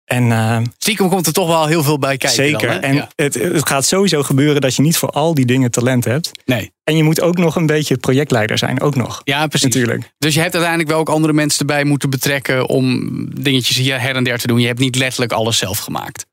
En 0.05 0.31
eh, 0.31 0.57
Stiekem 0.77 1.09
komt 1.09 1.27
er 1.27 1.33
toch 1.33 1.47
wel 1.47 1.67
heel 1.67 1.83
veel 1.83 1.99
bij 1.99 2.17
kijken. 2.17 2.43
zeker. 2.43 2.67
Dan, 2.67 2.69
hè? 2.69 2.77
en 2.77 2.95
Ja. 2.95 3.09
het, 3.15 3.33
het 3.33 3.67
gaat 3.67 3.85
sowieso 3.85 4.23
gebeuren 4.23 4.61
dat 4.61 4.75
je 4.75 4.81
niet 4.81 4.97
voor 4.97 5.09
al 5.09 5.33
die 5.33 5.45
dingen 5.45 5.71
talent 5.71 6.05
hebt. 6.05 6.31
Nee. 6.45 6.71
En 6.83 6.95
je 6.97 7.03
moet 7.03 7.21
ook 7.21 7.37
nog 7.37 7.55
een 7.55 7.65
beetje 7.65 7.97
projectleider 7.97 8.57
zijn, 8.57 8.81
ook 8.81 8.95
nog. 8.95 9.21
Ja, 9.23 9.47
precies. 9.47 9.67
Natuurlijk. 9.73 10.13
Dus 10.17 10.33
je 10.33 10.39
hebt 10.39 10.53
uiteindelijk 10.53 10.91
wel 10.91 10.99
ook 10.99 11.09
andere 11.09 11.33
mensen 11.33 11.59
erbij 11.59 11.83
moeten 11.83 12.09
betrekken 12.09 12.67
om 12.69 13.09
dingetjes 13.41 13.77
hier 13.77 14.01
her 14.01 14.15
en 14.15 14.23
der 14.23 14.37
te 14.37 14.47
doen. 14.47 14.59
Je 14.59 14.67
hebt 14.67 14.79
niet 14.79 14.95
letterlijk 14.95 15.31
alles 15.31 15.57
zelf 15.57 15.77
gemaakt. 15.77 16.25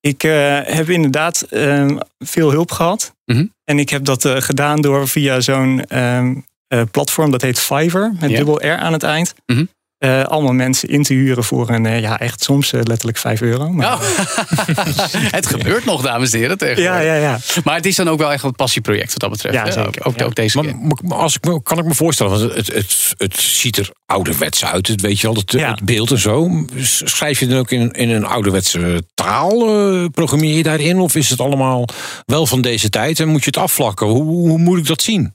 Ik 0.00 0.22
eh, 0.22 0.58
heb 0.62 0.88
inderdaad 0.90 1.40
ehm, 1.42 1.96
veel 2.18 2.50
hulp 2.50 2.70
gehad. 2.70 3.14
Mhm. 3.24 3.46
En 3.64 3.78
ik 3.78 3.90
heb 3.90 4.04
dat 4.04 4.24
eh, 4.24 4.36
gedaan 4.40 4.80
door 4.80 5.08
via 5.08 5.40
zo'n 5.40 5.84
ehm, 5.84 6.34
eh, 6.68 6.82
platform, 6.90 7.30
dat 7.30 7.42
heet 7.42 7.58
Fiverr, 7.58 8.12
met 8.20 8.30
Ja. 8.30 8.36
dubbel 8.36 8.66
R 8.66 8.76
aan 8.76 8.92
het 8.92 9.02
eind. 9.02 9.34
Mhm. 9.46 9.64
Eh, 10.06 10.24
allemaal 10.24 10.52
mensen 10.52 10.88
in 10.88 11.02
te 11.02 11.14
huren 11.14 11.44
voor 11.44 11.70
een, 11.70 11.86
eh, 11.86 12.00
ja, 12.00 12.18
echt 12.20 12.42
soms 12.42 12.72
eh, 12.72 12.80
letterlijk 12.82 13.18
5 13.18 13.40
euro. 13.40 13.70
Maar, 13.70 13.92
Oh. 13.92 14.00
het 15.38 15.46
gebeurt 15.46 15.84
nog, 15.84 16.02
dames 16.02 16.32
en 16.32 16.38
heren. 16.38 16.82
ja, 16.82 16.98
ja, 17.00 17.14
ja. 17.14 17.38
Maar 17.64 17.74
het 17.76 17.86
is 17.86 17.96
dan 17.96 18.08
ook 18.08 18.18
wel 18.18 18.32
echt 18.32 18.42
een 18.44 18.52
passieproject 18.54 19.10
wat 19.10 19.20
dat 19.20 19.30
betreft. 19.30 19.54
Ja, 19.54 19.64
zeker, 19.70 19.86
Ook, 20.00 20.06
ook, 20.06 20.18
ja. 20.18 20.24
ook 20.24 20.34
deze 20.34 20.56
Maar, 20.62 20.66
keer. 20.66 20.76
maar 21.02 21.18
als 21.18 21.34
ik 21.36 21.44
me, 21.44 21.62
kan 21.62 21.78
ik 21.78 21.84
me 21.84 21.94
voorstellen, 21.94 22.38
want 22.38 22.54
het, 22.54 22.66
het, 22.74 23.12
het 23.16 23.36
ziet 23.36 23.76
er 23.76 23.90
ouderwets 24.06 24.64
uit. 24.64 24.86
Het, 24.88 25.00
weet 25.00 25.20
je 25.20 25.26
wel, 25.26 25.36
het, 25.36 25.52
Ja. 25.52 25.70
het 25.70 25.84
beeld 25.84 26.10
en 26.10 26.18
zo. 26.18 26.64
Schrijf 27.04 27.40
je 27.40 27.46
dan 27.46 27.58
ook 27.58 27.70
in, 27.70 27.90
in 27.92 28.10
een 28.10 28.24
ouderwetse 28.26 29.02
taal? 29.14 29.68
eh, 29.68 30.04
programmeer 30.12 30.56
je 30.56 30.62
daarin? 30.62 30.98
Of 30.98 31.14
is 31.14 31.30
het 31.30 31.40
allemaal 31.40 31.84
wel 32.26 32.46
van 32.46 32.60
deze 32.60 32.88
tijd 32.90 33.20
en 33.20 33.28
moet 33.28 33.40
je 33.44 33.46
het 33.46 33.56
afvlakken? 33.56 34.06
Hoe, 34.06 34.22
hoe 34.24 34.58
moet 34.58 34.78
ik 34.78 34.86
dat 34.86 35.02
zien? 35.02 35.34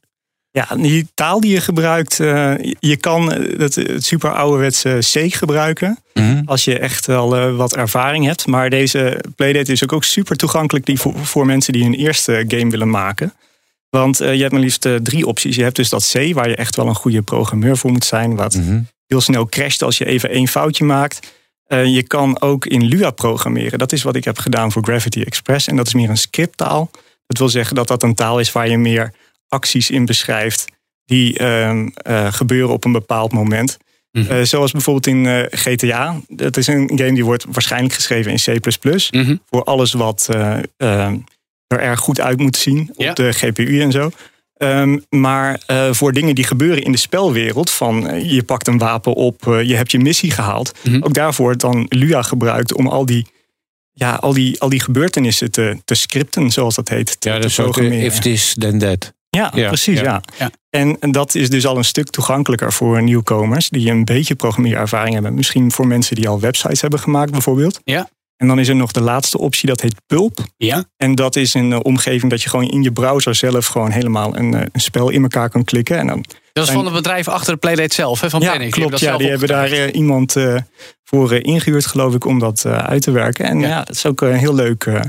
Ja, 0.52 0.68
die 0.76 1.08
taal 1.14 1.40
die 1.40 1.52
je 1.52 1.62
gebruikt, 1.62 2.20
eh, 2.20 2.54
je 2.80 2.98
kan 2.98 3.32
eh, 3.32 3.60
het, 3.60 3.76
het 3.76 4.06
super 4.06 4.32
ouderwetse 4.34 5.00
C 5.00 5.34
gebruiken. 5.34 6.00
Als 6.46 6.64
je 6.64 6.80
echt 6.80 7.06
wel 7.06 7.36
eh, 7.38 7.56
wat 7.56 7.76
ervaring 7.76 8.26
hebt. 8.26 8.48
Maar 8.48 8.70
deze 8.70 9.24
Playdate 9.36 9.72
is 9.72 9.84
ook, 9.84 9.94
ook 9.94 10.04
super 10.04 10.36
toegankelijk 10.36 10.86
die 10.86 11.00
voor, 11.00 11.14
voor 11.26 11.46
mensen 11.46 11.74
die 11.74 11.84
hun 11.84 11.94
eerste 11.94 12.46
game 12.48 12.70
willen 12.70 12.90
maken. 12.90 13.34
Want 13.90 14.18
je 14.18 14.24
hebt 14.26 14.52
maar 14.52 14.62
liefst 14.62 14.88
drie 15.04 15.26
opties. 15.26 15.56
Je 15.56 15.64
hebt 15.64 15.76
dus 15.76 15.90
dat 15.90 16.12
C, 16.14 16.34
waar 16.34 16.50
je 16.50 16.56
echt 16.56 16.76
wel 16.76 16.88
een 16.88 16.96
goede 16.96 17.22
programmeur 17.22 17.78
voor 17.78 17.92
moet 17.92 18.06
zijn. 18.06 18.36
Wat 18.36 18.56
Mhm. 18.56 18.80
heel 19.08 19.22
snel 19.22 19.46
crasht 19.46 19.82
als 19.84 19.98
je 19.98 20.06
even 20.06 20.30
één 20.30 20.48
foutje 20.48 20.84
maakt. 20.84 21.32
Eh, 21.66 21.86
je 21.86 22.04
kan 22.04 22.42
ook 22.42 22.66
in 22.66 22.84
Lua 22.84 23.12
programmeren. 23.12 23.80
Dat 23.80 23.92
is 23.92 24.04
wat 24.04 24.16
ik 24.16 24.24
heb 24.24 24.38
gedaan 24.38 24.72
voor 24.72 24.84
Gravity 24.84 25.22
Express. 25.22 25.68
En 25.68 25.76
dat 25.76 25.88
is 25.88 25.94
meer 25.94 26.10
een 26.10 26.18
scripttaal. 26.18 26.90
Dat 27.28 27.38
wil 27.38 27.50
zeggen 27.50 27.76
dat 27.76 27.88
dat 27.88 28.04
een 28.04 28.16
taal 28.16 28.40
is 28.40 28.52
waar 28.52 28.70
je 28.70 28.78
meer 28.78 29.14
acties 29.52 29.90
in 29.90 30.06
beschrijft. 30.06 30.66
die 31.06 31.38
ehm, 31.38 31.88
eh, 31.94 32.34
gebeuren 32.34 32.74
op 32.74 32.86
een 32.86 32.92
bepaald 32.92 33.32
moment. 33.32 33.78
Mhm. 34.12 34.32
Eh, 34.32 34.44
zoals 34.44 34.72
bijvoorbeeld 34.72 35.08
in 35.08 35.26
eh, 35.26 35.44
GTA. 35.50 36.22
Dat 36.28 36.58
is 36.58 36.68
een 36.68 36.92
game 36.96 37.14
die 37.14 37.26
wordt 37.26 37.46
waarschijnlijk 37.50 37.94
geschreven 37.94 38.32
in 38.32 38.60
C. 38.60 39.12
Mhm. 39.12 39.36
Voor 39.50 39.64
alles 39.64 39.94
wat 39.94 40.28
eh, 40.30 40.58
eh, 40.78 41.14
er 41.68 41.80
erg 41.80 42.00
goed 42.00 42.20
uit 42.22 42.40
moet 42.40 42.58
zien 42.58 42.90
op 42.96 43.16
de 43.16 43.32
GPU 43.32 43.82
en 43.82 43.92
zo. 43.92 44.12
Ehm, 44.58 44.98
maar 45.10 45.62
voor 45.92 46.14
dingen 46.14 46.36
die 46.36 46.44
gebeuren 46.46 46.84
in 46.84 46.92
de 46.92 46.98
spelwereld, 46.98 47.70
van 47.70 48.26
je 48.30 48.44
pakt 48.44 48.68
een 48.68 48.78
wapen 48.78 49.14
op, 49.14 49.44
je 49.44 49.76
hebt 49.76 49.92
je 49.92 50.00
missie 50.00 50.32
gehaald. 50.32 50.72
Mhm. 50.84 51.04
Ook 51.04 51.14
daarvoor 51.14 51.46
wordt 51.46 51.62
dan 51.62 51.86
Lua 51.90 52.22
gebruikt 52.22 52.74
om 52.74 52.88
al 52.88 53.06
die, 53.06 53.28
ja, 53.92 54.16
al 54.16 54.34
die, 54.34 54.60
al 54.62 54.70
die 54.70 54.80
gebeurtenissen 54.80 55.52
te, 55.52 55.78
te 55.86 55.96
scripten, 55.96 56.52
zoals 56.52 56.76
dat 56.76 56.90
heet. 56.90 57.22
Te, 57.22 57.30
Ja, 57.30 57.36
dat 57.36 57.46
is 57.46 57.56
programmeren. 57.56 58.06
if 58.06 58.20
this, 58.20 58.56
then 58.60 58.80
that. 58.80 59.14
Ja, 59.38 59.52
Ja, 59.56 59.68
precies. 59.68 60.00
ja. 60.00 60.04
Ja. 60.04 60.22
Ja. 60.38 60.52
En, 60.70 60.98
dat 61.12 61.36
is 61.36 61.50
dus 61.50 61.66
al 61.66 61.78
een 61.78 61.84
stuk 61.84 62.10
toegankelijker 62.10 62.74
voor 62.74 63.04
nieuwkomers 63.04 63.70
die 63.70 63.90
een 63.92 64.06
beetje 64.06 64.36
programmeerervaring 64.36 65.14
hebben. 65.14 65.34
Misschien 65.34 65.72
voor 65.72 65.88
mensen 65.88 66.16
die 66.16 66.28
al 66.28 66.40
websites 66.40 66.82
hebben 66.82 67.00
gemaakt, 67.00 67.32
bijvoorbeeld. 67.32 67.80
Ja. 67.84 68.10
En 68.38 68.48
dan 68.48 68.60
is 68.60 68.68
er 68.68 68.76
nog 68.76 68.92
de 68.92 69.02
laatste 69.02 69.38
optie, 69.38 69.68
dat 69.68 69.82
heet 69.82 69.96
Pulp. 70.08 70.40
Ja. 70.58 70.84
En 70.98 71.16
dat 71.16 71.36
is 71.36 71.54
een 71.54 71.72
eh, 71.74 71.80
omgeving 71.82 72.32
dat 72.32 72.42
je 72.42 72.50
gewoon 72.50 72.70
in 72.70 72.84
je 72.84 72.92
browser 72.92 73.36
zelf 73.36 73.66
gewoon 73.66 73.92
helemaal 73.92 74.38
een, 74.38 74.54
eh, 74.54 74.62
een 74.72 74.80
spel 74.82 75.10
in 75.10 75.22
elkaar 75.22 75.50
kan 75.50 75.64
klikken. 75.64 75.98
En 75.98 76.08
dan, 76.08 76.26
Dat 76.54 76.68
is 76.68 76.74
van 76.74 76.86
het 76.86 76.94
bedrijf 76.94 77.28
achter 77.28 77.54
de 77.54 77.60
Playdate 77.60 77.94
zelf, 77.94 78.22
hè, 78.22 78.30
van 78.30 78.42
ja, 78.42 78.52
Panic. 78.52 78.72
klopt. 78.72 78.92
dat 78.92 79.00
Ja, 79.00 79.18
die 79.18 79.30
hebben 79.30 79.48
daar 79.48 79.72
eh, 79.72 79.94
iemand 79.96 80.36
eh, 80.36 80.56
voor 81.04 81.32
eh, 81.32 81.40
ingehuurd, 81.44 81.86
geloof 81.86 82.14
ik, 82.14 82.26
om 82.26 82.40
dat 82.40 82.66
eh, 82.66 82.78
uit 82.78 83.02
te 83.02 83.12
werken. 83.12 83.46
En 83.46 83.60
Ja. 83.60 83.68
ja, 83.68 83.78
dat 83.84 83.96
is 83.96 84.06
ook 84.06 84.22
een 84.22 84.34
heel 84.34 84.56
leuk 84.56 84.84
eh, 84.86 85.02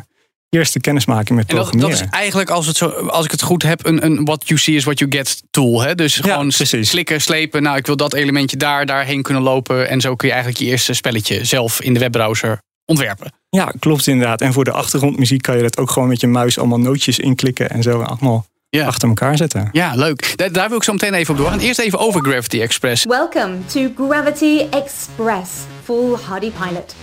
eerste 0.56 0.80
kennismaking 0.80 1.38
met 1.38 1.48
En 1.48 1.56
dat, 1.56 1.64
dat 1.64 1.74
programmeren. 1.74 2.06
is 2.06 2.10
eigenlijk, 2.18 2.50
als, 2.50 2.66
het 2.66 2.76
zo, 2.76 2.88
als 2.88 3.24
ik 3.24 3.30
het 3.30 3.42
goed 3.42 3.62
heb, 3.62 3.86
een, 3.86 4.04
een 4.04 4.24
what 4.24 4.48
you 4.48 4.60
see 4.60 4.74
is 4.74 4.84
what 4.84 4.98
you 4.98 5.10
get 5.12 5.42
tool. 5.50 5.80
Hè? 5.82 5.94
Dus 5.94 6.16
Ja, 6.16 6.22
gewoon 6.32 6.48
precies. 6.48 6.90
klikken, 6.90 7.20
slepen. 7.20 7.62
Nou, 7.62 7.76
ik 7.76 7.86
wil 7.86 7.96
dat 7.96 8.14
elementje 8.14 8.56
daar, 8.56 8.86
daarheen 8.86 9.22
kunnen 9.22 9.42
lopen. 9.42 9.88
En 9.88 10.00
zo 10.00 10.14
kun 10.16 10.28
je 10.28 10.34
eigenlijk 10.34 10.64
je 10.64 10.70
eerste 10.70 10.92
spelletje 10.92 11.44
zelf 11.44 11.80
in 11.82 11.94
de 11.94 12.00
webbrowser 12.00 12.58
ontwerpen. 12.84 13.32
Ja, 13.48 13.72
klopt 13.78 14.06
inderdaad. 14.06 14.40
En 14.40 14.52
voor 14.52 14.64
de 14.64 14.72
achtergrondmuziek 14.72 15.42
kan 15.42 15.56
je 15.56 15.62
dat 15.62 15.78
ook 15.78 15.90
gewoon 15.90 16.08
met 16.08 16.20
je 16.20 16.26
muis 16.26 16.58
allemaal 16.58 16.80
nootjes 16.80 17.18
inklikken 17.18 17.70
en 17.70 17.82
zo 17.82 18.00
allemaal 18.02 18.46
Ja. 18.68 18.86
achter 18.86 19.08
elkaar 19.08 19.36
zetten. 19.36 19.68
Ja, 19.72 19.92
leuk. 19.94 20.32
Daar, 20.36 20.52
daar 20.52 20.68
wil 20.68 20.76
ik 20.76 20.82
zo 20.84 20.92
meteen 20.92 21.14
even 21.14 21.34
op 21.34 21.40
doorgaan. 21.40 21.58
Eerst 21.58 21.78
even 21.78 21.98
over 21.98 22.20
Gravity 22.24 22.60
Express. 22.60 23.04
Welcome 23.04 23.56
to 23.72 23.80
Gravity 24.08 24.58
Express 24.70 25.50
Full 25.84 26.16
Hardy 26.26 26.50
Pilot. 26.50 26.94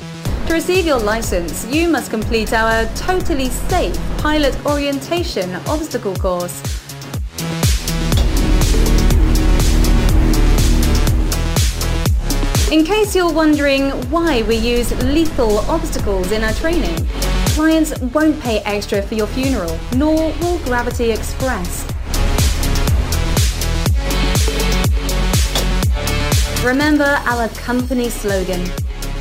To 0.49 0.55
receive 0.55 0.87
your 0.87 0.97
license, 0.97 1.63
you 1.67 1.87
must 1.87 2.09
complete 2.09 2.53
our 2.53 2.87
totally 2.95 3.49
safe 3.49 3.95
pilot 4.17 4.57
orientation 4.65 5.53
obstacle 5.67 6.15
course. 6.15 6.59
In 12.71 12.83
case 12.83 13.15
you're 13.15 13.31
wondering 13.31 13.91
why 14.09 14.41
we 14.41 14.55
use 14.55 14.91
lethal 15.03 15.59
obstacles 15.69 16.31
in 16.31 16.43
our 16.43 16.53
training, 16.53 16.97
clients 17.53 17.95
won't 17.99 18.41
pay 18.41 18.61
extra 18.61 19.03
for 19.03 19.13
your 19.13 19.27
funeral, 19.27 19.77
nor 19.97 20.33
will 20.39 20.57
Gravity 20.65 21.11
Express. 21.11 21.85
Remember 26.65 27.21
our 27.27 27.49
company 27.49 28.09
slogan 28.09 28.67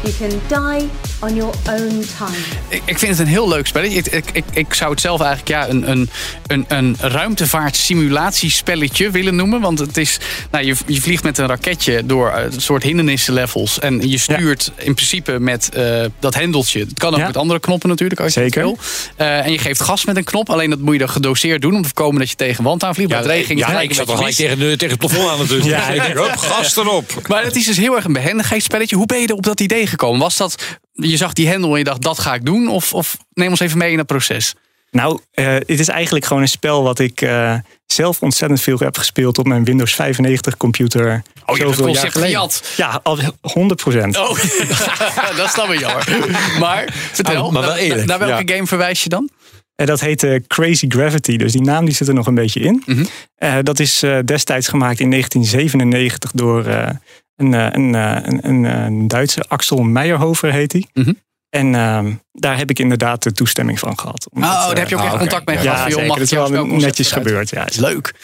you 0.04 0.12
can 0.12 0.48
die 0.48 0.88
on 1.20 1.34
your 1.34 1.54
own 1.70 2.04
time. 2.18 2.36
Ik, 2.68 2.82
ik 2.84 2.98
vind 2.98 3.10
het 3.10 3.20
een 3.20 3.26
heel 3.32 3.48
leuk 3.48 3.66
spelletje. 3.66 3.98
Ik, 3.98 4.06
ik, 4.06 4.24
ik, 4.32 4.44
ik 4.50 4.74
zou 4.74 4.90
het 4.90 5.00
zelf 5.00 5.20
eigenlijk 5.20 5.48
ja, 5.48 5.68
een, 5.68 5.90
een, 5.90 6.10
een, 6.46 6.64
een 6.68 6.96
ruimtevaart-simulatiespelletje 7.00 9.10
willen 9.10 9.36
noemen. 9.36 9.60
Want 9.60 9.78
het 9.78 9.96
is, 9.96 10.18
nou, 10.50 10.64
je, 10.64 10.74
je 10.86 11.00
vliegt 11.00 11.22
met 11.22 11.38
een 11.38 11.46
raketje 11.46 12.06
door 12.06 12.30
eh, 12.30 12.44
een 12.52 12.60
soort 12.60 12.82
hindernissenlevels. 12.82 13.78
En 13.78 14.08
je 14.08 14.18
stuurt 14.18 14.72
in 14.76 14.94
principe 14.94 15.38
met 15.38 15.68
eh, 15.68 16.04
dat 16.18 16.34
hendeltje. 16.34 16.80
Het 16.80 16.98
kan 16.98 17.12
ook 17.12 17.18
Ja. 17.18 17.26
met 17.26 17.36
andere 17.36 17.60
knoppen 17.60 17.88
natuurlijk, 17.88 18.20
als 18.20 18.34
je 18.34 18.40
Zeker. 18.40 18.62
het 18.62 18.70
wil. 18.70 18.78
Eh, 19.16 19.46
en 19.46 19.52
je 19.52 19.58
geeft 19.58 19.80
gas 19.80 20.04
met 20.04 20.16
een 20.16 20.24
knop. 20.24 20.50
Alleen 20.50 20.70
dat 20.70 20.78
moet 20.78 20.92
je 20.92 20.98
dan 20.98 21.08
gedoseerd 21.08 21.62
doen 21.62 21.74
om 21.74 21.82
te 21.82 21.88
voorkomen 21.88 22.18
dat 22.18 22.30
je 22.30 22.36
tegen 22.36 22.58
een 22.58 22.64
wand 22.64 22.84
aanvliegt. 22.84 23.12
Regen 23.12 23.44
ging 23.44 23.58
ja, 23.58 23.66
gelijk 23.66 23.90
ik 23.90 23.94
zat 23.96 24.08
al 24.08 24.16
gelijk 24.16 24.34
tegen, 24.34 24.58
de, 24.58 24.76
tegen 24.76 24.98
het 24.98 24.98
plafond 24.98 25.28
aan 25.30 25.38
natuurlijk. 25.38 25.66
Ja. 25.78 25.88
ik 25.88 26.02
denk, 26.02 26.16
hop, 26.16 26.36
gas 26.36 26.76
erop. 26.76 27.28
Maar 27.28 27.44
het 27.44 27.56
is 27.56 27.64
dus 27.64 27.76
heel 27.76 27.96
erg 27.96 28.04
een 28.04 28.12
behendigheidsspelletje. 28.12 28.96
Hoe 28.96 29.06
ben 29.06 29.20
je 29.20 29.26
er 29.26 29.34
op 29.34 29.42
dat 29.42 29.60
idee 29.60 29.86
gekomen? 29.86 30.20
Was 30.20 30.36
dat, 30.36 30.64
je 31.06 31.16
zag 31.16 31.32
die 31.32 31.48
hendel 31.48 31.72
en 31.72 31.78
je 31.78 31.84
dacht, 31.84 32.02
dat 32.02 32.18
ga 32.18 32.34
ik 32.34 32.44
doen? 32.44 32.68
Of, 32.68 32.92
of 32.94 33.16
neem 33.32 33.50
ons 33.50 33.60
even 33.60 33.78
mee 33.78 33.92
in 33.92 33.98
het 33.98 34.06
proces. 34.06 34.54
Nou, 34.90 35.20
eh, 35.32 35.46
het 35.46 35.80
is 35.80 35.88
eigenlijk 35.88 36.24
gewoon 36.24 36.42
een 36.42 36.48
spel 36.48 36.82
wat 36.82 36.98
ik 36.98 37.20
eh, 37.20 37.54
zelf 37.86 38.22
ontzettend 38.22 38.60
veel 38.60 38.78
heb 38.78 38.96
gespeeld 38.98 39.38
op 39.38 39.46
mijn 39.46 39.64
Windows 39.64 39.94
95 39.94 40.56
computer. 40.56 41.22
Oh, 41.46 41.56
je 41.56 41.62
hebt 41.64 41.76
het 41.76 41.84
concept 41.86 42.18
gejat. 42.18 42.72
Ja, 42.76 43.00
al 43.02 43.18
100 43.40 43.80
procent. 43.82 44.16
Oh, 44.18 44.28
dat 45.36 45.46
is 45.46 45.54
dan 45.54 45.68
weer 45.68 45.78
jammer. 45.80 46.28
Maar 46.58 46.94
vertel, 47.12 47.44
Oh, 47.44 47.52
maar 47.52 47.62
wel 47.62 47.70
naar- 47.70 47.80
eerlijk, 47.80 48.06
naar 48.06 48.18
welke 48.18 48.46
ja. 48.46 48.54
game 48.54 48.66
verwijs 48.66 49.02
je 49.02 49.08
dan? 49.08 49.30
En 49.74 49.86
dat 49.86 50.00
heet 50.00 50.22
eh, 50.22 50.40
Crazy 50.46 50.86
Gravity, 50.88 51.36
dus 51.36 51.52
die 51.52 51.62
naam 51.62 51.84
die 51.84 51.94
zit 51.94 52.08
er 52.08 52.14
nog 52.14 52.26
een 52.26 52.34
beetje 52.34 52.60
in. 52.60 52.82
Mhm. 52.86 53.04
Eh, 53.34 53.54
dat 53.62 53.78
is 53.78 54.02
eh, 54.02 54.18
destijds 54.24 54.68
gemaakt 54.68 55.00
in 55.00 55.10
1997 55.10 56.30
door 56.30 56.64
eh, 56.64 56.88
een, 57.38 57.54
eh, 57.54 57.66
een, 57.70 57.94
eh, 57.94 58.16
een, 58.22 58.48
een, 58.48 58.64
een 58.64 59.08
Duitse, 59.08 59.44
Axel 59.48 59.82
Meyerhofer 59.82 60.52
heet 60.52 60.72
hij. 60.72 60.86
Mhm. 60.92 61.12
En 61.50 61.74
ehm, 61.74 62.12
daar 62.32 62.56
heb 62.56 62.70
ik 62.70 62.78
inderdaad 62.78 63.22
de 63.22 63.32
toestemming 63.32 63.78
van 63.78 63.98
gehad. 63.98 64.28
Oh, 64.34 64.42
daar 64.42 64.72
eh, 64.72 64.78
heb 64.78 64.88
je 64.88 64.94
ook 64.94 65.00
ah, 65.00 65.06
echt 65.06 65.14
oké. 65.14 65.22
contact 65.22 65.46
mee 65.46 65.56
Ja, 65.56 65.62
gehad. 65.62 65.90
Ja, 65.90 65.96
joh, 65.96 66.06
mag 66.06 66.16
Dat 66.18 66.24
is 66.24 66.30
wel 66.30 66.66
netjes 66.66 67.12
gebeurd. 67.12 67.50
Ja, 67.50 67.66
leuk. 67.76 68.14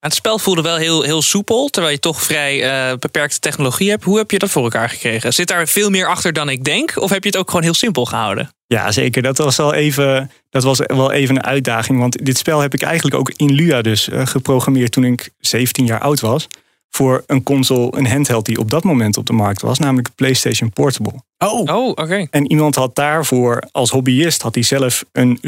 Het 0.00 0.14
spel 0.14 0.38
voelde 0.38 0.62
wel 0.62 0.76
heel, 0.76 1.02
heel 1.02 1.22
soepel, 1.22 1.68
terwijl 1.68 1.94
je 1.94 2.00
toch 2.00 2.22
vrij 2.22 2.62
eh, 2.62 2.96
beperkte 2.98 3.38
technologie 3.38 3.90
hebt. 3.90 4.04
Hoe 4.04 4.18
heb 4.18 4.30
je 4.30 4.38
dat 4.38 4.50
voor 4.50 4.62
elkaar 4.62 4.88
gekregen? 4.88 5.34
Zit 5.34 5.48
daar 5.48 5.68
veel 5.68 5.90
meer 5.90 6.08
achter 6.08 6.32
dan 6.32 6.48
ik 6.48 6.64
denk? 6.64 6.96
Of 6.96 7.10
heb 7.10 7.22
je 7.22 7.28
het 7.28 7.38
ook 7.38 7.48
gewoon 7.48 7.62
heel 7.62 7.74
simpel 7.74 8.04
gehouden? 8.04 8.50
Ja, 8.66 8.92
zeker. 8.92 9.22
Dat 9.22 9.38
was 9.38 9.56
wel 9.56 9.74
even, 9.74 10.30
dat 10.50 10.62
was 10.62 10.78
wel 10.86 11.12
even 11.12 11.36
een 11.36 11.44
uitdaging. 11.44 11.98
Want 11.98 12.24
dit 12.24 12.38
spel 12.38 12.60
heb 12.60 12.74
ik 12.74 12.82
eigenlijk 12.82 13.16
ook 13.16 13.32
in 13.36 13.52
Lua 13.52 13.82
dus 13.82 14.08
eh, 14.08 14.26
geprogrammeerd 14.26 14.92
toen 14.92 15.04
ik 15.04 15.30
17 15.38 15.86
jaar 15.86 16.00
oud 16.00 16.20
was. 16.20 16.48
Voor 16.90 17.22
een 17.26 17.42
console, 17.42 17.96
een 17.96 18.06
handheld 18.06 18.46
die 18.46 18.58
op 18.58 18.70
dat 18.70 18.84
moment 18.84 19.16
op 19.16 19.26
de 19.26 19.32
markt 19.32 19.62
was, 19.62 19.78
namelijk 19.78 20.06
de 20.06 20.12
PlayStation 20.14 20.70
Portable. 20.70 21.22
Oh, 21.38 21.76
Oh, 21.76 21.88
oké. 21.88 22.26
En 22.30 22.50
iemand 22.50 22.74
had 22.74 22.94
daarvoor, 22.94 23.62
als 23.72 23.90
hobbyist, 23.90 24.42
had 24.42 24.54
hij 24.54 24.62
zelf 24.64 25.04
een 25.12 25.38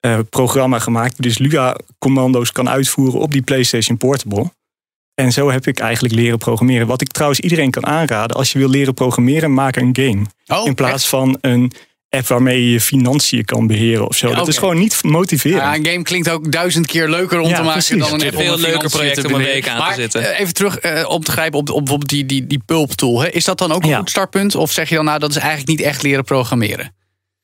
Lua-programma 0.00 0.78
gemaakt. 0.78 1.16
Die 1.16 1.26
dus 1.26 1.38
Lua-commando's 1.38 2.52
kan 2.52 2.68
uitvoeren 2.68 3.20
op 3.20 3.32
die 3.32 3.42
PlayStation 3.42 3.96
Portable. 3.96 4.50
En 5.14 5.32
zo 5.32 5.50
heb 5.50 5.66
ik 5.66 5.78
eigenlijk 5.78 6.14
leren 6.14 6.38
programmeren. 6.38 6.86
Wat 6.86 7.00
ik 7.00 7.08
trouwens 7.08 7.40
iedereen 7.40 7.70
kan 7.70 7.86
aanraden. 7.86 8.36
Als 8.36 8.52
je 8.52 8.58
wil 8.58 8.68
leren 8.68 8.94
programmeren, 8.94 9.54
maak 9.54 9.76
een 9.76 9.96
game. 9.96 10.22
oh 10.46 10.66
in 10.66 10.74
plaats 10.74 11.08
van 11.08 11.38
een 11.40 11.72
app 12.16 12.26
waarmee 12.26 12.64
je 12.64 12.70
je 12.72 12.80
financiën 12.80 13.44
kan 13.44 13.66
beheren 13.66 14.08
of 14.08 14.16
zo. 14.16 14.28
Ja, 14.28 14.34
Dat 14.34 14.48
is 14.48 14.58
gewoon 14.58 14.78
niet 14.78 15.02
motiverend. 15.02 15.60
Ja, 15.62 15.74
een 15.74 15.86
game 15.86 16.02
klinkt 16.02 16.30
ook 16.30 16.52
duizend 16.52 16.86
keer 16.86 17.08
leuker 17.08 17.38
om 17.40 17.48
Ja, 17.48 17.54
te 17.56 17.62
maken 17.62 17.72
precies. 17.72 17.98
dan 18.10 18.20
een 18.20 18.26
app 18.26 18.36
veel 18.36 18.58
leuker 18.58 18.88
project 18.90 19.20
te 19.20 19.26
om 19.26 19.34
een 19.34 19.42
week 19.42 19.68
aan 19.68 19.76
te 19.76 19.82
Maar, 19.82 19.94
zitten. 19.94 20.32
eh, 20.34 20.40
Even 20.40 20.54
terug 20.54 20.78
eh, 20.78 21.08
om 21.08 21.24
te 21.24 21.30
grijpen 21.32 21.58
op, 21.58 21.68
op 21.70 21.78
bijvoorbeeld 21.78 22.10
die, 22.10 22.26
die, 22.26 22.46
die 22.46 22.62
Pulp 22.66 22.92
tool. 22.92 23.20
Hè. 23.20 23.28
Is 23.30 23.44
dat 23.44 23.58
dan 23.58 23.72
ook 23.72 23.82
een 23.82 23.88
Ja. 23.88 23.98
goed 23.98 24.10
startpunt? 24.10 24.54
Of 24.54 24.72
zeg 24.72 24.88
je 24.88 24.94
dan 24.94 25.04
nou 25.04 25.18
dat 25.18 25.30
is 25.30 25.36
eigenlijk 25.36 25.68
niet 25.68 25.80
echt 25.80 26.02
leren 26.02 26.24
programmeren? 26.24 26.94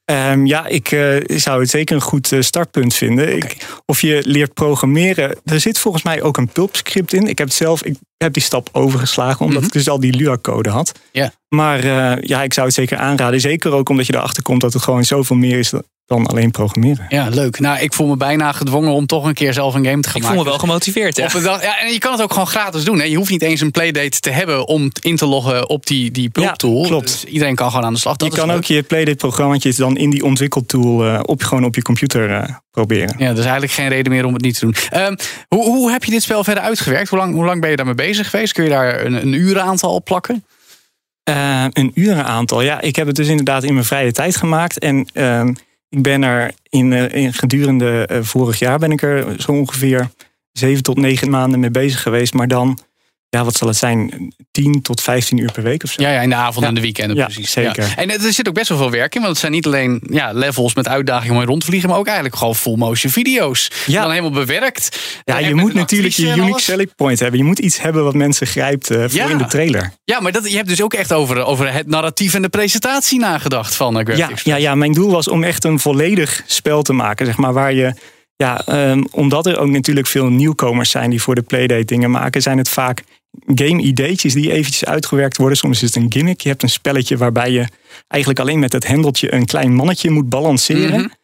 Ehm, 0.09 0.47
ja, 0.47 0.67
ik 0.67 0.91
eh, 0.93 1.17
zou 1.39 1.61
het 1.61 1.71
zeker 1.71 1.95
een 1.95 2.01
goed 2.03 2.33
eh, 2.33 2.41
startpunt 2.41 2.95
vinden. 2.95 3.37
Ik, 3.37 3.67
of 3.87 4.01
je 4.01 4.23
leert 4.25 4.55
programmeren. 4.55 5.37
Er 5.45 5.61
zit 5.61 5.79
volgens 5.79 6.03
mij 6.05 6.23
ook 6.23 6.37
een 6.37 6.49
pulp-script 6.49 7.13
in. 7.13 7.27
Ik 7.27 7.39
heb 7.39 7.47
het 7.47 7.57
zelf, 7.57 7.83
ik 7.85 7.97
heb 8.17 8.33
die 8.33 8.43
stap 8.43 8.69
overgeslagen, 8.73 9.41
omdat 9.45 9.57
Mhm. 9.57 9.67
ik 9.67 9.73
dus 9.73 9.89
al 9.89 10.01
die 10.01 10.13
Lua-code 10.17 10.71
had. 10.71 10.93
Ja. 11.13 11.33
Maar 11.49 11.79
eh, 11.85 12.23
ja, 12.23 12.43
ik 12.43 12.53
zou 12.55 12.67
het 12.67 12.75
zeker 12.75 12.99
aanraden. 12.99 13.41
Zeker 13.41 13.73
ook 13.73 13.89
omdat 13.89 14.07
je 14.07 14.15
erachter 14.15 14.43
komt 14.43 14.61
dat 14.61 14.73
het 14.73 14.83
gewoon 14.83 15.05
zoveel 15.05 15.37
meer 15.37 15.59
is 15.59 15.73
dan 16.09 16.27
alleen 16.27 16.51
programmeren. 16.51 17.07
Ja, 17.09 17.29
leuk. 17.29 17.59
Nou, 17.61 17.79
ik 17.81 17.93
voel 17.93 18.07
me 18.07 18.17
bijna 18.17 18.53
gedwongen 18.53 18.93
om 18.93 19.07
toch 19.07 19.25
een 19.25 19.35
keer 19.35 19.53
zelf 19.53 19.75
een 19.75 19.85
game 19.85 20.01
te 20.03 20.09
gaan 20.09 20.17
Ik 20.17 20.27
voel 20.27 20.35
maken. 20.35 20.45
me 20.45 20.45
wel 20.51 20.59
gemotiveerd. 20.59 21.17
Ja. 21.17 21.25
Op 21.25 21.35
een 21.35 21.43
dag, 21.43 21.63
ja, 21.63 21.81
en 21.81 21.93
je 21.93 21.99
kan 21.99 22.13
het 22.13 22.23
ook 22.23 22.33
gewoon 22.33 22.47
gratis 22.47 22.85
doen. 22.85 22.99
Hè. 22.99 23.05
Je 23.05 23.17
hoeft 23.17 23.31
niet 23.31 23.43
eens 23.43 23.61
een 23.61 23.71
playdate 23.71 24.21
te 24.21 24.31
hebben 24.31 24.67
om 24.67 24.91
in 25.01 25.17
te 25.17 25.27
loggen 25.27 25.69
op 25.69 25.87
die, 25.87 26.11
die 26.11 26.29
Pulp 26.31 26.47
Ja, 26.47 26.53
tool. 26.53 26.83
klopt. 26.83 27.07
Dus 27.07 27.25
iedereen 27.25 27.55
kan 27.55 27.71
gewoon 27.71 27.85
aan 27.85 27.93
de 27.93 27.99
slag. 27.99 28.17
Dat 28.17 28.33
je 28.33 28.39
kan 28.39 28.47
leuk. 28.49 28.57
ook 28.57 28.65
je 28.65 28.83
Playdate-programmaatjes 28.83 29.77
dan 29.77 29.97
in 29.97 30.11
die 30.11 30.25
ontwikkeltool 30.25 31.05
eh, 31.07 31.21
op, 31.23 31.43
gewoon 31.43 31.65
op 31.65 31.75
je 31.75 31.83
computer 31.83 32.31
eh, 32.31 32.55
proberen. 32.71 33.15
Ja, 33.19 33.27
er 33.27 33.33
is 33.33 33.43
eigenlijk 33.43 33.73
geen 33.73 33.89
reden 33.89 34.13
meer 34.13 34.25
om 34.25 34.33
het 34.33 34.43
niet 34.43 34.59
te 34.59 34.61
doen. 34.65 34.75
Ehm, 34.91 35.17
hoe, 35.49 35.65
hoe 35.65 35.91
heb 35.91 36.05
je 36.05 36.11
dit 36.11 36.23
spel 36.23 36.45
verder 36.45 36.63
uitgewerkt? 36.63 37.09
Hoe 37.09 37.19
lang, 37.19 37.35
hoe 37.35 37.45
lang 37.45 37.61
ben 37.61 37.71
je 37.71 37.77
daarmee 37.77 37.95
bezig 37.95 38.31
geweest? 38.31 38.53
Kun 38.53 38.65
je 38.65 38.71
daar 38.71 39.05
een, 39.05 39.15
een 39.15 39.33
urenaantal 39.33 39.95
op 39.95 40.05
plakken? 40.05 40.45
Eh, 41.23 41.65
een 41.73 41.91
urenaantal. 41.95 42.63
Ja, 42.63 42.81
ik 42.81 42.97
heb 42.97 43.07
het 43.07 43.17
dus 43.17 43.29
inderdaad 43.29 43.63
in 43.65 43.73
mijn 43.73 43.85
vrije 43.87 44.13
tijd 44.13 44.37
gemaakt. 44.37 44.79
En 44.79 45.09
ehm, 45.13 45.53
ik 45.89 46.03
ben 46.03 46.23
er 46.23 46.53
in, 46.63 46.93
eh, 46.93 47.23
in 47.23 47.33
gedurende 47.33 48.07
eh, 48.07 48.23
vorig 48.23 48.59
jaar 48.59 48.79
ben 48.79 48.91
ik 48.91 49.03
er 49.03 49.41
zo 49.41 49.53
ongeveer 49.53 50.11
zeven 50.53 50.83
tot 50.83 50.97
negen 50.97 51.31
maanden 51.31 51.61
mee 51.61 51.71
bezig 51.71 52.03
geweest. 52.03 52.35
Maar 52.35 52.49
dan 52.49 52.79
ja, 53.31 53.45
wat 53.45 53.57
zal 53.57 53.69
het 53.69 53.77
zijn? 53.77 54.33
10 54.51 54.83
tot 54.83 55.01
15 55.01 55.39
uur 55.39 55.53
per 55.53 55.63
week 55.63 55.83
of 55.83 55.91
zo. 55.91 56.03
Ja, 56.03 56.11
ja 56.11 56.21
in 56.21 56.29
de 56.29 56.35
avond 56.35 56.67
en 56.67 56.75
de 56.75 56.81
weekenden 56.81 57.17
ja, 57.17 57.25
precies. 57.25 57.51
Zeker. 57.51 57.83
Ja. 57.83 57.97
En 57.97 58.11
er 58.11 58.33
zit 58.33 58.49
ook 58.49 58.55
best 58.55 58.69
wel 58.69 58.79
veel 58.79 58.91
werk 58.91 59.15
in, 59.15 59.21
want 59.21 59.33
het 59.33 59.41
zijn 59.41 59.53
niet 59.53 59.67
alleen 59.67 60.03
ja, 60.11 60.33
levels 60.33 60.75
met 60.75 60.89
uitdagingen 60.89 61.37
om 61.37 61.45
rond 61.45 61.61
te 61.61 61.67
vliegen, 61.67 61.89
maar 61.89 61.99
ook 61.99 62.07
eigenlijk 62.07 62.37
gewoon 62.37 62.55
full 62.55 62.77
motion 62.77 63.13
video's. 63.13 63.71
Ja. 63.87 64.01
Dan 64.01 64.11
helemaal 64.11 64.31
bewerkt. 64.31 64.99
Ja, 65.25 65.39
je 65.39 65.55
moet 65.55 65.75
natuurlijk 65.75 66.15
je 66.15 66.27
unique 66.37 66.61
selling 66.61 66.95
point 66.95 67.19
hebben. 67.19 67.39
Je 67.39 67.47
moet 67.47 67.59
iets 67.59 67.81
hebben 67.81 68.05
wat 68.05 68.15
mensen 68.15 68.47
grijpt 68.47 68.91
uh, 68.91 69.05
voor 69.09 69.31
in 69.31 69.39
de 69.39 69.47
trailer. 69.47 69.93
Ja, 70.05 70.21
maar 70.21 70.33
dat, 70.33 70.51
je 70.51 70.57
hebt 70.57 70.69
dus 70.69 70.83
ook 70.83 70.95
echt 70.95 71.13
over, 71.13 71.45
over 71.45 71.73
het 71.73 71.87
narratief 71.87 72.35
en 72.35 72.43
de 72.43 72.49
presentatie 72.49 73.19
nagedacht 73.19 73.75
van 73.75 74.09
uh, 74.09 74.17
ja, 74.17 74.31
ja, 74.43 74.57
ja, 74.57 74.75
mijn 74.75 74.93
doel 74.93 75.11
was 75.11 75.29
om 75.29 75.45
echt 75.45 75.65
een 75.65 75.79
volledig 75.79 76.43
spel 76.47 76.83
te 76.83 76.93
maken, 76.93 77.27
zeg 77.27 77.37
maar, 77.37 77.53
waar 77.53 77.73
je 77.73 77.95
ja, 78.39 78.63
um, 78.91 79.07
omdat 79.11 79.47
er 79.47 79.59
ook 79.59 79.69
natuurlijk 79.69 80.07
veel 80.07 80.27
nieuwkomers 80.27 80.91
zijn 80.91 81.11
die 81.11 81.23
voor 81.23 81.35
de 81.35 81.43
Playdate 81.43 81.85
dingen 81.85 82.11
maken, 82.11 82.43
zijn 82.43 82.59
het 82.59 82.69
vaak 82.69 83.03
game-ideetjes 83.47 84.35
die 84.35 84.53
eventjes 84.53 84.85
uitgewerkt 84.85 85.37
worden. 85.37 85.59
Soms 85.59 85.83
is 85.83 85.95
het 85.95 86.03
een 86.03 86.13
gimmick. 86.13 86.41
Je 86.41 86.49
hebt 86.49 86.63
een 86.63 86.69
spelletje 86.69 87.17
waarbij 87.17 87.51
je 87.51 87.67
eigenlijk 88.09 88.43
alleen 88.43 88.59
met 88.59 88.73
het 88.73 88.87
hendeltje 88.87 89.35
een 89.35 89.47
klein 89.47 89.75
mannetje 89.75 90.11
moet 90.11 90.29
balanceren. 90.29 90.95
Mm 90.95 90.99
-hmm. 90.99 91.17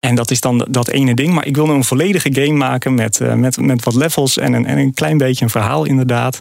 En 0.00 0.14
dat 0.14 0.30
is 0.30 0.40
dan 0.40 0.66
dat 0.70 0.88
ene 0.88 1.14
ding. 1.14 1.34
Maar 1.34 1.46
ik 1.46 1.56
wilde 1.56 1.72
een 1.72 1.84
volledige 1.84 2.34
game 2.34 2.56
maken 2.56 2.94
met, 2.94 3.20
uh, 3.20 3.34
met, 3.34 3.56
met 3.56 3.84
wat 3.84 3.94
levels 3.94 4.38
en 4.38 4.52
een, 4.52 4.66
en 4.66 4.78
een 4.78 4.94
klein 4.94 5.18
beetje 5.18 5.44
een 5.44 5.50
verhaal 5.50 5.84
inderdaad. 5.84 6.40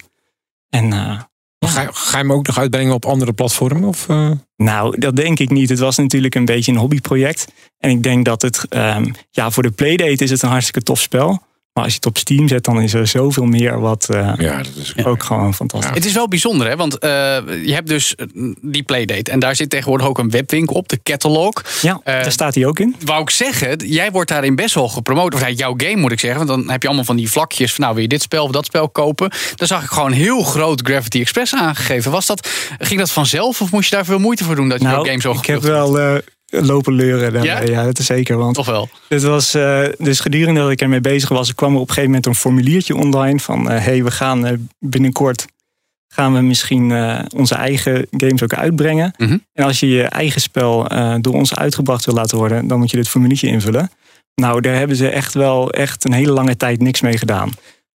En 0.69 0.85
uh, 0.85 1.19
Ga, 1.65 1.87
ga, 1.91 2.17
je 2.17 2.23
hem 2.23 2.33
ook 2.33 2.47
nog 2.47 2.57
uitbrengen 2.57 2.93
op 2.93 3.05
andere 3.05 3.33
platformen? 3.33 3.83
Of, 3.83 4.07
uh... 4.07 4.31
Nou, 4.55 4.99
dat 4.99 5.15
denk 5.15 5.39
ik 5.39 5.49
niet. 5.49 5.69
Het 5.69 5.79
was 5.79 5.97
natuurlijk 5.97 6.35
een 6.35 6.45
beetje 6.45 6.71
een 6.71 6.77
hobbyproject. 6.77 7.47
En 7.77 7.89
ik 7.89 8.03
denk 8.03 8.25
dat 8.25 8.41
het, 8.41 8.65
um, 8.69 9.13
ja, 9.29 9.51
voor 9.51 9.63
de 9.63 9.71
Playdate 9.71 10.23
is 10.23 10.29
het 10.29 10.41
een 10.41 10.49
hartstikke 10.49 10.81
tof 10.81 10.99
spel. 10.99 11.41
Maar 11.73 11.83
als 11.83 11.93
je 11.93 11.99
het 11.99 12.07
op 12.07 12.17
Steam 12.17 12.47
zet, 12.47 12.63
dan 12.63 12.81
is 12.81 12.93
er 12.93 13.07
zoveel 13.07 13.45
meer 13.45 13.79
wat 13.79 14.07
uh, 14.11 14.33
ja, 14.37 14.57
dat 14.57 14.71
is 14.75 15.05
ook 15.05 15.23
gewoon 15.23 15.53
fantastisch. 15.53 15.89
Ja. 15.89 15.95
Het 15.95 16.05
is 16.05 16.13
wel 16.13 16.27
bijzonder, 16.27 16.67
hè? 16.67 16.75
Want 16.75 17.03
uh, 17.03 17.09
je 17.65 17.73
hebt 17.73 17.87
dus 17.87 18.15
die 18.61 18.83
Playdate. 18.83 19.31
En 19.31 19.39
daar 19.39 19.55
zit 19.55 19.69
tegenwoordig 19.69 20.07
ook 20.07 20.17
een 20.17 20.29
webwinkel 20.29 20.75
op, 20.75 20.89
de 20.89 20.99
Catalog. 21.03 21.53
Ja, 21.81 21.93
uh, 21.93 22.03
daar 22.03 22.31
staat 22.31 22.55
hij 22.55 22.65
ook 22.65 22.79
in. 22.79 22.95
Wou 23.05 23.21
ik 23.21 23.29
zeggen, 23.29 23.77
jij 23.87 24.11
wordt 24.11 24.29
daarin 24.29 24.55
best 24.55 24.75
wel 24.75 24.89
gepromoot. 24.89 25.33
Of 25.33 25.49
jouw 25.49 25.73
game 25.77 25.95
moet 25.95 26.11
ik 26.11 26.19
zeggen. 26.19 26.45
Want 26.45 26.59
dan 26.59 26.69
heb 26.71 26.81
je 26.81 26.87
allemaal 26.87 27.05
van 27.05 27.15
die 27.15 27.31
vlakjes 27.31 27.73
van 27.73 27.83
nou, 27.83 27.93
wil 27.93 28.03
je 28.03 28.09
dit 28.09 28.21
spel 28.21 28.43
of 28.43 28.51
dat 28.51 28.65
spel 28.65 28.89
kopen. 28.89 29.31
Dan 29.55 29.67
zag 29.67 29.83
ik 29.83 29.89
gewoon 29.89 30.11
heel 30.11 30.43
groot 30.43 30.81
Gravity 30.83 31.19
Express 31.19 31.55
aangegeven. 31.55 32.11
Was 32.11 32.25
dat, 32.25 32.49
ging 32.79 32.99
dat 32.99 33.11
vanzelf 33.11 33.61
of 33.61 33.71
moest 33.71 33.89
je 33.89 33.95
daar 33.95 34.05
veel 34.05 34.19
moeite 34.19 34.43
voor 34.43 34.55
doen 34.55 34.69
dat 34.69 34.77
je 34.77 34.83
nou, 34.83 34.95
jouw 34.95 35.05
game 35.05 35.21
zo 35.21 35.31
ik 35.31 35.45
heb 35.45 35.61
wel 35.61 36.21
lopen 36.51 36.93
leuren. 36.93 37.33
Daarbij. 37.33 37.65
Ja? 37.65 37.71
ja, 37.71 37.83
dat 37.83 37.99
is 37.99 38.05
zeker. 38.05 38.37
Want 38.37 38.55
Toch 38.55 38.65
wel. 38.65 38.89
Het 39.07 39.23
was, 39.23 39.55
uh, 39.55 39.85
dus 39.97 40.19
gedurende 40.19 40.59
dat 40.59 40.71
ik 40.71 40.81
ermee 40.81 41.01
bezig 41.01 41.29
was, 41.29 41.55
kwam 41.55 41.73
er 41.73 41.79
op 41.79 41.87
een 41.87 41.93
gegeven 41.93 42.09
moment 42.09 42.25
een 42.25 42.35
formuliertje 42.35 42.95
online 42.95 43.39
van: 43.39 43.69
hé, 43.69 43.75
uh, 43.75 43.83
hey, 43.83 44.03
we 44.03 44.11
gaan 44.11 44.47
uh, 44.47 44.53
binnenkort 44.79 45.45
gaan 46.13 46.33
we 46.33 46.41
misschien 46.41 46.91
onze 47.35 47.55
eigen 47.55 48.07
games 48.11 48.43
ook 48.43 48.53
uitbrengen. 48.53 49.13
Mhm. 49.17 49.23
Mm 49.23 49.29
-hmm. 49.29 49.45
En 49.53 49.65
als 49.65 49.79
je 49.79 49.87
je 49.87 50.03
eigen 50.03 50.41
spel 50.41 50.87
door 51.21 51.33
ons 51.33 51.55
uitgebracht 51.55 52.05
wil 52.05 52.13
laten 52.13 52.37
worden, 52.37 52.67
dan 52.67 52.79
moet 52.79 52.91
je 52.91 52.97
dit 52.97 53.07
formuliertje 53.07 53.47
invullen. 53.47 53.91
Nou, 54.35 54.61
daar 54.61 54.75
hebben 54.75 54.95
ze 54.95 55.09
echt 55.09 55.33
wel 55.33 55.71
echt 55.71 56.03
een 56.03 56.13
hele 56.13 56.31
lange 56.31 56.57
tijd 56.57 56.81
niks 56.81 57.01
mee 57.01 57.17
gedaan. 57.17 57.51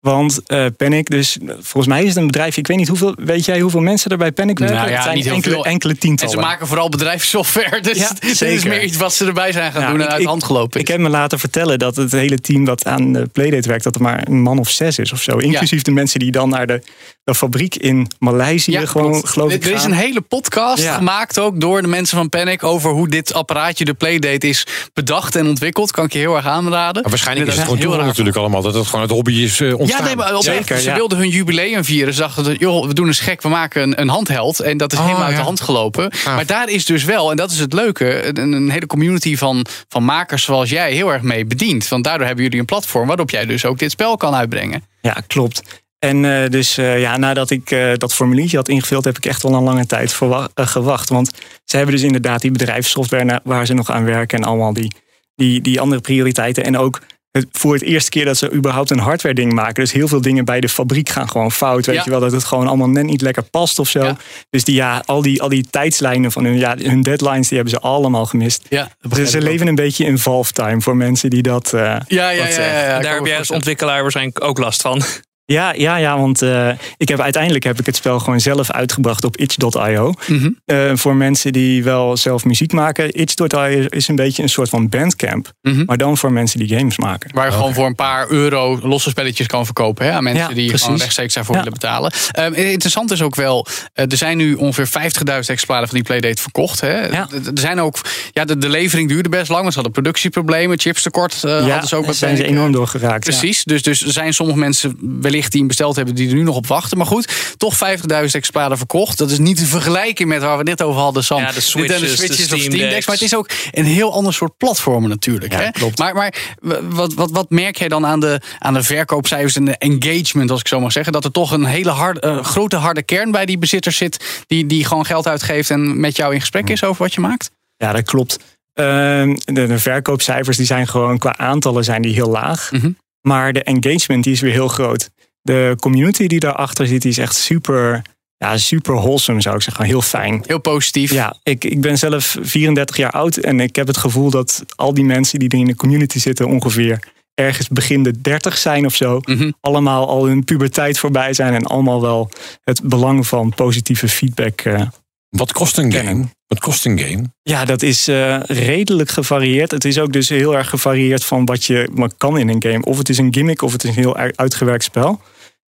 Want 0.03 0.39
uh, 0.47 0.65
Panic, 0.77 1.09
dus 1.09 1.37
volgens 1.47 1.87
mij 1.87 2.01
is 2.01 2.07
het 2.07 2.17
een 2.17 2.25
bedrijf. 2.25 2.57
Ik 2.57 2.67
weet 2.67 2.77
niet 2.77 2.87
hoeveel. 2.87 3.15
Weet 3.17 3.45
jij 3.45 3.59
hoeveel 3.59 3.79
mensen 3.79 4.11
er 4.11 4.17
bij 4.17 4.31
Panic 4.31 4.59
werken? 4.59 4.77
Nou 4.77 4.89
ja, 4.89 4.95
het 4.95 5.03
zijn 5.03 5.15
niet 5.15 5.27
enkele, 5.27 5.53
veel. 5.53 5.65
enkele 5.65 5.97
tientallen. 5.97 6.33
En 6.35 6.41
ze 6.41 6.47
maken 6.47 6.67
vooral 6.67 6.89
bedrijfssoftware. 6.89 7.81
Dus 7.81 7.97
ja, 7.97 8.11
dit 8.19 8.41
is 8.41 8.63
meer 8.63 8.83
iets 8.83 8.97
wat 8.97 9.13
ze 9.13 9.25
erbij 9.25 9.51
zijn 9.51 9.71
gaan 9.71 9.81
ja, 9.81 9.91
doen 9.91 10.01
en 10.01 10.09
uit 10.09 10.21
de 10.21 10.27
hand 10.27 10.43
gelopen 10.43 10.75
is. 10.75 10.81
Ik 10.81 10.87
heb 10.87 10.99
me 10.99 11.09
laten 11.09 11.39
vertellen 11.39 11.79
dat 11.79 11.95
het 11.95 12.11
hele 12.11 12.39
team 12.39 12.65
dat 12.65 12.85
aan 12.85 13.13
de 13.13 13.27
Playdate 13.31 13.67
werkt, 13.67 13.83
dat 13.83 13.95
er 13.95 14.01
maar 14.01 14.27
een 14.27 14.41
man 14.41 14.59
of 14.59 14.69
zes 14.69 14.99
is 14.99 15.11
of 15.11 15.21
zo. 15.21 15.37
Inclusief 15.37 15.77
ja. 15.77 15.83
de 15.83 15.91
mensen 15.91 16.19
die 16.19 16.31
dan 16.31 16.49
naar 16.49 16.67
de, 16.67 16.81
de 17.23 17.35
fabriek 17.35 17.75
in 17.75 18.07
Maleisië 18.19 18.87
gewoon, 18.87 19.11
klopt. 19.11 19.29
geloof 19.29 19.51
ik. 19.51 19.65
Er 19.65 19.71
is 19.71 19.81
gaan. 19.81 19.91
een 19.91 19.97
hele 19.97 20.21
podcast 20.21 20.87
gemaakt 20.87 21.39
ook 21.39 21.59
door 21.59 21.81
de 21.81 21.87
mensen 21.87 22.17
van 22.17 22.29
Panic 22.29 22.63
over 22.63 22.91
hoe 22.91 23.07
dit 23.09 23.33
apparaatje, 23.33 23.85
de 23.85 23.93
Playdate, 23.93 24.47
is 24.47 24.67
bedacht 24.93 25.35
en 25.35 25.47
ontwikkeld. 25.47 25.91
Kan 25.91 26.05
ik 26.05 26.13
je 26.13 26.19
heel 26.19 26.35
erg 26.35 26.45
aanraden. 26.45 27.01
Maar 27.01 27.11
waarschijnlijk 27.11 27.47
is 27.47 27.55
het 27.55 27.63
gewoon 27.63 27.79
heel 27.79 27.95
natuurlijk 28.05 28.37
allemaal 28.37 28.61
dat 28.61 28.73
het 28.73 28.85
gewoon 28.85 29.01
het 29.01 29.11
hobby 29.11 29.33
is 29.33 29.59
uh, 29.59 29.79
ontstaan. 29.79 30.01
Ja, 30.01 30.07
nee, 30.07 30.15
maar 30.15 30.41
Zeker. 30.43 30.77
Ze 30.77 30.89
ja. 30.89 30.95
wilden 30.95 31.17
hun 31.17 31.29
jubileum 31.29 31.83
vieren. 31.83 32.13
Ze 32.13 32.19
dachten, 32.19 32.55
joh, 32.55 32.87
we 32.87 32.93
doen 32.93 33.07
eens 33.07 33.19
gek. 33.19 33.41
We 33.41 33.49
maken 33.49 33.81
een, 33.81 34.01
een 34.01 34.09
handheld. 34.09 34.59
En 34.59 34.77
dat 34.77 34.91
is 34.91 34.97
Oh, 34.97 35.05
helemaal 35.05 35.25
uit 35.25 35.33
ja. 35.33 35.39
de 35.39 35.45
hand 35.45 35.61
gelopen. 35.61 36.11
Ah. 36.25 36.35
Maar 36.35 36.45
daar 36.45 36.69
is 36.69 36.85
dus 36.85 37.03
wel, 37.03 37.31
en 37.31 37.37
dat 37.37 37.51
is 37.51 37.59
het 37.59 37.73
leuke... 37.73 38.37
een, 38.39 38.51
een 38.51 38.69
hele 38.69 38.85
community 38.85 39.37
van, 39.37 39.65
van 39.87 40.03
makers 40.03 40.43
zoals 40.43 40.69
jij 40.69 40.93
heel 40.93 41.13
erg 41.13 41.21
mee 41.21 41.45
bediend. 41.45 41.87
Want 41.87 42.03
daardoor 42.03 42.25
hebben 42.25 42.43
jullie 42.43 42.59
een 42.59 42.65
platform... 42.65 43.07
waarop 43.07 43.29
jij 43.29 43.45
dus 43.45 43.65
ook 43.65 43.79
dit 43.79 43.91
spel 43.91 44.17
kan 44.17 44.35
uitbrengen. 44.35 44.83
Ja, 45.01 45.17
klopt. 45.27 45.82
En 46.03 46.23
uh, 46.23 46.49
dus 46.49 46.77
uh, 46.77 46.99
ja, 47.01 47.17
nadat 47.17 47.49
ik 47.49 47.71
uh, 47.71 47.91
dat 47.97 48.13
formuliertje 48.13 48.57
had 48.57 48.67
ingevuld... 48.69 49.03
heb 49.05 49.17
ik 49.17 49.25
echt 49.25 49.43
wel 49.43 49.53
een 49.53 49.63
lange 49.63 49.85
tijd 49.85 50.13
gewacht. 50.55 51.09
Want 51.09 51.31
ze 51.65 51.75
hebben 51.77 51.95
dus 51.95 52.03
inderdaad 52.03 52.41
die 52.41 52.51
bedrijfssoftware... 52.51 53.41
waar 53.43 53.65
ze 53.65 53.73
nog 53.73 53.91
aan 53.91 54.05
werken 54.05 54.37
en 54.37 54.43
allemaal 54.43 54.73
die, 54.73 54.91
die, 55.35 55.61
die 55.61 55.79
andere 55.79 56.01
prioriteiten. 56.01 56.63
En 56.63 56.77
ook 56.77 57.01
het, 57.31 57.45
voor 57.51 57.73
het 57.73 57.83
eerste 57.83 58.09
keer 58.09 58.25
dat 58.25 58.37
ze 58.37 58.51
überhaupt 58.51 58.89
een 58.89 58.99
hardware 58.99 59.35
ding 59.35 59.53
maken. 59.53 59.73
Dus 59.73 59.91
heel 59.91 60.07
veel 60.07 60.21
dingen 60.21 60.45
bij 60.45 60.59
de 60.59 60.69
fabriek 60.69 61.09
gaan 61.09 61.29
gewoon 61.29 61.51
fout. 61.51 61.85
Weet 61.85 61.95
Ja. 61.95 62.01
je 62.05 62.09
wel, 62.09 62.19
dat 62.19 62.31
het 62.31 62.43
gewoon 62.43 62.67
allemaal 62.67 62.89
net 62.89 63.03
niet 63.05 63.21
lekker 63.21 63.43
past 63.43 63.79
of 63.79 63.89
zo. 63.89 64.03
Ja. 64.03 64.17
Dus 64.49 64.63
die, 64.63 64.75
ja, 64.75 65.03
al, 65.05 65.21
die, 65.21 65.41
al 65.41 65.49
die 65.49 65.67
tijdslijnen 65.69 66.31
van 66.31 66.43
hun, 66.43 66.57
ja, 66.57 66.75
hun 66.77 67.01
deadlines, 67.01 67.47
die 67.47 67.57
hebben 67.57 67.75
ze 67.75 67.79
allemaal 67.87 68.25
gemist. 68.25 68.65
Ja, 68.69 68.89
Dus 69.09 69.31
ze 69.31 69.41
leven 69.41 69.67
een 69.67 69.75
beetje 69.75 70.05
in 70.05 70.17
valve 70.17 70.51
time 70.51 70.81
voor 70.81 70.95
mensen 70.97 71.29
die 71.29 71.41
dat. 71.41 71.73
eh, 71.73 71.79
Ja, 71.81 71.97
ja, 72.07 72.29
ja. 72.29 72.47
ja, 72.47 72.83
ja, 72.87 72.99
Daar 72.99 73.15
heb 73.15 73.25
jij 73.25 73.37
als 73.37 73.51
ontwikkelaar 73.51 74.01
waarschijnlijk 74.01 74.43
ook 74.43 74.57
last 74.57 74.81
van. 74.81 75.01
Ja, 75.45 75.73
ja, 75.73 75.95
ja 75.95 76.17
want 76.19 76.41
eh, 76.41 76.69
ik 76.97 77.07
heb, 77.09 77.19
uiteindelijk 77.19 77.63
heb 77.63 77.79
ik 77.79 77.85
het 77.85 77.95
spel 77.95 78.19
gewoon 78.19 78.39
zelf 78.39 78.71
uitgebracht 78.71 79.23
op 79.23 79.37
itch.io. 79.37 80.13
Mhm. 80.27 80.49
Eh, 80.65 80.91
voor 80.93 81.15
mensen 81.15 81.53
die 81.53 81.83
wel 81.83 82.17
zelf 82.17 82.45
muziek 82.45 82.71
maken. 82.71 83.11
Itch.io 83.13 83.85
is 83.89 84.07
een 84.07 84.15
beetje 84.15 84.43
een 84.43 84.49
soort 84.49 84.69
van 84.69 84.89
bandcamp. 84.89 85.51
Mhm. 85.61 85.83
Maar 85.85 85.97
dan 85.97 86.17
voor 86.17 86.31
mensen 86.31 86.59
die 86.59 86.77
games 86.77 86.97
maken. 86.97 87.29
Waar 87.33 87.45
je 87.45 87.51
gewoon 87.51 87.73
voor 87.73 87.85
een 87.85 87.95
paar 87.95 88.29
euro 88.29 88.79
losse 88.83 89.09
spelletjes 89.09 89.47
kan 89.47 89.65
verkopen. 89.65 90.05
Hè, 90.05 90.11
aan 90.11 90.23
mensen 90.23 90.47
Ja, 90.49 90.53
die 90.55 90.67
precies. 90.67 90.83
gewoon 90.85 90.99
rechtstreeks 90.99 91.33
daarvoor 91.33 91.55
Ja. 91.55 91.63
willen 91.63 91.79
betalen. 91.79 92.11
Um, 92.39 92.53
interessant 92.53 93.11
is 93.11 93.21
ook 93.21 93.35
wel, 93.35 93.67
eh, 93.93 94.11
er 94.11 94.17
zijn 94.17 94.37
nu 94.37 94.53
ongeveer 94.53 94.87
50.000 94.87 95.49
exemplaren 95.49 95.87
van 95.87 95.95
die 95.95 96.05
Playdate 96.05 96.41
verkocht. 96.41 96.81
Hè. 96.81 97.05
Ja. 97.07 97.27
Er 97.31 97.51
zijn 97.53 97.79
ook, 97.81 97.99
ja, 98.31 98.45
de, 98.45 98.57
de 98.57 98.69
levering 98.69 99.09
duurde 99.09 99.29
best 99.29 99.49
lang. 99.49 99.61
Want 99.61 99.73
ze 99.73 99.79
hadden 99.79 100.01
productieproblemen, 100.01 100.79
chipstekort 100.79 101.41
uh, 101.45 101.51
hadden 101.69 101.87
ze 101.87 101.95
ook. 101.95 102.05
met 102.05 102.15
zijn 102.15 102.37
ze 102.37 102.43
enorm 102.43 102.71
doorgeraakt. 102.71 103.25
ja. 103.25 103.31
Precies, 103.31 103.63
dus, 103.63 103.81
dus 103.81 104.05
er 104.05 104.11
zijn 104.11 104.33
sommige 104.33 104.59
mensen 104.59 104.95
wellicht 105.33 105.51
die 105.51 105.59
hem 105.59 105.67
besteld 105.67 105.95
hebben 105.95 106.15
die 106.15 106.29
er 106.29 106.35
nu 106.35 106.43
nog 106.43 106.55
op 106.55 106.67
wachten. 106.67 106.97
Maar 106.97 107.07
goed, 107.07 107.55
toch 107.57 107.75
50.000 107.75 108.05
exemplaren 108.07 108.77
verkocht. 108.77 109.17
Dat 109.17 109.31
is 109.31 109.37
niet 109.37 109.57
te 109.57 109.65
vergelijken 109.65 110.27
met 110.27 110.41
waar 110.41 110.57
we 110.57 110.63
net 110.63 110.81
over 110.81 111.01
hadden, 111.01 111.23
Sam. 111.23 111.39
Ja, 111.39 111.51
de 111.51 111.61
Switches, 111.61 111.99
de 111.99 112.05
de 112.05 112.15
Switches 112.15 112.39
of 112.39 112.45
Steam 112.45 112.59
Steam 112.59 112.77
Decks. 112.77 112.93
Decks. 112.93 113.05
Maar 113.05 113.15
het 113.15 113.25
is 113.25 113.35
ook 113.35 113.49
een 113.71 113.85
heel 113.85 114.13
ander 114.13 114.33
soort 114.33 114.57
platformen 114.57 115.09
natuurlijk. 115.09 115.51
Ja, 115.51 115.59
hè? 115.59 115.71
klopt. 115.71 115.97
Maar, 115.97 116.15
maar 116.15 116.33
wat, 116.81 117.13
wat, 117.13 117.31
wat 117.31 117.49
merk 117.49 117.77
jij 117.77 117.87
dan 117.87 118.05
aan 118.05 118.19
de, 118.19 118.41
aan 118.59 118.73
de 118.73 118.83
verkoopcijfers 118.83 119.55
en 119.55 119.65
de 119.65 119.77
engagement, 119.77 120.51
als 120.51 120.59
ik 120.59 120.67
zo 120.67 120.79
mag 120.79 120.91
zeggen? 120.91 121.13
Dat 121.13 121.25
er 121.25 121.31
toch 121.31 121.51
een 121.51 121.65
hele 121.65 121.89
harde, 121.89 122.19
eh, 122.19 122.43
grote 122.43 122.75
harde 122.75 123.03
kern 123.03 123.31
bij 123.31 123.45
die 123.45 123.57
bezitters 123.57 123.97
zit, 123.97 124.43
die, 124.47 124.65
die 124.65 124.85
gewoon 124.85 125.05
geld 125.05 125.27
uitgeeft 125.27 125.69
en 125.69 125.99
met 125.99 126.15
jou 126.15 126.33
in 126.33 126.39
gesprek 126.39 126.69
is 126.69 126.83
over 126.83 127.03
wat 127.03 127.13
je 127.13 127.21
maakt? 127.21 127.51
Ja, 127.77 127.91
dat 127.91 128.03
klopt. 128.03 128.39
Ehm, 128.73 129.35
de, 129.45 129.67
de 129.67 129.79
verkoopcijfers 129.79 130.57
die 130.57 130.65
zijn 130.65 130.87
gewoon 130.87 131.17
qua 131.17 131.37
aantallen 131.37 131.83
zijn 131.83 132.01
die 132.01 132.13
heel 132.13 132.29
laag. 132.29 132.71
Mhm. 132.71 132.91
Maar 133.21 133.53
de 133.53 133.63
engagement 133.63 134.23
die 134.23 134.33
is 134.33 134.41
weer 134.41 134.51
heel 134.51 134.67
groot. 134.67 135.09
De 135.43 135.75
community 135.79 136.27
die 136.27 136.39
daarachter 136.39 136.87
zit, 136.87 137.01
die 137.01 137.11
is 137.11 137.17
echt 137.17 137.35
super, 137.35 138.01
ja, 138.37 138.57
super 138.57 138.93
wholesome 138.95 139.41
zou 139.41 139.55
ik 139.55 139.61
zeggen. 139.61 139.85
Heel 139.85 140.01
fijn. 140.01 140.43
Heel 140.47 140.59
positief. 140.59 141.11
Ja, 141.11 141.35
ik, 141.43 141.63
ik 141.63 141.81
ben 141.81 141.97
zelf 141.97 142.37
34 142.41 142.97
jaar 142.97 143.11
oud 143.11 143.37
en 143.37 143.59
ik 143.59 143.75
heb 143.75 143.87
het 143.87 143.97
gevoel 143.97 144.29
dat 144.29 144.63
al 144.75 144.93
die 144.93 145.03
mensen 145.03 145.39
die 145.39 145.49
er 145.49 145.57
in 145.57 145.65
de 145.65 145.75
community 145.75 146.19
zitten 146.19 146.47
ongeveer 146.47 146.99
ergens 147.33 147.67
begin 147.67 148.03
de 148.03 148.21
30 148.21 148.57
zijn 148.57 148.85
of 148.85 148.95
zo. 148.95 149.19
Mhm. 149.25 149.51
Allemaal 149.61 150.07
al 150.07 150.25
hun 150.25 150.43
puberteit 150.43 150.99
voorbij 150.99 151.33
zijn 151.33 151.53
en 151.53 151.63
allemaal 151.63 152.01
wel 152.01 152.29
het 152.63 152.81
belang 152.83 153.27
van 153.27 153.53
positieve 153.55 154.07
feedback 154.07 154.61
eh, 154.61 154.81
Wat 155.29 155.51
kost 155.51 155.77
een 155.77 155.91
game? 155.93 156.25
Wat 156.47 156.59
kost 156.59 156.85
een 156.85 156.99
game? 156.99 157.23
Ja, 157.41 157.65
dat 157.65 157.81
is 157.81 158.07
eh, 158.07 158.39
redelijk 158.43 159.09
gevarieerd. 159.09 159.71
Het 159.71 159.85
is 159.85 159.99
ook 159.99 160.13
dus 160.13 160.29
heel 160.29 160.55
erg 160.55 160.69
gevarieerd 160.69 161.25
van 161.25 161.45
wat 161.45 161.65
je 161.65 162.09
kan 162.17 162.37
in 162.37 162.49
een 162.49 162.63
game. 162.63 162.83
Of 162.85 162.97
het 162.97 163.09
is 163.09 163.17
een 163.17 163.33
gimmick 163.33 163.61
of 163.61 163.71
het 163.71 163.83
is 163.83 163.89
een 163.89 163.95
heel 163.95 164.15
uit- 164.15 164.37
uitgewerkt 164.37 164.83
spel. 164.83 165.21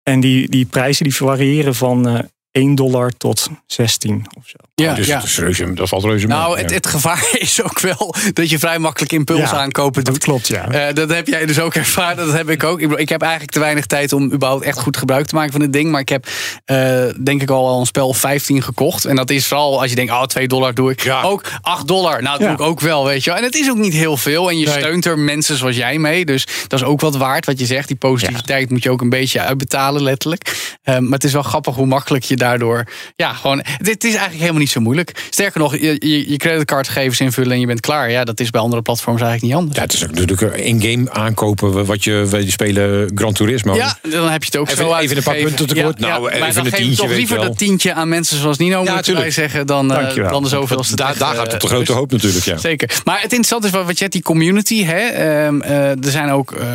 En 0.05 0.19
die, 0.19 0.49
die 0.49 0.65
prijzen 0.65 1.03
die 1.03 1.15
variëren 1.15 1.75
van 1.75 2.07
eh 2.07 2.23
1 2.51 2.75
dollar 2.75 3.11
tot 3.11 3.49
16 3.65 4.25
of 4.37 4.47
zo. 4.47 4.57
Ja, 4.81 4.93
dus 4.93 5.07
ja. 5.07 5.15
dat, 5.15 5.23
is 5.23 5.37
reuze, 5.37 5.73
dat 5.73 5.89
valt 5.89 6.03
reuze 6.03 6.27
mee. 6.27 6.37
Nou, 6.37 6.59
het, 6.59 6.73
het 6.73 6.87
gevaar 6.87 7.27
is 7.39 7.61
ook 7.61 7.79
wel 7.79 8.15
dat 8.33 8.49
je 8.49 8.59
vrij 8.59 8.79
makkelijk 8.79 9.11
impuls 9.11 9.39
Ja, 9.39 9.51
aankopen 9.51 10.03
doet. 10.03 10.13
Dat 10.13 10.23
klopt, 10.23 10.47
ja. 10.47 10.67
Eh, 10.67 10.93
dat 10.93 11.09
heb 11.09 11.27
jij 11.27 11.45
dus 11.45 11.59
ook 11.59 11.75
ervaren. 11.85 12.25
Dat 12.25 12.35
heb 12.35 12.49
ik 12.49 12.63
ook. 12.63 12.79
Ik, 12.81 12.91
ik 12.91 13.09
heb 13.09 13.21
eigenlijk 13.21 13.51
te 13.51 13.59
weinig 13.59 13.85
tijd 13.85 14.13
om 14.13 14.31
überhaupt 14.31 14.63
echt 14.63 14.79
goed 14.79 14.97
gebruik 14.97 15.25
te 15.25 15.35
maken 15.35 15.51
van 15.51 15.61
dit 15.61 15.73
ding. 15.73 15.91
Maar 15.91 16.01
ik 16.01 16.09
heb 16.09 16.27
eh, 16.65 17.03
denk 17.23 17.41
ik 17.41 17.49
al 17.49 17.79
een 17.79 17.85
spel 17.85 18.07
of 18.07 18.17
15 18.17 18.61
gekocht. 18.61 19.05
En 19.05 19.15
dat 19.15 19.29
is 19.29 19.47
vooral 19.47 19.81
als 19.81 19.89
je 19.89 19.95
denkt, 19.95 20.11
oh 20.11 20.23
2 20.23 20.47
dollar 20.47 20.73
doe 20.73 20.91
ik. 20.91 21.03
Ja. 21.03 21.21
Ook 21.21 21.43
8 21.61 21.87
dollar. 21.87 22.21
Nou, 22.21 22.37
dat 22.39 22.47
doe 22.47 22.65
ik 22.65 22.71
ook 22.71 22.79
wel, 22.79 23.05
weet 23.05 23.23
je 23.23 23.29
wel. 23.29 23.39
En 23.39 23.45
het 23.45 23.55
is 23.55 23.69
ook 23.69 23.77
niet 23.77 23.93
heel 23.93 24.17
veel. 24.17 24.49
En 24.49 24.59
je 24.59 24.65
Nee. 24.65 24.79
steunt 24.79 25.05
er 25.05 25.19
mensen 25.19 25.57
zoals 25.57 25.75
jij 25.75 25.97
mee. 25.97 26.25
Dus 26.25 26.47
dat 26.67 26.79
is 26.79 26.85
ook 26.85 27.01
wat 27.01 27.15
waard 27.15 27.45
wat 27.45 27.59
je 27.59 27.65
zegt. 27.65 27.87
Die 27.87 27.97
positiviteit 27.97 28.69
moet 28.69 28.83
je 28.83 28.89
ook 28.89 29.01
een 29.01 29.09
beetje 29.09 29.41
uitbetalen, 29.41 30.01
letterlijk. 30.01 30.73
Eh, 30.83 30.97
maar 30.97 31.11
het 31.11 31.23
is 31.23 31.33
wel 31.33 31.43
grappig 31.43 31.75
hoe 31.75 31.85
makkelijk 31.85 32.23
je 32.23 32.35
daardoor... 32.35 32.87
Ja, 33.15 33.33
gewoon... 33.33 33.63
Dit 33.77 34.03
is 34.03 34.09
eigenlijk 34.09 34.39
helemaal 34.39 34.59
niet 34.59 34.64
zo 34.71 34.79
moeilijk. 34.81 35.25
Sterker 35.29 35.59
nog, 35.59 35.77
je, 35.77 35.95
je, 35.99 36.29
je 36.31 36.37
creditcardgegevens 36.37 37.19
invullen 37.19 37.51
en 37.51 37.59
je 37.59 37.65
bent 37.65 37.79
klaar. 37.79 38.11
Ja, 38.11 38.23
dat 38.23 38.39
is 38.39 38.49
bij 38.49 38.61
andere 38.61 38.81
platforms 38.81 39.21
eigenlijk 39.21 39.51
niet 39.51 39.61
anders. 39.61 39.77
Ja, 39.77 39.83
het 39.83 39.93
is 39.93 40.03
ook 40.03 40.11
natuurlijk 40.11 40.57
in-game 40.57 41.11
aankopen 41.11 41.85
wat 41.85 42.03
je, 42.03 42.25
wat 42.29 42.43
je 42.43 42.51
spelen 42.51 43.11
Gran 43.15 43.33
Turismo. 43.33 43.75
Ja, 43.75 43.97
dan 44.01 44.29
heb 44.29 44.43
je 44.43 44.49
het 44.51 44.57
ook 44.57 44.69
Even- 44.69 44.85
zo 44.85 44.95
even 44.95 45.17
een 45.17 45.23
paar 45.23 45.35
punten 45.35 45.67
tekort. 45.67 45.99
Nou, 45.99 46.21
maar 46.21 46.31
even 46.33 46.53
dan 46.53 46.65
een 46.65 46.71
tientje, 46.71 46.95
toch 46.95 47.15
liever 47.15 47.37
dat 47.39 47.57
tientje 47.57 47.93
aan 47.93 48.09
mensen 48.09 48.37
zoals 48.37 48.57
Nino, 48.57 48.83
wij 48.83 49.01
tuurlijk. 49.01 49.31
zeggen, 49.33 49.67
dan, 49.67 49.87
Dankjewel. 49.87 50.31
dan 50.31 50.43
de 50.43 50.49
zoveelste. 50.49 50.95
Daar, 50.95 51.11
eh, 51.13 51.17
gaat 51.17 51.37
het 51.45 51.53
op 51.53 51.59
de 51.59 51.67
grote 51.67 51.91
hoop 51.93 52.11
natuurlijk, 52.11 52.45
ja. 52.45 52.57
Zeker. 52.57 52.89
Maar 53.03 53.15
het 53.15 53.23
interessante 53.23 53.67
is 53.67 53.73
wat, 53.73 53.85
wat 53.85 53.93
je 53.93 53.99
hebt, 53.99 54.13
die 54.13 54.21
community. 54.23 54.83
Hè? 54.83 54.97
Ehm, 54.99 55.61
eh, 55.61 55.89
er 55.89 55.97
zijn 56.11 56.29
ook 56.31 56.51
eh, 56.51 56.65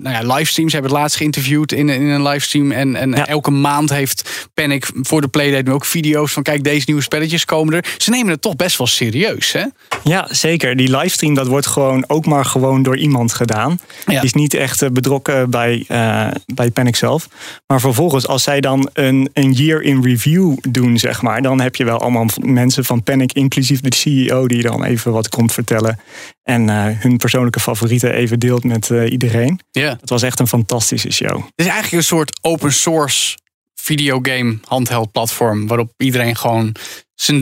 nou 0.00 0.26
ja, 0.26 0.34
livestreams. 0.34 0.70
Ze 0.70 0.76
hebben 0.76 0.90
het 0.92 1.00
laatst 1.00 1.16
geïnterviewd 1.16 1.72
in, 1.72 1.88
in 1.88 2.02
een 2.02 2.22
livestream. 2.22 2.72
En, 2.72 2.96
en 2.96 3.10
Ja. 3.10 3.26
elke 3.26 3.50
maand 3.50 3.90
heeft 3.90 4.48
Panic 4.54 4.90
voor 5.02 5.20
de 5.20 5.28
Playdate 5.28 5.62
nu 5.62 5.72
ook 5.72 5.84
video's 5.84 6.32
van... 6.32 6.42
kijk, 6.42 6.64
deze 6.64 6.84
nieuwe 6.86 7.02
spelletjes 7.02 7.39
komen 7.44 7.74
er. 7.74 7.94
Ze 7.96 8.10
nemen 8.10 8.32
het 8.32 8.42
toch 8.42 8.56
best 8.56 8.78
wel 8.78 8.86
serieus, 8.86 9.52
hè? 9.52 9.64
Ja, 10.04 10.28
zeker. 10.30 10.76
Die 10.76 10.96
livestream 10.96 11.34
dat 11.34 11.46
wordt 11.46 11.66
gewoon 11.66 12.04
ook 12.06 12.26
maar 12.26 12.44
gewoon 12.44 12.82
door 12.82 12.96
iemand 12.96 13.32
gedaan. 13.32 13.80
Ja. 14.06 14.12
Die 14.12 14.22
is 14.22 14.32
niet 14.32 14.54
echt 14.54 14.82
eh, 14.82 14.90
betrokken 14.90 15.50
bij, 15.50 15.84
eh, 15.88 16.28
bij 16.46 16.70
Panic 16.70 16.96
zelf. 16.96 17.28
Maar 17.66 17.80
vervolgens, 17.80 18.26
als 18.26 18.42
zij 18.42 18.60
dan 18.60 18.90
een, 18.92 19.30
een 19.32 19.52
year 19.52 19.82
in 19.82 20.02
review 20.02 20.56
doen, 20.68 20.98
zeg 20.98 21.22
maar, 21.22 21.42
dan 21.42 21.60
heb 21.60 21.76
je 21.76 21.84
wel 21.84 22.00
allemaal 22.00 22.26
mensen 22.40 22.84
van 22.84 23.02
Panic, 23.02 23.32
inclusief 23.32 23.80
de 23.80 23.94
CEO, 23.94 24.48
die 24.48 24.62
dan 24.62 24.84
even 24.84 25.12
wat 25.12 25.28
komt 25.28 25.52
vertellen. 25.52 25.98
En 26.42 26.68
eh, 26.68 26.84
hun 26.98 27.16
persoonlijke 27.16 27.60
favorieten 27.60 28.12
even 28.12 28.38
deelt 28.38 28.64
met 28.64 28.90
iedereen. 29.08 29.60
Ja. 29.70 29.96
Het 30.00 30.10
was 30.10 30.22
echt 30.22 30.40
een 30.40 30.48
fantastische 30.48 31.12
show. 31.12 31.36
Het 31.36 31.52
is 31.54 31.66
eigenlijk 31.66 31.92
een 31.92 32.08
soort 32.08 32.38
open 32.42 32.72
source 32.72 33.36
videogame 33.80 34.58
handheld 34.64 35.12
platform. 35.12 35.66
Waarop 35.66 35.92
iedereen 35.96 36.36
gewoon 36.36 36.74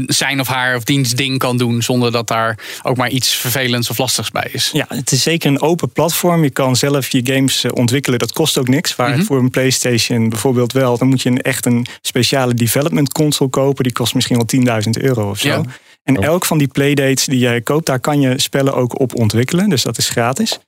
zijn, 0.07 0.41
of 0.41 0.47
haar 0.49 0.77
of 0.77 0.85
diens 0.85 1.11
ding 1.13 1.39
kan 1.39 1.57
doen. 1.57 1.83
Zonder 1.83 2.13
dat 2.13 2.27
daar 2.29 2.59
ook 2.83 2.97
maar 2.97 3.09
iets 3.11 3.35
vervelends 3.35 3.91
of 3.91 3.99
lastigs 3.99 4.31
bij 4.31 4.49
is. 4.53 4.71
Ja, 4.73 4.87
het 4.89 5.13
is 5.13 5.23
zeker 5.23 5.51
een 5.51 5.61
open 5.61 5.91
platform. 5.93 6.43
Je 6.43 6.51
kan 6.51 6.77
zelf 6.77 7.09
je 7.11 7.21
games 7.25 7.65
eh, 7.65 7.71
ontwikkelen. 7.75 8.19
Dat 8.19 8.33
kost 8.33 8.59
ook 8.59 8.69
niks. 8.69 8.97
Waar 8.97 9.11
Mhm. 9.11 9.23
voor 9.23 9.39
een 9.39 9.51
PlayStation 9.51 10.29
bijvoorbeeld 10.29 10.73
wel. 10.73 10.99
Dan 10.99 11.09
moet 11.09 11.23
je 11.23 11.29
een, 11.31 11.41
echt 11.43 11.67
een 11.67 11.87
speciale 12.01 12.55
development 12.55 13.13
console 13.13 13.51
kopen. 13.51 13.85
Die 13.85 13.93
kost 13.93 14.15
misschien 14.15 14.37
wel 14.37 14.47
10.000 14.47 14.99
euro 14.99 15.31
of 15.31 15.39
zo. 15.39 15.49
Ja. 15.49 15.63
En 16.03 16.17
elk 16.23 16.45
van 16.45 16.59
die 16.59 16.69
playdates 16.69 17.25
die 17.25 17.39
jij 17.39 17.61
koopt, 17.61 17.87
daar 17.87 18.01
kan 18.01 18.21
je 18.21 18.41
spellen 18.41 18.75
ook 18.75 19.01
op 19.01 19.15
ontwikkelen. 19.15 19.69
Dus 19.69 19.83
dat 19.83 19.99
is 19.99 20.09
gratis. 20.09 20.59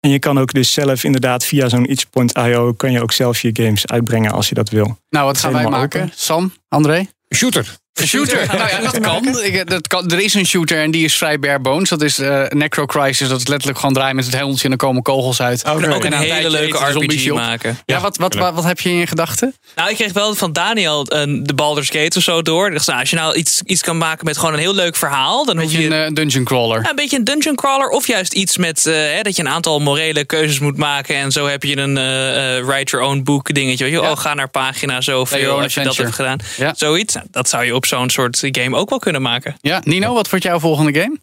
En 0.00 0.10
je 0.10 0.18
kan 0.18 0.38
ook 0.38 0.52
dus 0.52 0.72
zelf 0.72 1.04
inderdaad 1.04 1.44
via 1.44 1.68
zo'n 1.68 1.86
itch.io 1.86 2.72
kan 2.72 2.92
je 2.92 3.02
ook 3.02 3.12
zelf 3.12 3.40
je 3.42 3.50
games 3.52 3.86
uitbrengen 3.86 4.32
als 4.32 4.48
je 4.48 4.54
dat 4.54 4.68
wil. 4.70 4.98
Nou, 5.10 5.24
wat 5.26 5.38
gaan 5.38 5.52
wij 5.52 5.66
maken? 5.68 6.00
open. 6.02 6.12
Sam, 6.16 6.52
André? 6.68 7.06
Shooter. 7.34 7.76
Een 7.96 8.06
shooter. 8.06 8.46
nou 8.56 8.68
ja, 8.68 8.80
dat 8.80 9.00
kan. 9.00 9.40
Ik, 9.42 9.70
dat 9.70 9.86
kan. 9.86 10.10
Er 10.10 10.20
is 10.20 10.34
een 10.34 10.46
shooter 10.46 10.82
en 10.82 10.90
die 10.90 11.04
is 11.04 11.16
vrij 11.16 11.38
bare 11.38 11.58
bones. 11.58 11.88
Dat 11.88 12.02
is 12.02 12.18
eh 12.18 12.42
Necro 12.48 12.86
Crisis. 12.86 13.28
Dat 13.28 13.40
is 13.40 13.46
letterlijk 13.46 13.78
gewoon 13.78 13.94
draaien 13.94 14.16
met 14.16 14.24
het 14.24 14.34
helmtje 14.34 14.62
en 14.62 14.68
dan 14.68 14.78
komen 14.78 15.02
kogels 15.02 15.40
uit. 15.40 15.62
Kunnen 15.62 15.94
ook 15.94 16.04
En 16.04 16.12
een 16.12 16.28
na 16.28 16.34
hele 16.34 16.50
leuke 16.50 16.78
RPG 16.78 17.30
op. 17.30 17.36
maken. 17.36 17.78
Ja, 17.84 18.00
wat, 18.00 18.16
wat, 18.16 18.34
wat, 18.34 18.54
wat 18.54 18.64
heb 18.64 18.80
je 18.80 18.88
in 18.88 18.96
je 18.96 19.06
gedachten? 19.06 19.54
Nou, 19.74 19.90
ik 19.90 19.96
kreeg 19.96 20.12
wel 20.12 20.34
van 20.34 20.52
Daniel 20.52 21.04
een, 21.08 21.42
de 21.44 21.54
Baldur's 21.54 21.90
Gate 21.90 22.18
of 22.18 22.22
zo 22.24 22.42
door. 22.42 22.70
Dacht, 22.70 22.86
nou, 22.86 23.00
als 23.00 23.10
je 23.10 23.16
nou 23.16 23.34
iets, 23.34 23.62
iets 23.64 23.82
kan 23.82 23.98
maken 23.98 24.24
met 24.24 24.38
gewoon 24.38 24.52
een 24.52 24.60
heel 24.60 24.74
leuk 24.74 24.96
verhaal, 24.96 25.44
dan 25.44 25.58
hoef 25.58 25.64
Beetje 25.66 25.88
je 25.88 25.94
een 25.94 26.06
eh, 26.06 26.12
dungeon 26.12 26.44
crawler. 26.44 26.82
Ja, 26.82 26.90
een 26.90 26.96
beetje 26.96 27.16
een 27.16 27.24
dungeon 27.24 27.54
crawler 27.54 27.88
of 27.88 28.06
juist 28.06 28.32
iets 28.32 28.56
met 28.56 28.86
eh, 28.86 28.94
hè, 28.94 29.22
dat 29.22 29.36
je 29.36 29.42
een 29.42 29.48
aantal 29.48 29.80
morele 29.80 30.24
keuzes 30.24 30.58
moet 30.58 30.76
maken. 30.76 31.16
En 31.16 31.32
zo 31.32 31.46
heb 31.46 31.62
je 31.62 31.76
een 31.76 31.96
eh, 31.96 32.58
eh, 32.58 32.64
write 32.66 32.96
your 32.96 33.06
own 33.06 33.22
book 33.22 33.54
dingetje. 33.54 33.84
Weet 33.84 33.92
je? 33.92 34.00
Ja. 34.00 34.10
Oh, 34.10 34.18
ga 34.18 34.34
naar 34.34 34.48
pagina 34.48 35.00
zoveel 35.00 35.62
als 35.62 35.74
je 35.74 35.82
dat 35.82 35.96
hebt 35.96 36.14
gedaan. 36.14 36.38
Ja. 36.56 36.72
Zoiets. 36.76 37.14
Nou, 37.14 37.26
dat 37.30 37.48
zou 37.48 37.64
je 37.64 37.74
op 37.74 37.85
zo'n 37.86 38.10
soort 38.10 38.48
game 38.50 38.76
ook 38.76 38.90
wel 38.90 38.98
kunnen 38.98 39.22
maken. 39.22 39.56
Ja, 39.60 39.80
Nino, 39.84 40.14
wat 40.14 40.30
wordt 40.30 40.44
jouw 40.44 40.58
volgende 40.58 41.00
game? 41.00 41.16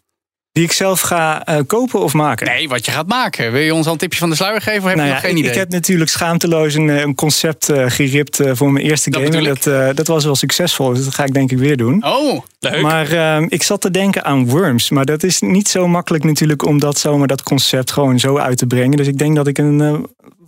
Die 0.52 0.64
ik 0.64 0.72
zelf 0.72 1.00
ga 1.00 1.44
eh, 1.44 1.58
kopen 1.66 2.00
of 2.00 2.12
maken. 2.12 2.46
Nee, 2.46 2.68
wat 2.68 2.84
je 2.84 2.90
gaat 2.90 3.06
maken. 3.06 3.52
Wil 3.52 3.60
je 3.60 3.74
ons 3.74 3.86
al 3.86 3.92
een 3.92 3.98
tipje 3.98 4.18
van 4.18 4.30
de 4.30 4.36
sluier 4.36 4.60
geven 4.60 4.82
of 4.82 4.88
heb 4.88 4.96
Nou 4.96 5.08
je 5.08 5.14
ja, 5.14 5.20
nog 5.20 5.24
geen 5.24 5.36
ik, 5.36 5.38
idee? 5.38 5.50
ik 5.50 5.56
heb 5.58 5.70
natuurlijk 5.70 6.10
schaamteloos 6.10 6.74
een, 6.74 6.90
eh, 6.90 7.00
een 7.00 7.14
concept 7.14 7.68
eh, 7.68 7.84
geript 7.88 8.40
eh, 8.40 8.50
voor 8.54 8.72
mijn 8.72 8.84
eerste 8.84 9.10
Dat 9.10 9.22
game. 9.22 9.36
En 9.36 9.44
dat, 9.44 9.66
eh, 9.66 9.88
dat 9.94 10.06
was 10.06 10.24
wel 10.24 10.34
succesvol, 10.36 10.94
dus 10.94 11.04
dat 11.04 11.14
ga 11.14 11.24
ik 11.24 11.34
denk 11.34 11.50
ik 11.50 11.58
weer 11.58 11.76
doen. 11.76 12.04
Oh, 12.04 12.40
leuk. 12.58 12.80
Maar 12.80 13.12
ehm, 13.12 13.46
ik 13.48 13.62
zat 13.62 13.80
te 13.80 13.90
denken 13.90 14.24
aan 14.24 14.48
Worms. 14.48 14.90
Maar 14.90 15.04
dat 15.04 15.22
is 15.22 15.40
niet 15.40 15.68
zo 15.68 15.88
makkelijk 15.88 16.24
natuurlijk 16.24 16.64
om 16.66 16.78
dat 16.78 16.98
zomaar 16.98 17.26
dat 17.26 17.42
concept 17.42 17.92
gewoon 17.92 18.18
zo 18.18 18.38
uit 18.38 18.58
te 18.58 18.66
brengen. 18.66 18.96
Dus 18.96 19.06
ik 19.06 19.18
denk 19.18 19.36
dat 19.36 19.46
ik 19.46 19.58
een 19.58 19.80
eh, 19.80 19.94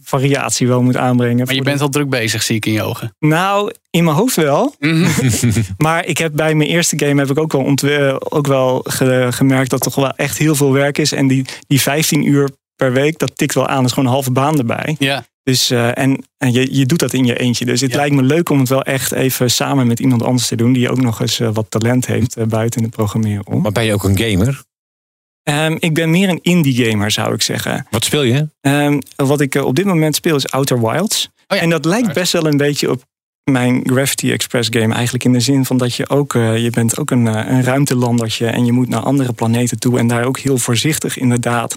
variatie 0.09 0.67
wel 0.67 0.83
moet 0.83 0.97
aanbrengen. 0.97 1.47
maar 1.47 1.55
je 1.55 1.63
bent 1.63 1.79
de- 1.79 1.85
al 1.85 1.91
druk 1.91 2.09
bezig, 2.09 2.43
zie 2.43 2.57
ik 2.57 2.67
in 2.67 2.73
je 2.73 2.83
ogen. 2.83 3.15
Nou, 3.19 3.73
in 3.91 4.05
mijn 4.05 4.17
hoofd 4.17 4.37
wel. 4.37 4.75
Mhm. 4.79 5.09
maar 5.77 6.07
ik 6.07 6.19
heb 6.19 6.33
bij 6.35 6.55
mijn 6.55 6.69
eerste 6.71 6.99
game 6.99 7.21
heb 7.21 7.31
ik 7.31 7.39
ook 7.39 7.53
wel, 7.53 7.75
eh, 7.75 8.17
ook 8.19 8.47
wel 8.47 8.81
ge- 8.85 9.27
gemerkt 9.31 9.71
dat 9.71 9.81
toch 9.81 9.95
wel 9.95 10.11
echt 10.17 10.39
heel 10.39 10.55
veel 10.55 10.73
werk 10.73 10.99
is. 10.99 11.13
En 11.13 11.27
die, 11.27 11.45
die 11.67 11.81
15 11.81 12.27
uur 12.29 12.51
per 12.77 12.93
week, 12.93 13.19
dat 13.19 13.33
tikt 13.37 13.55
wel 13.55 13.67
aan. 13.69 13.77
Dat 13.77 13.85
is 13.85 13.91
gewoon 13.93 14.05
een 14.09 14.15
halve 14.15 14.31
baan 14.33 14.59
erbij. 14.59 14.97
Ja. 14.99 15.25
Dus, 15.43 15.71
eh, 15.71 15.99
en 15.99 16.25
en 16.39 16.53
je, 16.53 16.75
je 16.77 16.87
doet 16.87 16.99
dat 16.99 17.13
in 17.13 17.25
je 17.25 17.39
eentje. 17.39 17.65
Dus 17.65 17.81
het 17.81 17.91
Ja. 17.91 17.97
lijkt 17.97 18.15
me 18.15 18.23
leuk 18.23 18.49
om 18.51 18.59
het 18.59 18.69
wel 18.69 18.83
echt 18.83 19.13
even 19.13 19.51
samen 19.51 19.87
met 19.87 20.01
iemand 20.01 20.23
anders 20.23 20.49
te 20.49 20.57
doen. 20.57 20.73
Die 20.73 20.91
ook 20.91 21.01
nog 21.01 21.21
eens 21.21 21.41
eh, 21.41 21.49
wat 21.53 21.67
talent 21.71 22.07
heeft 22.07 22.49
buiten 22.49 22.83
het 22.83 22.91
programmeren 22.91 23.47
om. 23.47 23.63
Maar 23.63 23.73
ben 23.73 23.85
je 23.85 23.93
ook 23.93 24.05
een 24.05 24.19
gamer? 24.19 24.63
Ehm, 25.47 25.77
ik 25.79 25.95
ben 25.95 26.11
meer 26.11 26.29
een 26.29 26.39
indie 26.43 26.85
gamer, 26.85 27.11
zou 27.11 27.35
ik 27.35 27.43
zeggen. 27.43 27.87
Wat 27.91 28.05
speel 28.05 28.23
je? 28.23 28.49
Ehm, 28.61 29.01
wat 29.17 29.41
ik 29.41 29.55
eh, 29.55 29.65
op 29.65 29.75
dit 29.75 29.85
moment 29.85 30.15
speel 30.15 30.37
is 30.37 30.51
Outer 30.51 30.81
Wilds. 30.81 31.29
Oh 31.49 31.57
ja. 31.57 31.63
En 31.63 31.71
dat 31.71 31.85
lijkt 31.85 32.13
best 32.13 32.33
wel 32.33 32.47
een 32.47 32.57
beetje 32.57 32.91
op 32.91 33.05
mijn 33.45 33.81
Gravity 33.85 34.31
Express 34.31 34.69
game. 34.73 34.95
Eigenlijk 34.95 35.25
in 35.25 35.33
de 35.33 35.41
zin 35.41 35.65
van 35.65 35.77
dat 35.77 35.95
je 35.95 36.09
ook, 36.09 36.35
eh, 36.35 36.59
je 36.59 36.71
bent 36.71 36.99
ook 36.99 37.11
een, 37.11 37.27
eh, 37.27 37.51
een 37.51 37.63
ruimtelandertje. 37.63 38.47
En 38.47 38.65
je 38.65 38.73
moet 38.73 38.89
naar 38.89 39.01
andere 39.01 39.33
planeten 39.33 39.79
toe. 39.79 39.99
En 39.99 40.07
daar 40.07 40.25
ook 40.25 40.39
heel 40.39 40.59
voorzichtig 40.59 41.19
inderdaad 41.19 41.77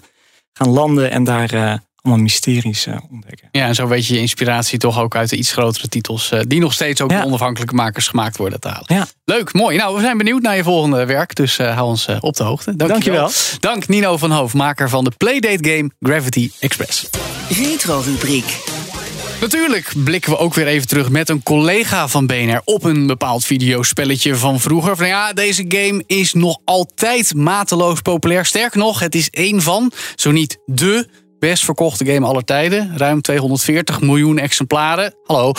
gaan 0.53 0.69
landen. 0.69 1.11
En 1.11 1.23
daar 1.23 1.81
allemaal 2.01 2.23
mysteries 2.23 2.85
eh, 2.85 2.97
ontdekken. 3.11 3.47
Ja, 3.51 3.65
en 3.67 3.75
zo 3.75 3.87
weet 3.87 4.07
je 4.07 4.13
je 4.13 4.19
inspiratie 4.19 4.79
toch 4.79 4.99
ook 4.99 5.15
uit 5.15 5.29
de 5.29 5.35
iets 5.35 5.51
grotere 5.51 5.87
titels. 5.87 6.31
eh, 6.31 6.39
die 6.47 6.59
nog 6.59 6.73
steeds 6.73 7.01
ook 7.01 7.11
Ja. 7.11 7.17
door 7.17 7.25
onafhankelijke 7.25 7.75
makers 7.75 8.07
gemaakt 8.07 8.37
worden 8.37 8.59
te 8.59 8.67
halen. 8.67 8.85
Ja. 8.87 9.07
Leuk, 9.25 9.53
mooi. 9.53 9.77
Nou, 9.77 9.95
we 9.95 10.01
zijn 10.01 10.17
benieuwd 10.17 10.41
naar 10.41 10.55
je 10.55 10.63
volgende 10.63 11.05
werk. 11.05 11.35
Dus 11.35 11.57
eh, 11.57 11.73
hou 11.75 11.87
ons 11.87 12.07
op 12.19 12.35
de 12.35 12.43
hoogte. 12.43 12.75
Dankjewel. 12.75 13.19
Dankjewel. 13.19 13.59
Dank 13.59 13.87
Nino 13.87 14.17
van 14.17 14.31
Hoof, 14.31 14.53
maker 14.53 14.89
van 14.89 15.03
de 15.03 15.11
Playdate 15.17 15.69
game 15.69 15.91
Gravity 15.99 16.51
Express. 16.59 17.09
Retro-rubriek. 17.49 18.57
Natuurlijk 19.41 19.91
blikken 20.03 20.31
we 20.31 20.37
ook 20.37 20.53
weer 20.53 20.67
even 20.67 20.87
terug 20.87 21.09
met 21.09 21.29
een 21.29 21.43
collega 21.43 22.07
van 22.07 22.25
BNR 22.27 22.61
op 22.65 22.83
een 22.83 23.07
bepaald 23.07 23.45
videospelletje 23.45 24.35
van 24.35 24.59
vroeger. 24.59 24.95
Van 24.97 25.07
ja, 25.07 25.33
deze 25.33 25.65
game 25.67 26.03
is 26.07 26.33
nog 26.33 26.57
altijd 26.65 27.33
mateloos 27.35 28.01
populair. 28.01 28.45
Sterker 28.45 28.79
nog, 28.79 28.99
het 28.99 29.15
is 29.15 29.29
één 29.29 29.61
van, 29.61 29.91
zo 30.15 30.31
niet 30.31 30.57
de 30.65 31.07
best 31.39 31.63
verkochte 31.63 32.03
game 32.03 32.27
aller 32.27 32.43
tijden. 32.43 32.97
Ruim 32.97 33.21
240 33.21 34.01
miljoen 34.01 34.39
exemplaren. 34.39 35.13
Hallo, 35.25 35.51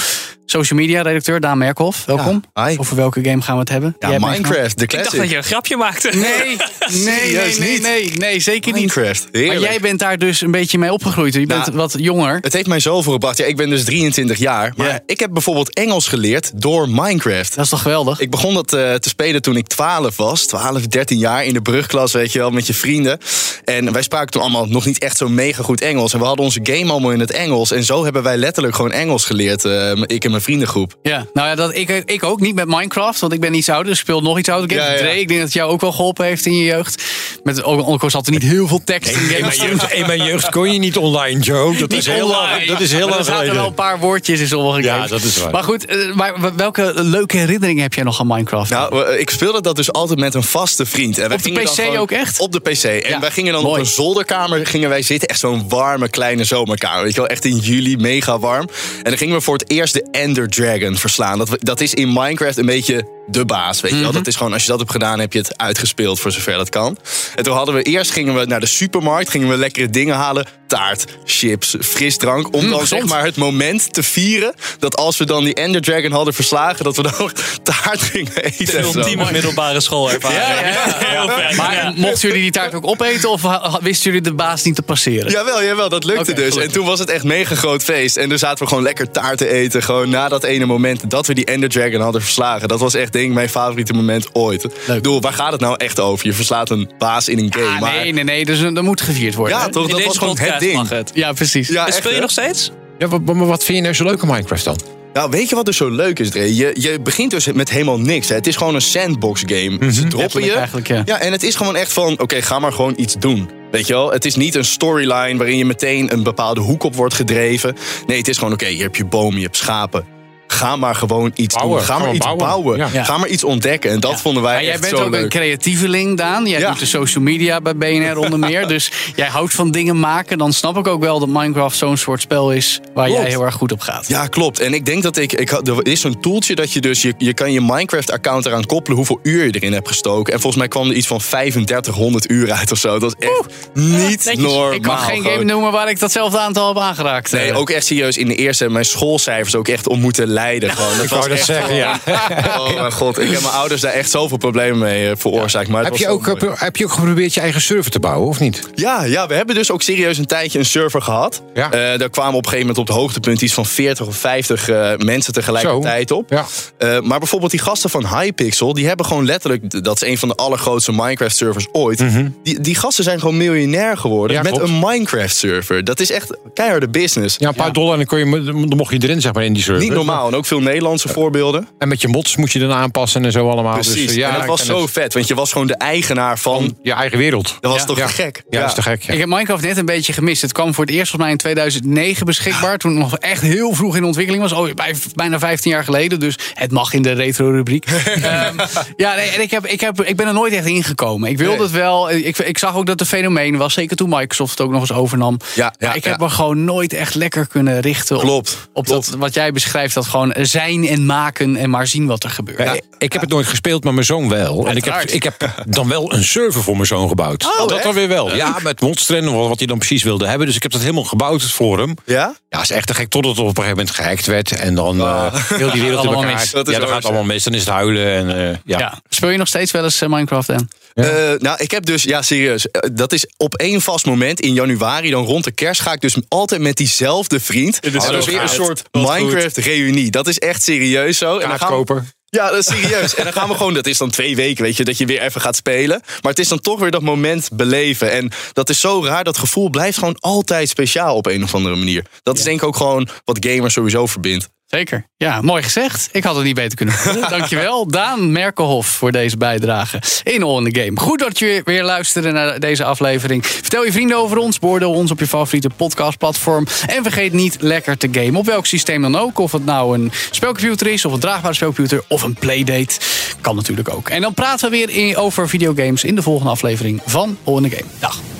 social 0.50 0.78
media 0.78 1.02
redacteur 1.02 1.40
Daan 1.40 1.58
Merkhoff, 1.58 2.04
welkom. 2.04 2.44
Ja, 2.54 2.66
hi. 2.66 2.76
Over 2.78 2.96
welke 2.96 3.24
game 3.24 3.42
gaan 3.42 3.54
we 3.54 3.60
het 3.60 3.68
hebben? 3.68 3.96
Ja. 3.98 4.18
Minecraft, 4.18 4.78
de 4.78 4.84
Ik 4.84 4.90
dacht 4.90 5.16
dat 5.16 5.30
je 5.30 5.36
een 5.36 5.44
grapje 5.44 5.76
maakte. 5.76 6.10
Nee, 6.14 6.56
nee, 7.04 7.32
nee, 7.34 7.58
nee, 7.58 7.80
nee, 7.80 8.12
nee, 8.16 8.40
zeker 8.40 8.72
niet. 8.72 8.94
Minecraft, 8.94 9.28
Maar 9.32 9.58
jij 9.58 9.78
bent 9.80 9.98
daar 9.98 10.18
dus 10.18 10.40
een 10.40 10.50
beetje 10.50 10.78
mee 10.78 10.92
opgegroeid. 10.92 11.34
Je 11.34 11.46
bent 11.46 11.66
Nou, 11.66 11.76
wat 11.76 11.94
jonger. 11.98 12.38
Het 12.40 12.52
heeft 12.52 12.66
mij 12.66 12.80
zoveel 12.80 13.12
gebracht. 13.12 13.38
Ja, 13.38 13.44
ik 13.44 13.56
ben 13.56 13.70
dus 13.70 13.84
23 13.84 14.38
jaar. 14.38 14.72
Maar 14.76 14.86
Ja. 14.86 15.00
ik 15.06 15.20
heb 15.20 15.30
bijvoorbeeld 15.32 15.72
Engels 15.74 16.08
geleerd 16.08 16.50
door 16.54 16.88
Minecraft. 16.88 17.54
Dat 17.54 17.64
is 17.64 17.70
toch 17.70 17.82
geweldig? 17.82 18.20
Ik 18.20 18.30
begon 18.30 18.54
dat 18.54 18.72
eh, 18.72 18.94
te 18.94 19.08
spelen 19.08 19.42
toen 19.42 19.56
ik 19.56 19.66
12 19.66 20.16
was. 20.16 20.46
12, 20.46 20.86
13 20.86 21.18
jaar 21.18 21.44
in 21.44 21.54
de 21.54 21.62
brugklas, 21.62 22.12
weet 22.12 22.32
je 22.32 22.38
wel, 22.38 22.50
met 22.50 22.66
je 22.66 22.74
vrienden. 22.74 23.18
En 23.64 23.92
wij 23.92 24.02
spraken 24.02 24.30
toen 24.30 24.42
allemaal 24.42 24.66
nog 24.66 24.86
niet 24.86 24.98
echt 24.98 25.16
zo 25.16 25.28
mega 25.28 25.62
goed 25.62 25.80
Engels. 25.80 26.12
En 26.12 26.18
we 26.18 26.24
hadden 26.24 26.44
onze 26.44 26.60
game 26.62 26.90
allemaal 26.90 27.12
in 27.12 27.20
het 27.20 27.30
Engels. 27.30 27.70
En 27.70 27.84
zo 27.84 28.04
hebben 28.04 28.22
wij 28.22 28.36
letterlijk 28.36 28.74
gewoon 28.74 28.92
Engels 28.92 29.24
geleerd, 29.24 29.64
eh, 29.64 29.92
ik 30.06 30.24
en 30.24 30.30
mijn 30.30 30.39
de 30.40 30.46
vriendengroep. 30.46 30.94
Ja, 31.03 31.26
nou 31.33 31.48
ja, 31.48 31.55
dat, 31.55 31.74
ik, 31.74 32.03
ik 32.05 32.24
ook 32.24 32.40
niet 32.40 32.55
met 32.55 32.66
Minecraft, 32.66 33.20
want 33.20 33.33
ik 33.33 33.40
ben 33.40 33.55
iets 33.55 33.68
ouder. 33.68 33.87
Dus 33.87 33.98
ik 33.98 34.05
speel 34.05 34.20
nog 34.20 34.38
iets 34.38 34.48
ouder. 34.48 34.76
Ja, 34.76 34.87
ik 34.87 35.29
denk 35.29 35.29
dat 35.29 35.38
het 35.38 35.53
jou 35.53 35.70
ook 35.70 35.81
wel 35.81 35.92
geholpen 35.92 36.24
heeft 36.24 36.46
in 36.46 36.55
je 36.55 36.64
jeugd. 36.64 37.03
Met, 37.42 37.62
al 37.62 38.00
zat 38.07 38.26
er 38.26 38.33
niet 38.33 38.42
heel 38.42 38.68
veel 38.68 38.81
tekst 38.85 39.16
in 39.16 39.26
mijn, 39.40 39.44
jeugd, 39.57 39.92
in 39.92 40.07
mijn 40.07 40.24
jeugd 40.24 40.48
kon 40.48 40.72
je 40.72 40.79
niet 40.79 40.96
online, 40.96 41.40
Joe. 41.40 41.76
Dat 41.76 41.92
is 41.92 42.07
heel 42.07 42.24
online. 42.24 42.57
lang, 42.57 42.64
dat 42.64 42.81
is 42.81 42.92
heel 42.92 43.00
Maar 43.00 43.09
lang 43.09 43.29
Er 43.29 43.35
zaten 43.35 43.55
wel 43.55 43.66
een 43.66 43.74
paar 43.74 43.98
woordjes 43.98 44.40
in 44.40 44.48
sommige 44.48 44.83
Ja, 44.83 45.07
dat 45.07 45.22
is 45.22 45.37
waar. 45.37 45.50
Maar 45.50 45.62
goed, 45.62 45.87
eh, 45.87 46.12
maar 46.14 46.57
welke 46.57 46.92
leuke 46.96 47.37
herinneringen 47.37 47.83
heb 47.83 47.94
jij 47.94 48.05
nog 48.05 48.20
aan 48.20 48.26
Minecraft? 48.26 48.70
Nou, 48.70 49.16
ik 49.16 49.31
speelde 49.31 49.61
dat 49.61 49.76
dus 49.76 49.92
altijd 49.92 50.18
met 50.18 50.35
een 50.35 50.42
vaste 50.42 50.87
vriend. 50.87 51.18
En 51.18 51.33
Op 51.33 51.42
de 51.42 51.50
PC 51.50 51.98
ook 51.98 52.11
echt? 52.11 52.40
Op 52.40 52.53
de 52.53 52.61
PC. 52.61 52.85
En 52.85 53.20
wij 53.20 53.31
gingen 53.31 53.53
dan 53.53 53.62
mooi. 53.62 53.74
op 53.74 53.81
een 53.81 53.92
zolderkamer 53.92 54.66
gingen 54.66 54.88
wij 54.88 55.03
zitten. 55.03 55.29
Echt 55.29 55.40
zo'n 55.40 55.68
warme 55.68 56.09
kleine 56.09 56.44
zomerkamer. 56.44 57.03
Weet 57.03 57.14
je 57.14 57.20
wel, 57.20 57.29
echt 57.29 57.44
in 57.44 57.57
juli, 57.57 57.96
mega 57.96 58.38
warm. 58.38 58.68
En 58.96 59.11
dan 59.11 59.16
gingen 59.16 59.37
we 59.37 59.40
voor 59.40 59.57
het 59.57 59.70
eerst 59.70 59.94
de 59.94 60.09
Ender 60.30 60.48
Dragon 60.48 60.96
verslaan. 60.96 61.38
Dat, 61.38 61.56
dat 61.58 61.80
is 61.80 61.94
in 61.94 62.08
Minecraft 62.12 62.56
een 62.56 62.66
beetje 62.66 63.04
de 63.30 63.44
baas, 63.44 63.80
weet 63.80 63.90
je 63.90 63.96
Mhm. 63.96 64.04
wel. 64.04 64.14
Dat 64.14 64.26
is 64.26 64.36
gewoon, 64.36 64.52
als 64.52 64.62
je 64.62 64.68
dat 64.68 64.78
hebt 64.78 64.90
gedaan, 64.90 65.18
heb 65.20 65.32
je 65.32 65.38
het 65.38 65.58
uitgespeeld 65.58 66.20
voor 66.20 66.32
zover 66.32 66.52
dat 66.56 66.68
kan. 66.68 66.98
En 67.34 67.42
toen 67.44 67.54
hadden 67.54 67.74
we 67.74 67.82
eerst 67.82 68.10
gingen 68.10 68.34
we 68.34 68.44
naar 68.44 68.60
de 68.60 68.66
supermarkt, 68.66 69.30
gingen 69.30 69.48
we 69.48 69.56
lekkere 69.56 69.90
dingen 69.90 70.14
halen. 70.14 70.46
Taart, 70.66 71.04
chips, 71.24 71.76
frisdrank. 71.80 72.54
Om 72.54 72.64
Mm, 72.64 72.70
dan 72.70 72.80
gezond. 72.80 73.00
zeg 73.00 73.10
maar 73.10 73.24
het 73.24 73.36
moment 73.36 73.92
te 73.92 74.02
vieren 74.02 74.54
dat 74.78 74.96
als 74.96 75.16
we 75.18 75.24
dan 75.24 75.44
die 75.44 75.54
Ender 75.54 75.80
Dragon 75.80 76.12
hadden 76.12 76.34
verslagen, 76.34 76.84
dat 76.84 76.96
we 76.96 77.02
dan 77.02 77.12
nog 77.18 77.32
taart 77.62 78.00
gingen 78.02 78.36
eten. 78.44 78.66
De 78.66 78.78
ultieme 78.94 79.32
middelbare 79.32 79.80
schoolervaring. 79.80 80.40
Ja, 80.40 81.12
ja. 81.12 81.52
Maar 81.56 81.92
mochten 81.96 82.28
jullie 82.28 82.42
die 82.42 82.50
taart 82.50 82.74
ook 82.74 82.86
opeten 82.86 83.30
of 83.30 83.42
wisten 83.80 84.04
jullie 84.10 84.20
de 84.20 84.34
baas 84.34 84.62
niet 84.62 84.74
te 84.74 84.82
passeren? 84.82 85.30
Jawel, 85.30 85.62
jawel, 85.64 85.88
dat 85.88 86.04
lukte 86.04 86.24
dus. 86.24 86.34
gelukkig. 86.34 86.62
En 86.62 86.72
toen 86.72 86.86
was 86.86 86.98
het 86.98 87.08
echt 87.10 87.24
mega 87.24 87.54
groot 87.54 87.82
feest. 87.84 88.16
En 88.16 88.28
toen 88.28 88.38
zaten 88.38 88.58
we 88.62 88.68
gewoon 88.68 88.82
lekker 88.84 89.10
taart 89.10 89.38
te 89.38 89.48
eten. 89.48 89.82
Gewoon 89.82 90.08
na 90.10 90.28
dat 90.28 90.44
ene 90.44 90.64
moment 90.66 91.10
dat 91.10 91.26
we 91.26 91.34
die 91.34 91.44
Ender 91.44 91.68
Dragon 91.68 92.00
hadden 92.00 92.22
verslagen. 92.22 92.68
Dat 92.68 92.80
was 92.80 92.94
echt, 92.94 93.14
mijn 93.28 93.48
favoriete 93.48 93.92
moment 93.92 94.28
ooit. 94.33 94.64
Ik 94.64 94.70
bedoel, 94.87 95.20
waar 95.20 95.33
gaat 95.33 95.52
het 95.52 95.61
nou 95.61 95.74
echt 95.76 96.00
over? 96.00 96.26
Je 96.26 96.33
verslaat 96.33 96.70
een 96.70 96.90
baas 96.98 97.28
in 97.28 97.38
een 97.38 97.52
game. 97.52 97.66
Ah, 97.66 97.80
maar... 97.80 97.94
nee, 97.94 98.12
nee, 98.12 98.24
nee. 98.24 98.44
Dus 98.44 98.62
eh, 98.62 98.74
dat 98.74 98.85
moet 98.85 99.00
gevierd 99.00 99.35
worden. 99.35 99.56
Ja, 99.59 99.68
toch? 99.68 99.83
In 99.83 99.88
Dat 99.88 99.96
deze 99.96 100.09
was 100.09 100.18
gewoon 100.18 100.38
het 100.38 100.61
ding. 100.61 100.74
mag 100.74 100.88
het. 100.88 101.11
Ja, 101.14 101.33
precies. 101.33 101.68
Ja, 101.68 101.87
echt, 101.87 101.96
speel 101.96 102.09
je 102.11 102.14
hè? 102.16 102.22
nog 102.22 102.30
steeds? 102.30 102.70
Ja, 102.98 103.09
wat- 103.09 103.24
maar 103.24 103.46
wat 103.46 103.64
vind 103.64 103.76
je 103.76 103.83
nou 103.83 103.94
zo 103.94 104.04
leuk 104.04 104.22
aan 104.22 104.28
Minecraft 104.28 104.64
dan? 104.64 104.78
Nou, 105.12 105.30
weet 105.30 105.48
je 105.48 105.54
wat 105.54 105.64
dus 105.64 105.76
zo 105.76 105.88
leuk 105.90 106.18
is, 106.18 106.30
Dre? 106.30 106.56
Je, 106.56 106.70
je 106.74 107.00
begint 107.00 107.30
dus 107.30 107.52
met 107.52 107.70
helemaal 107.70 108.00
niks. 108.00 108.28
Hè. 108.28 108.35
Het 108.35 108.46
is 108.46 108.56
gewoon 108.56 108.74
een 108.74 108.80
sandbox 108.80 109.42
game. 109.46 109.92
Ze 109.92 110.06
droppen 110.06 110.44
je. 110.44 110.52
eigenlijk, 110.52 110.88
ja. 110.88 111.04
en 111.20 111.33
het 111.33 111.42
is 111.42 111.54
gewoon 111.54 111.76
echt 111.76 111.92
van, 111.92 112.18
oké, 112.20 112.42
ga 112.42 112.59
maar 112.59 112.72
gewoon 112.72 112.92
iets 112.96 113.14
doen. 113.18 113.50
Weet 113.70 113.87
je 113.87 113.92
wel? 113.92 114.12
Het 114.12 114.24
is 114.24 114.35
niet 114.35 114.54
een 114.54 114.64
storyline 114.64 115.37
waarin 115.37 115.56
je 115.56 115.64
meteen 115.64 116.12
een 116.12 116.22
bepaalde 116.22 116.61
hoek 116.61 116.83
op 116.83 116.94
wordt 116.96 117.14
gedreven. 117.14 117.76
Nee, 118.06 118.18
het 118.18 118.28
is 118.28 118.38
gewoon, 118.38 118.52
oké, 118.52 118.66
hier 118.66 118.83
heb 118.83 118.96
je 118.96 119.04
bomen, 119.04 119.37
je 119.38 119.44
hebt 119.44 119.56
schapen. 119.56 120.04
Ga 120.52 120.76
maar 120.76 120.94
gewoon 120.94 121.30
iets 121.34 121.54
Bouwen, 121.54 121.76
doen. 121.76 121.86
Ga 121.86 121.92
maar 121.92 122.00
gewoon 122.00 122.14
iets 122.16 122.24
bouwen. 122.26 122.46
bouwen. 122.46 122.76
Ja. 122.78 122.88
Ja. 122.92 123.04
Ga 123.04 123.18
maar 123.18 123.28
iets 123.28 123.44
ontdekken. 123.44 123.90
En 123.90 124.00
dat 124.00 124.20
vonden 124.20 124.42
wij 124.42 124.52
Maar 124.54 124.62
jij 124.62 124.72
echt 124.72 124.80
bent 124.80 124.96
zo 124.96 125.04
ook 125.04 125.10
leuk. 125.10 125.22
een 125.22 125.28
creatieveling, 125.28 126.16
Daan. 126.16 126.46
Jij 126.46 126.60
Ja. 126.60 126.70
doet 126.70 126.78
de 126.78 126.86
social 126.86 127.24
media 127.24 127.60
bij 127.60 127.76
BNR 127.76 128.16
onder 128.18 128.38
meer. 128.38 128.68
Dus 128.74 128.90
jij 129.16 129.26
houdt 129.28 129.54
van 129.54 129.70
dingen 129.70 130.00
maken. 130.00 130.38
Dan 130.38 130.52
snap 130.52 130.76
ik 130.76 130.86
ook 130.86 131.00
wel 131.00 131.18
dat 131.18 131.28
Minecraft 131.28 131.76
zo'n 131.76 131.96
soort 131.96 132.20
spel 132.20 132.52
is... 132.52 132.80
waar 132.94 133.06
Klopt. 133.06 133.20
jij 133.20 133.30
heel 133.30 133.44
erg 133.44 133.54
goed 133.54 133.72
op 133.72 133.80
gaat. 133.80 134.08
Ja, 134.08 134.26
klopt. 134.26 134.60
En 134.60 134.74
ik 134.74 134.86
denk 134.86 135.02
dat 135.02 135.16
ik. 135.16 135.32
ik 135.32 135.48
had- 135.48 135.68
er 135.68 135.86
is 135.86 136.00
zo'n 136.00 136.20
tooltje 136.20 136.54
dat 136.54 136.72
je 136.72 136.80
dus. 136.80 137.02
Je, 137.02 137.14
je 137.18 137.34
kan 137.34 137.52
je 137.52 137.60
Minecraft-account 137.60 138.46
eraan 138.46 138.66
koppelen 138.66 138.96
hoeveel 138.96 139.18
uur 139.22 139.44
je 139.44 139.50
erin 139.50 139.72
hebt 139.72 139.88
gestoken. 139.88 140.32
En 140.32 140.40
volgens 140.40 140.62
mij 140.62 140.68
kwam 140.70 140.88
er 140.88 140.94
iets 140.94 141.06
van 141.06 141.18
3500 141.18 142.30
uur 142.30 142.52
uit 142.52 142.72
of 142.72 142.78
zo. 142.78 142.98
Dat 142.98 143.14
is 143.18 143.28
echt 143.28 143.54
niet 143.74 143.98
Netjes. 144.24 144.36
normaal. 144.36 144.72
ik 144.72 144.82
kan 144.82 144.98
geen 144.98 145.22
game 145.24 145.44
noemen 145.44 145.72
waar 145.72 145.90
ik 145.90 145.98
datzelfde 146.00 146.38
aantal 146.38 146.68
heb 146.68 146.78
aangeraakt. 146.82 147.32
Nee, 147.32 147.52
ook 147.54 147.70
echt 147.70 147.86
serieus. 147.86 148.16
In 148.16 148.28
de 148.28 148.34
eerste 148.34 148.68
mijn 148.70 148.84
schoolcijfers 148.84 149.54
ook 149.54 149.68
echt 149.68 149.88
om 149.88 150.00
moeten 150.00 150.28
lijden. 150.40 150.70
Gewoon. 150.70 150.94
Dat 150.96 151.05
Ik 151.05 151.11
wou 151.11 151.29
was 151.29 151.38
dat 151.38 151.46
zeggen, 151.46 151.74
ja. 151.74 151.98
Oh 152.59 152.74
mijn 152.74 152.92
god, 152.92 153.18
ik 153.18 153.31
heb 153.31 153.40
mijn 153.40 153.53
ouders 153.53 153.81
daar 153.81 153.92
echt 153.92 154.11
zoveel 154.11 154.37
problemen 154.37 154.79
mee 154.79 155.11
eh, 155.11 155.16
veroorzaakt. 155.16 155.68
Maar 155.68 155.85
Heb 155.85 155.96
je, 155.96 156.09
ook, 156.09 156.26
mooi. 156.26 156.53
heb, 156.55 156.76
je 156.76 156.85
ook 156.85 156.92
geprobeerd 156.92 157.35
je 157.35 157.40
eigen 157.40 157.61
server 157.61 157.90
te 157.90 158.00
bouwen, 158.00 158.29
of 158.29 158.40
niet? 158.40 158.62
Ja, 158.74 159.05
ja, 159.05 159.26
we 159.26 159.35
hebben 159.35 159.55
dus 159.55 159.70
ook 159.70 159.83
serieus 159.83 160.18
een 160.18 160.26
tijdje 160.26 160.59
een 160.59 160.64
server 160.64 161.03
gehad. 161.03 161.42
Ja. 161.55 161.70
Eh, 161.70 161.98
daar 161.98 162.11
kwamen 162.11 162.35
op 162.35 162.44
een 162.44 162.50
gegeven 162.50 162.59
moment 162.66 162.79
op 162.79 162.87
het 162.87 162.96
hoogtepunt 162.96 163.42
iets 163.42 163.55
van 163.55 163.66
40 163.66 164.07
of 164.07 164.16
50 164.16 164.68
eh, 164.68 164.96
mensen 164.96 165.33
tegelijkertijd 165.33 166.11
op. 166.11 166.31
Ja. 166.31 166.46
Eh, 166.79 167.00
maar 167.00 167.18
bijvoorbeeld 167.18 167.50
die 167.50 167.61
gasten 167.61 167.90
van 167.90 168.07
Hypixel, 168.07 168.72
die 168.74 168.87
hebben 168.87 169.07
gewoon 169.07 169.24
letterlijk, 169.24 169.85
dat 169.85 170.03
is 170.03 170.09
een 170.09 170.18
van 170.18 170.29
de 170.29 170.35
allergrootste 170.35 170.92
Minecraft 170.92 171.37
servers 171.37 171.66
ooit. 171.72 172.05
die, 172.42 172.61
die 172.61 172.74
gasten 172.74 173.05
zijn 173.05 173.18
gewoon 173.20 173.37
miljonair 173.37 173.96
geworden 173.96 174.29
Mhm. 174.37 174.44
Ja, 174.46 174.50
met 174.50 174.61
klopt. 174.61 174.68
een 174.68 174.88
Minecraft 174.90 175.37
server. 175.37 175.85
Dat 175.85 176.00
is 176.00 176.11
echt 176.11 176.37
keiharde 176.55 176.88
business. 176.88 177.37
Ja, 177.38 177.48
een 177.48 177.55
paar 177.55 177.72
dollar 177.72 177.92
en 177.92 177.98
dan, 177.98 178.07
kon 178.07 178.18
je, 178.18 178.44
dan 178.68 178.76
mocht 178.76 178.92
je 178.92 178.98
erin, 179.03 179.20
zeg 179.20 179.33
maar, 179.33 179.44
in 179.44 179.53
die 179.53 179.62
server. 179.62 179.83
Niet 179.83 179.92
normaal. 179.92 180.29
En 180.30 180.36
ook 180.36 180.46
veel 180.46 180.60
Nederlandse 180.60 181.08
voorbeelden. 181.08 181.68
En 181.78 181.88
met 181.88 182.00
je 182.00 182.08
mods 182.08 182.36
moet 182.36 182.52
je 182.52 182.58
dan 182.58 182.72
aanpassen 182.72 183.24
en 183.24 183.32
zo 183.32 183.48
allemaal. 183.50 183.72
Precies. 183.74 184.06
Dus, 184.06 184.14
ja, 184.14 184.28
en 184.32 184.38
dat 184.38 184.46
was 184.46 184.64
zo 184.64 184.82
het. 184.82 184.90
vet, 184.90 185.14
want 185.14 185.26
je 185.28 185.34
was 185.34 185.52
gewoon 185.52 185.66
de 185.66 185.74
eigenaar 185.76 186.38
van. 186.38 186.76
Je 186.82 186.92
eigen 186.92 187.18
wereld. 187.18 187.56
Dat 187.60 187.70
was 187.70 187.80
Ja. 187.80 187.86
toch 187.86 187.98
Ja. 187.98 188.06
gek? 188.06 188.42
Ja, 188.50 188.60
dat 188.60 188.68
is 188.68 188.74
te 188.74 188.82
gek. 188.82 189.02
Ja. 189.02 189.12
Ik 189.12 189.18
heb 189.18 189.28
Minecraft 189.28 189.62
net 189.62 189.76
een 189.76 189.84
beetje 189.84 190.12
gemist. 190.12 190.42
Het 190.42 190.52
kwam 190.52 190.74
voor 190.74 190.84
het 190.84 190.94
eerst 190.94 191.10
volgens 191.10 191.22
mij 191.22 191.30
in 191.30 191.36
2009 191.36 192.26
beschikbaar. 192.26 192.78
Toen 192.78 192.90
het 192.90 193.00
nog 193.00 193.16
echt 193.18 193.42
heel 193.42 193.74
vroeg 193.74 193.96
in 193.96 194.04
ontwikkeling 194.04 194.42
was. 194.42 194.52
Oh, 194.52 194.74
bij- 194.74 194.94
bijna 195.14 195.38
15 195.38 195.70
jaar 195.70 195.84
geleden. 195.84 196.20
Dus 196.20 196.38
het 196.54 196.70
mag 196.70 196.92
in 196.92 197.02
de 197.02 197.12
retro-rubriek. 197.12 197.84
Ehm, 198.22 198.58
ja, 198.96 199.14
nee, 199.14 199.28
en 199.28 199.40
ik, 199.40 199.50
heb, 199.50 199.66
ik, 199.66 199.80
heb, 199.80 200.02
ik 200.02 200.16
ben 200.16 200.26
er 200.26 200.32
nooit 200.32 200.52
echt 200.52 200.66
ingekomen. 200.66 201.30
Ik 201.30 201.38
wilde 201.38 201.54
Nee. 201.54 201.62
het 201.62 201.72
wel. 201.72 202.10
Ik, 202.10 202.38
ik 202.38 202.58
zag 202.58 202.70
ook 202.76 202.86
dat 202.86 202.88
het 202.88 203.00
een 203.00 203.16
fenomeen 203.18 203.56
was. 203.56 203.72
Zeker 203.74 203.96
toen 203.96 204.08
Microsoft 204.08 204.50
het 204.50 204.60
ook 204.60 204.70
nog 204.72 204.80
eens 204.80 204.92
overnam. 204.92 205.36
Ja, 205.54 205.72
ja, 205.78 205.86
maar 205.86 205.96
ik 205.96 206.04
heb 206.04 206.18
me 206.20 206.28
gewoon 206.28 206.64
nooit 206.64 206.92
echt 206.92 207.14
lekker 207.14 207.46
kunnen 207.46 207.80
richten 207.80 208.16
op, 208.16 208.22
Klopt, 208.22 208.68
op 208.72 208.84
klopt. 208.84 209.10
Dat, 209.10 209.18
wat 209.20 209.34
jij 209.34 209.52
beschrijft. 209.52 209.94
Dat 209.94 210.06
gewoon 210.06 210.19
zijn 210.33 210.87
en 210.87 211.06
maken 211.06 211.56
en 211.56 211.70
maar 211.70 211.87
zien 211.87 212.06
wat 212.06 212.24
er 212.24 212.30
gebeurt. 212.30 212.59
Ja, 212.59 212.80
ik 212.98 213.12
heb 213.12 213.20
het 213.20 213.30
nooit 213.30 213.46
gespeeld, 213.46 213.85
maar 213.85 213.94
mijn 213.94 214.06
zoon 214.06 214.28
wel. 214.28 214.68
En 214.68 214.76
ik 214.76 214.85
heb, 214.85 215.00
ik 215.00 215.22
heb 215.22 215.54
dan 215.66 215.88
wel 215.88 216.12
een 216.12 216.24
server 216.24 216.62
voor 216.62 216.74
mijn 216.74 216.87
zoon 216.87 217.09
gebouwd. 217.09 217.40
dat 217.40 217.72
echt? 217.72 217.83
dan 217.83 217.94
weer 217.94 218.09
wel. 218.09 218.37
Ja, 218.37 218.59
met 218.62 218.80
monsteren 218.80 219.24
en 219.24 219.48
wat 219.48 219.59
hij 219.59 219.66
dan 219.66 219.78
precies 219.78 220.02
wilde 220.02 220.26
hebben. 220.26 220.46
Dus 220.46 220.56
ik 220.56 220.62
heb 220.62 220.72
dat 220.72 220.80
helemaal 220.80 221.04
gebouwd 221.04 221.42
voor 221.42 221.78
hem. 221.78 221.94
Ja? 222.04 222.35
Ja, 222.48 222.61
is 222.61 222.70
echt 222.70 222.87
te 222.87 222.94
gek 222.94 223.09
totdat 223.09 223.37
het 223.37 223.40
op 223.40 223.46
een 223.48 223.54
gegeven 223.62 223.76
moment 223.76 223.94
gehackt 223.94 224.26
werd. 224.26 224.52
En 224.52 224.74
dan 224.74 225.00
eh 225.00 225.35
heel 225.48 225.70
die 225.70 225.83
wereld 225.83 226.04
in 226.06 226.12
elkaar. 226.12 226.35
mis. 226.35 226.50
Dat 226.50 226.70
ja, 226.70 226.78
dan 226.78 226.88
gaat 226.88 226.96
het 226.96 227.04
allemaal 227.04 227.24
mis. 227.24 227.44
Dan 227.44 227.54
is 227.54 227.61
het 227.61 227.68
huilen. 227.68 228.14
En, 228.14 228.50
eh, 228.50 228.56
ja. 228.64 228.78
Ja. 228.78 229.02
Speel 229.09 229.28
je 229.28 229.38
nog 229.38 229.48
steeds 229.48 229.70
wel 229.70 229.85
eens 229.85 230.00
eh, 230.00 230.09
Minecraft 230.09 230.48
en? 230.48 230.68
Eh, 230.94 231.06
nou, 231.38 231.56
ik 231.59 231.70
heb 231.70 231.87
dus, 231.87 232.02
ja, 232.02 232.22
serieus. 232.22 232.66
Dat 232.92 233.12
is 233.12 233.26
op 233.37 233.54
één 233.54 233.80
vast 233.80 234.06
moment 234.06 234.40
in 234.40 234.52
januari, 234.52 235.11
dan 235.11 235.24
rond 235.24 235.44
de 235.44 235.50
kerst, 235.50 235.80
ga 235.80 235.92
ik 235.92 236.00
dus 236.00 236.16
altijd 236.28 236.61
met 236.61 236.76
diezelfde 236.76 237.40
vriend. 237.40 237.80
En 237.80 237.92
dat 237.92 238.12
is 238.12 238.26
weer 238.26 238.42
een 238.42 238.48
soort 238.48 238.83
Minecraft-reunie. 238.92 240.09
Dat 240.10 240.26
is 240.26 240.38
echt 240.38 240.62
serieus 240.62 241.18
zo. 241.18 241.38
En 241.38 241.48
dan 241.48 241.58
gaan 241.58 241.84
we-. 241.84 242.02
Ja, 242.30 242.50
dat 242.50 242.58
is 242.58 242.66
serieus. 242.66 243.14
En 243.14 243.24
dan 243.24 243.32
gaan 243.32 243.48
we 243.48 243.54
gewoon, 243.54 243.74
dat 243.74 243.86
is 243.86 243.98
dan 243.98 244.10
twee 244.10 244.36
weken, 244.36 244.64
weet 244.64 244.76
je, 244.76 244.84
dat 244.84 244.98
je 244.98 245.06
weer 245.06 245.22
even 245.22 245.40
gaat 245.40 245.56
spelen. 245.56 246.00
Maar 246.06 246.30
het 246.30 246.38
is 246.38 246.48
dan 246.48 246.60
toch 246.60 246.80
weer 246.80 246.90
dat 246.90 247.02
moment 247.02 247.48
beleven. 247.52 248.12
En 248.12 248.30
dat 248.52 248.68
is 248.68 248.80
zo 248.80 249.04
raar, 249.04 249.24
dat 249.24 249.38
gevoel 249.38 249.70
blijft 249.70 249.98
gewoon 249.98 250.16
altijd 250.20 250.68
speciaal 250.68 251.16
op 251.16 251.26
een 251.26 251.42
of 251.42 251.54
andere 251.54 251.76
manier. 251.76 252.04
Dat 252.22 252.38
is 252.38 252.44
denk 252.44 252.60
ik 252.60 252.66
ook 252.66 252.76
gewoon 252.76 253.08
wat 253.24 253.46
gamers 253.46 253.74
sowieso 253.74 254.06
verbindt. 254.06 254.48
Zeker. 254.70 255.04
Ja, 255.16 255.40
mooi 255.40 255.62
gezegd. 255.62 256.09
Ik 256.12 256.24
had 256.24 256.35
het 256.35 256.44
niet 256.44 256.54
beter 256.54 256.76
kunnen 256.76 256.94
doen. 257.04 257.24
Dankjewel, 257.38 257.87
Daan 257.87 258.33
Merkelhoff, 258.33 258.88
voor 258.88 259.12
deze 259.12 259.37
bijdrage 259.37 260.02
in 260.22 260.42
All 260.42 260.64
in 260.64 260.72
the 260.72 260.80
Game. 260.80 261.00
Goed 261.00 261.18
dat 261.18 261.38
je 261.38 261.62
weer 261.64 261.85
luisterde 261.85 262.30
naar 262.30 262.61
deze 262.61 262.85
aflevering. 262.85 263.46
Vertel 263.46 263.85
je 263.85 263.92
vrienden 263.92 264.16
over 264.16 264.37
ons, 264.37 264.59
beoordeel 264.59 264.92
ons 264.92 265.11
op 265.11 265.18
je 265.18 265.26
favoriete 265.26 265.70
podcastplatform. 265.76 266.66
En 266.87 267.02
vergeet 267.02 267.33
niet 267.33 267.56
lekker 267.61 267.96
te 267.96 268.09
gamen. 268.12 268.37
Op 268.37 268.46
welk 268.46 268.66
systeem 268.66 269.02
dan 269.02 269.16
ook. 269.16 269.38
Of 269.38 269.52
het 269.52 269.64
nou 269.64 269.98
een 269.98 270.12
spelcomputer 270.30 270.87
is, 270.87 271.04
of 271.04 271.12
een 271.12 271.20
draagbare 271.20 271.54
spelcomputer, 271.54 272.02
of 272.09 272.22
een 272.22 272.35
playdate. 272.35 272.98
Kan 273.40 273.56
natuurlijk 273.56 273.94
ook. 273.94 274.09
En 274.09 274.20
dan 274.20 274.35
praten 274.35 274.70
we 274.70 274.87
weer 274.92 275.18
over 275.18 275.48
videogames 275.48 276.04
in 276.04 276.14
de 276.14 276.22
volgende 276.22 276.50
aflevering 276.50 277.00
van 277.06 277.38
All 277.44 277.56
in 277.56 277.70
the 277.70 277.76
Game. 277.76 277.90
Dag. 277.98 278.39